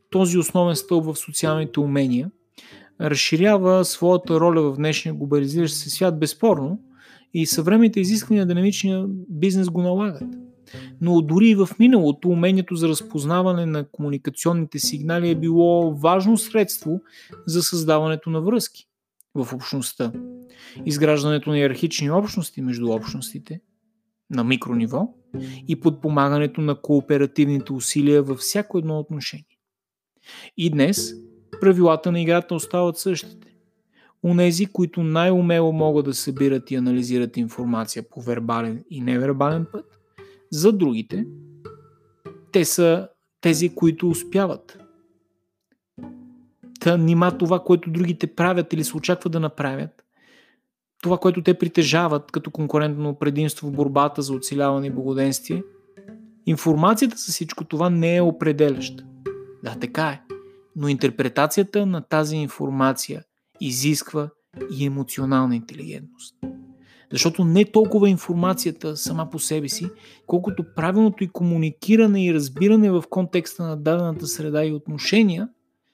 този 0.10 0.38
основен 0.38 0.76
стълб 0.76 1.06
в 1.06 1.16
социалните 1.16 1.80
умения 1.80 2.32
разширява 3.02 3.86
своята 3.86 4.40
роля 4.40 4.62
в 4.62 4.76
днешния 4.76 5.16
глобализиращ 5.16 5.76
се 5.76 5.90
свят 5.90 6.20
безспорно 6.20 6.80
и 7.34 7.46
съвременните 7.46 8.00
изисквания 8.00 8.46
на 8.46 8.48
динамичния 8.48 9.06
бизнес 9.30 9.70
го 9.70 9.82
налагат. 9.82 10.24
Но 11.02 11.22
дори 11.22 11.48
и 11.50 11.56
в 11.56 11.70
миналото 11.80 12.30
умението 12.30 12.76
за 12.76 12.88
разпознаване 12.88 13.66
на 13.66 13.86
комуникационните 13.92 14.80
сигнали 14.80 15.30
е 15.30 15.36
било 15.36 15.96
важно 15.96 16.38
средство 16.38 17.02
за 17.46 17.64
създаването 17.64 18.30
на 18.30 18.42
връзки 18.42 18.88
в 19.36 19.54
общността. 19.54 20.12
Изграждането 20.86 21.50
на 21.50 21.60
иерархични 21.60 22.12
общности 22.12 22.62
между 22.62 22.92
общностите 22.92 23.62
на 24.30 24.44
микрониво 24.44 25.14
и 25.68 25.80
подпомагането 25.80 26.62
на 26.62 26.82
кооперативните 26.82 27.74
усилия 27.74 28.24
във 28.24 28.40
всяко 28.40 28.78
едно 28.78 29.00
отношение. 29.00 29.58
И 30.58 30.70
днес 30.70 31.14
правилата 31.62 32.12
на 32.12 32.22
играта 32.22 32.56
остават 32.56 32.98
същите. 32.98 33.48
Унези, 34.24 34.66
които 34.66 35.04
най-умело 35.04 35.72
могат 35.72 36.06
да 36.06 36.14
събират 36.14 36.72
и 36.72 36.76
анализират 36.76 37.38
информация 37.38 38.04
по 38.10 38.22
вербален 38.22 38.84
и 38.90 39.02
невербален 39.02 39.66
път, 39.72 40.00
за 40.52 40.72
другите, 40.72 41.26
те 42.52 42.66
са 42.66 43.08
тези, 43.42 43.76
които 43.76 44.10
успяват. 44.10 44.80
Та 46.80 46.98
нима 46.98 47.32
това, 47.32 47.64
което 47.64 47.92
другите 47.92 48.28
правят 48.28 48.74
или 48.74 48.84
се 48.84 48.98
очаква 48.98 49.30
да 49.30 49.40
направят, 49.40 50.04
това, 51.04 51.18
което 51.18 51.44
те 51.44 51.54
притежават 51.54 52.32
като 52.32 52.52
конкурентно 52.52 53.16
предимство 53.16 53.68
в 53.68 53.72
борбата 53.72 54.22
за 54.22 54.34
оцеляване 54.34 54.88
и 54.88 54.92
благоденствие, 54.92 55.64
информацията 56.46 57.18
за 57.18 57.32
всичко 57.32 57.64
това 57.64 57.90
не 57.90 58.16
е 58.16 58.22
определяща. 58.22 59.06
Да, 59.64 59.76
така 59.80 60.08
е. 60.08 60.22
Но 60.78 60.88
интерпретацията 60.88 61.86
на 61.86 62.02
тази 62.02 62.36
информация 62.36 63.24
изисква 63.62 64.30
и 64.72 64.86
емоционална 64.86 65.56
интелигентност. 65.56 66.36
Защото 67.12 67.44
не 67.44 67.66
толкова 67.66 68.10
информацията 68.10 68.98
сама 68.98 69.30
по 69.30 69.40
себе 69.40 69.70
си, 69.70 69.90
колкото 70.28 70.66
правилното 70.76 71.24
и 71.24 71.28
комуникиране 71.28 72.26
и 72.26 72.34
разбиране 72.34 72.92
в 72.92 73.04
контекста 73.10 73.64
на 73.64 73.78
дадената 73.78 74.28
среда 74.28 74.66
и 74.66 74.74
отношения 74.74 75.50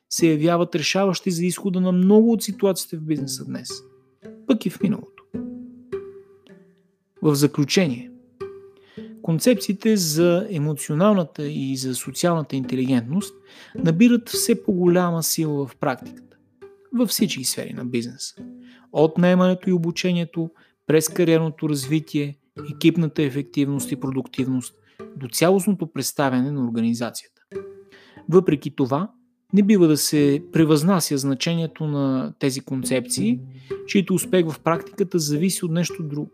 се 0.10 0.28
явяват 0.28 0.76
решаващи 0.76 1.32
за 1.32 1.46
изхода 1.46 1.82
на 1.82 1.92
много 1.92 2.32
от 2.32 2.44
ситуациите 2.44 2.98
в 2.98 3.02
бизнеса 3.02 3.46
днес– 3.46 3.70
пък 4.48 4.66
и 4.66 4.70
в 4.70 4.82
миналото. 4.82 5.24
В 7.22 7.36
заключение, 7.36 8.12
концепциите 9.24 9.98
за 9.98 10.48
емоционалната 10.50 11.48
и 11.48 11.78
за 11.78 11.96
социалната 11.96 12.56
интелигентност 12.56 13.36
набират 13.76 14.30
все 14.30 14.64
по-голяма 14.64 15.24
сила 15.24 15.68
в 15.68 15.76
практиката, 15.76 16.38
във 16.94 17.10
всички 17.10 17.44
сфери 17.44 17.74
на 17.74 17.86
бизнеса. 17.86 18.36
От 18.92 19.18
наемането 19.18 19.70
и 19.70 19.74
обучението, 19.74 20.50
през 20.88 21.10
кариерното 21.10 21.70
развитие, 21.70 22.38
екипната 22.74 23.24
ефективност 23.24 23.92
и 23.92 23.96
продуктивност, 23.96 24.76
до 25.16 25.28
цялостното 25.28 25.88
представяне 25.88 26.52
на 26.52 26.68
организацията. 26.68 27.42
Въпреки 28.30 28.76
това, 28.76 29.12
не 29.54 29.64
бива 29.64 29.88
да 29.88 29.98
се 29.98 30.44
превъзнася 30.52 31.18
значението 31.18 31.88
на 31.88 32.34
тези 32.40 32.62
концепции, 32.62 33.40
чието 33.88 34.14
успех 34.14 34.50
в 34.50 34.60
практиката 34.60 35.20
зависи 35.20 35.66
от 35.66 35.72
нещо 35.72 36.04
друго. 36.04 36.32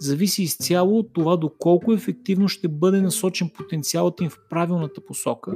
Зависи 0.00 0.42
изцяло 0.42 0.98
от 0.98 1.12
това 1.12 1.36
доколко 1.36 1.92
ефективно 1.92 2.48
ще 2.48 2.68
бъде 2.68 3.00
насочен 3.00 3.50
потенциалът 3.54 4.20
им 4.20 4.30
в 4.30 4.38
правилната 4.50 5.04
посока 5.04 5.52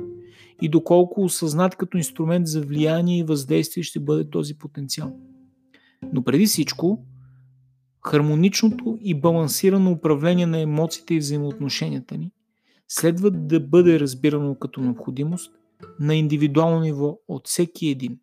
и 0.62 0.68
доколко 0.68 1.24
осъзнат 1.24 1.76
като 1.76 1.97
инструмент 1.97 2.47
за 2.47 2.61
влияние 2.61 3.18
и 3.18 3.24
въздействие 3.24 3.83
ще 3.83 4.01
бъде 4.01 4.31
този 4.31 4.59
потенциал. 4.59 5.16
Но 6.12 6.24
преди 6.24 6.47
всичко, 6.47 7.05
хармоничното 8.07 8.99
и 9.01 9.20
балансирано 9.20 9.91
управление 9.91 10.47
на 10.47 10.59
емоциите 10.59 11.14
и 11.14 11.18
взаимоотношенията 11.18 12.16
ни 12.16 12.33
следва 12.91 13.31
да 13.31 13.61
бъде 13.61 14.01
разбирано 14.01 14.55
като 14.55 14.81
необходимост 14.81 15.53
на 16.01 16.14
индивидуално 16.14 16.81
ниво 16.81 17.18
от 17.28 17.49
всеки 17.49 17.89
един. 17.89 18.18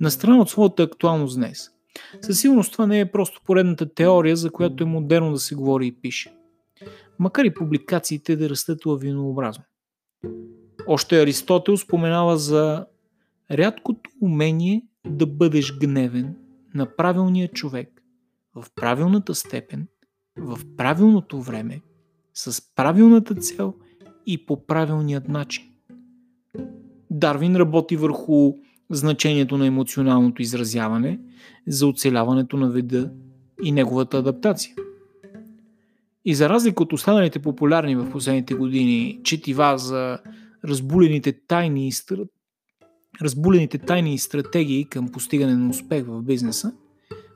На 0.00 0.10
страна 0.10 0.40
от 0.40 0.50
своята 0.50 0.82
актуалност 0.82 1.36
днес. 1.36 1.70
Със 2.20 2.40
сигурност 2.40 2.72
това 2.72 2.86
не 2.86 3.00
е 3.00 3.10
просто 3.10 3.40
поредната 3.44 3.94
теория, 3.94 4.36
за 4.36 4.50
която 4.50 4.84
е 4.84 4.86
модерно 4.86 5.32
да 5.32 5.38
се 5.38 5.54
говори 5.54 5.86
и 5.86 5.92
пише. 5.92 6.32
Макар 7.18 7.44
и 7.44 7.54
публикациите 7.54 8.36
да 8.36 8.50
растат 8.50 8.86
лавинообразно. 8.86 9.64
Още 10.86 11.22
Аристотел 11.22 11.76
споменава 11.76 12.36
за 12.36 12.86
рядкото 13.50 14.10
умение 14.20 14.82
да 15.06 15.26
бъдеш 15.26 15.78
гневен 15.78 16.36
на 16.74 16.96
правилния 16.96 17.48
човек 17.48 18.02
в 18.54 18.66
правилната 18.74 19.34
степен, 19.34 19.86
в 20.38 20.58
правилното 20.76 21.40
време, 21.40 21.80
с 22.34 22.74
правилната 22.74 23.34
цел 23.34 23.74
и 24.26 24.46
по 24.46 24.66
правилният 24.66 25.28
начин. 25.28 25.64
Дарвин 27.10 27.56
работи 27.56 27.96
върху 27.96 28.54
значението 28.90 29.58
на 29.58 29.66
емоционалното 29.66 30.42
изразяване 30.42 31.18
за 31.66 31.86
оцеляването 31.86 32.56
на 32.56 32.70
вида 32.70 33.10
и 33.64 33.72
неговата 33.72 34.18
адаптация. 34.18 34.74
И 36.24 36.34
за 36.34 36.48
разлика 36.48 36.82
от 36.82 36.92
останалите 36.92 37.38
популярни 37.38 37.96
в 37.96 38.10
последните 38.10 38.54
години 38.54 39.20
четива 39.24 39.78
за 39.78 40.18
разбулените 40.64 41.32
тайни 41.32 41.92
разбулените 43.22 43.78
тайни 43.78 44.18
стратегии 44.18 44.84
към 44.84 45.08
постигане 45.08 45.54
на 45.54 45.70
успех 45.70 46.04
в 46.06 46.22
бизнеса, 46.22 46.72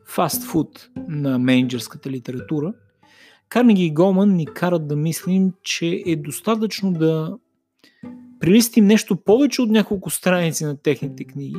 фастфуд 0.06 0.88
на 1.08 1.38
менеджерската 1.38 2.10
литература, 2.10 2.72
Карнеги 3.50 3.84
и 3.84 3.94
Голман 3.94 4.36
ни 4.36 4.46
карат 4.46 4.88
да 4.88 4.96
мислим, 4.96 5.52
че 5.62 6.02
е 6.06 6.16
достатъчно 6.16 6.92
да 6.92 7.38
прилистим 8.40 8.86
нещо 8.86 9.16
повече 9.16 9.62
от 9.62 9.70
няколко 9.70 10.10
страници 10.10 10.64
на 10.64 10.76
техните 10.76 11.24
книги, 11.24 11.56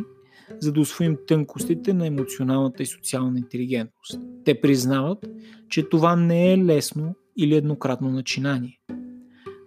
за 0.59 0.71
да 0.71 0.79
освоим 0.79 1.17
тънкостите 1.27 1.93
на 1.93 2.07
емоционалната 2.07 2.83
и 2.83 2.85
социална 2.85 3.39
интелигентност. 3.39 4.19
Те 4.45 4.61
признават, 4.61 5.29
че 5.69 5.89
това 5.89 6.15
не 6.15 6.53
е 6.53 6.57
лесно 6.57 7.15
или 7.37 7.55
еднократно 7.55 8.09
начинание. 8.09 8.79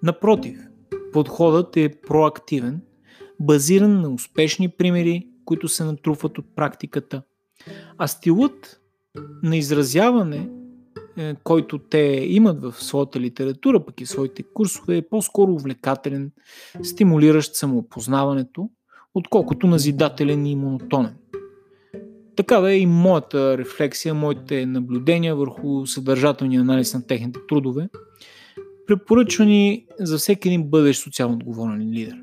Напротив, 0.02 0.58
подходът 1.12 1.76
е 1.76 1.94
проактивен, 2.06 2.80
базиран 3.40 4.00
на 4.00 4.10
успешни 4.10 4.68
примери, 4.68 5.28
които 5.44 5.68
се 5.68 5.84
натрупват 5.84 6.38
от 6.38 6.46
практиката. 6.56 7.22
А 7.98 8.06
стилът 8.06 8.80
на 9.42 9.56
изразяване, 9.56 10.48
който 11.44 11.78
те 11.78 12.26
имат 12.28 12.62
в 12.62 12.72
своята 12.72 13.20
литература, 13.20 13.84
пък 13.84 14.00
и 14.00 14.06
своите 14.06 14.42
курсове, 14.42 14.96
е 14.96 15.08
по-скоро 15.08 15.52
увлекателен, 15.52 16.32
стимулиращ 16.82 17.54
самоопознаването, 17.54 18.70
отколкото 19.14 19.66
назидателен 19.66 20.46
и 20.46 20.56
монотонен. 20.56 21.14
Такава 22.36 22.72
е 22.72 22.78
и 22.78 22.86
моята 22.86 23.58
рефлексия, 23.58 24.14
моите 24.14 24.66
наблюдения 24.66 25.36
върху 25.36 25.86
съдържателния 25.86 26.60
анализ 26.60 26.94
на 26.94 27.06
техните 27.06 27.40
трудове, 27.48 27.88
препоръчвани 28.86 29.86
за 30.00 30.18
всеки 30.18 30.48
един 30.48 30.64
бъдещ 30.70 31.02
социално 31.02 31.34
отговорен 31.34 31.90
лидер. 31.90 32.16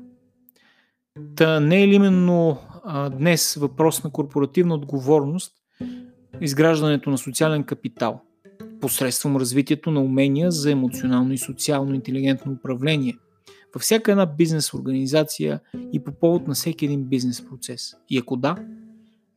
Та 1.36 1.60
не 1.60 1.82
е 1.82 1.88
ли 1.88 1.94
именно 1.94 2.58
а, 2.84 3.10
днес 3.10 3.54
въпрос 3.54 4.04
на 4.04 4.10
корпоративна 4.10 4.74
отговорност, 4.74 5.52
изграждането 6.40 7.10
на 7.10 7.18
социален 7.18 7.64
капитал, 7.64 8.20
посредством 8.82 9.36
развитието 9.36 9.90
на 9.90 10.00
умения 10.00 10.50
за 10.50 10.70
емоционално 10.70 11.32
и 11.32 11.38
социално 11.38 11.94
интелигентно 11.94 12.52
управление 12.52 13.16
във 13.74 13.82
всяка 13.82 14.10
една 14.10 14.26
бизнес 14.26 14.74
организация 14.74 15.60
и 15.92 16.04
по 16.04 16.12
повод 16.12 16.48
на 16.48 16.54
всеки 16.54 16.84
един 16.84 17.04
бизнес 17.04 17.46
процес? 17.46 17.94
И 18.10 18.18
ако 18.18 18.36
да, 18.36 18.56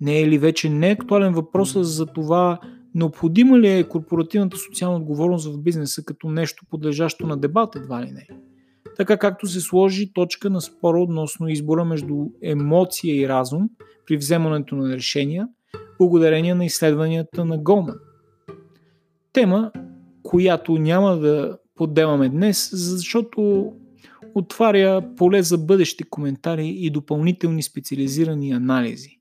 не 0.01 0.21
е 0.21 0.27
ли 0.27 0.37
вече 0.37 0.69
не 0.69 0.87
актуален 0.87 1.33
въпрос 1.33 1.77
за 1.77 2.05
това 2.05 2.59
необходима 2.95 3.59
ли 3.59 3.69
е 3.69 3.83
корпоративната 3.83 4.57
социална 4.57 4.97
отговорност 4.97 5.47
в 5.47 5.61
бизнеса 5.61 6.03
като 6.05 6.29
нещо 6.29 6.65
подлежащо 6.69 7.27
на 7.27 7.37
дебат 7.37 7.75
едва 7.75 8.01
ли 8.01 8.11
не? 8.11 8.27
Така 8.97 9.17
както 9.17 9.47
се 9.47 9.61
сложи 9.61 10.13
точка 10.13 10.49
на 10.49 10.61
спора 10.61 11.01
относно 11.01 11.47
избора 11.47 11.85
между 11.85 12.15
емоция 12.43 13.15
и 13.15 13.27
разум 13.29 13.69
при 14.05 14.17
вземането 14.17 14.75
на 14.75 14.95
решения, 14.95 15.47
благодарение 15.99 16.55
на 16.55 16.65
изследванията 16.65 17.45
на 17.45 17.57
Голман. 17.57 17.95
Тема, 19.35 19.71
която 20.23 20.77
няма 20.77 21.17
да 21.17 21.57
поддемаме 21.75 22.29
днес, 22.29 22.69
защото 22.73 23.71
отваря 24.35 25.01
поле 25.17 25.43
за 25.43 25.57
бъдещи 25.57 26.03
коментари 26.03 26.67
и 26.67 26.89
допълнителни 26.89 27.63
специализирани 27.63 28.51
анализи 28.51 29.15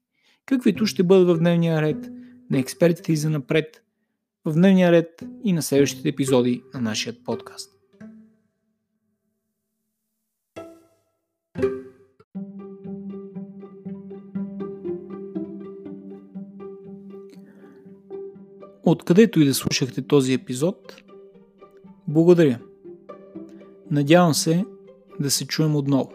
каквито 0.47 0.87
ще 0.87 1.03
бъдат 1.03 1.37
в 1.37 1.39
дневния 1.39 1.83
ред 1.83 2.11
на 2.51 2.59
експертите 2.59 3.13
и 3.13 3.17
за 3.17 3.31
напред, 3.31 3.83
в 4.45 4.53
дневния 4.53 4.93
ред 4.93 5.25
и 5.45 5.53
на 5.53 5.63
следващите 5.63 6.09
епизоди 6.09 6.63
на 6.75 6.81
нашия 6.81 7.15
подкаст. 7.25 7.74
Откъдето 18.87 19.41
и 19.41 19.47
да 19.47 19.55
слушахте 19.55 20.03
този 20.03 20.33
епизод, 20.33 21.03
благодаря. 22.09 22.59
Надявам 23.91 24.35
се 24.35 24.65
да 25.21 25.31
се 25.31 25.47
чуем 25.47 25.77
отново. 25.77 26.13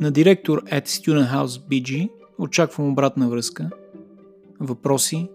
На 0.00 0.10
директор 0.10 0.64
at 0.64 0.88
Student 0.88 1.32
House 1.32 1.68
BG 1.68 2.10
Очаквам 2.42 2.92
обратна 2.92 3.28
връзка, 3.28 3.70
въпроси, 4.60 5.28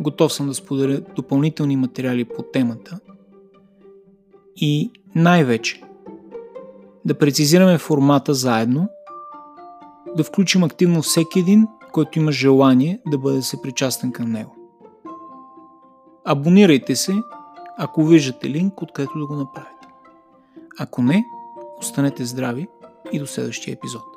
готов 0.00 0.32
съм 0.32 0.46
да 0.46 0.54
споделя 0.54 1.00
допълнителни 1.16 1.76
материали 1.76 2.24
по 2.24 2.42
темата 2.42 3.00
и 4.56 4.90
най-вече 5.14 5.82
да 7.04 7.18
прецизираме 7.18 7.78
формата 7.78 8.34
заедно, 8.34 8.88
да 10.16 10.24
включим 10.24 10.62
активно 10.62 11.02
всеки 11.02 11.38
един, 11.38 11.66
който 11.92 12.18
има 12.18 12.32
желание 12.32 13.00
да 13.06 13.18
бъде 13.18 13.42
съпричастен 13.42 14.12
към 14.12 14.32
него. 14.32 14.55
Абонирайте 16.28 16.96
се, 16.96 17.12
ако 17.78 18.04
виждате 18.04 18.50
линк, 18.50 18.82
откъдето 18.82 19.18
да 19.18 19.26
го 19.26 19.34
направите. 19.34 19.86
Ако 20.78 21.02
не, 21.02 21.24
останете 21.78 22.24
здрави 22.24 22.68
и 23.12 23.18
до 23.18 23.26
следващия 23.26 23.72
епизод. 23.72 24.15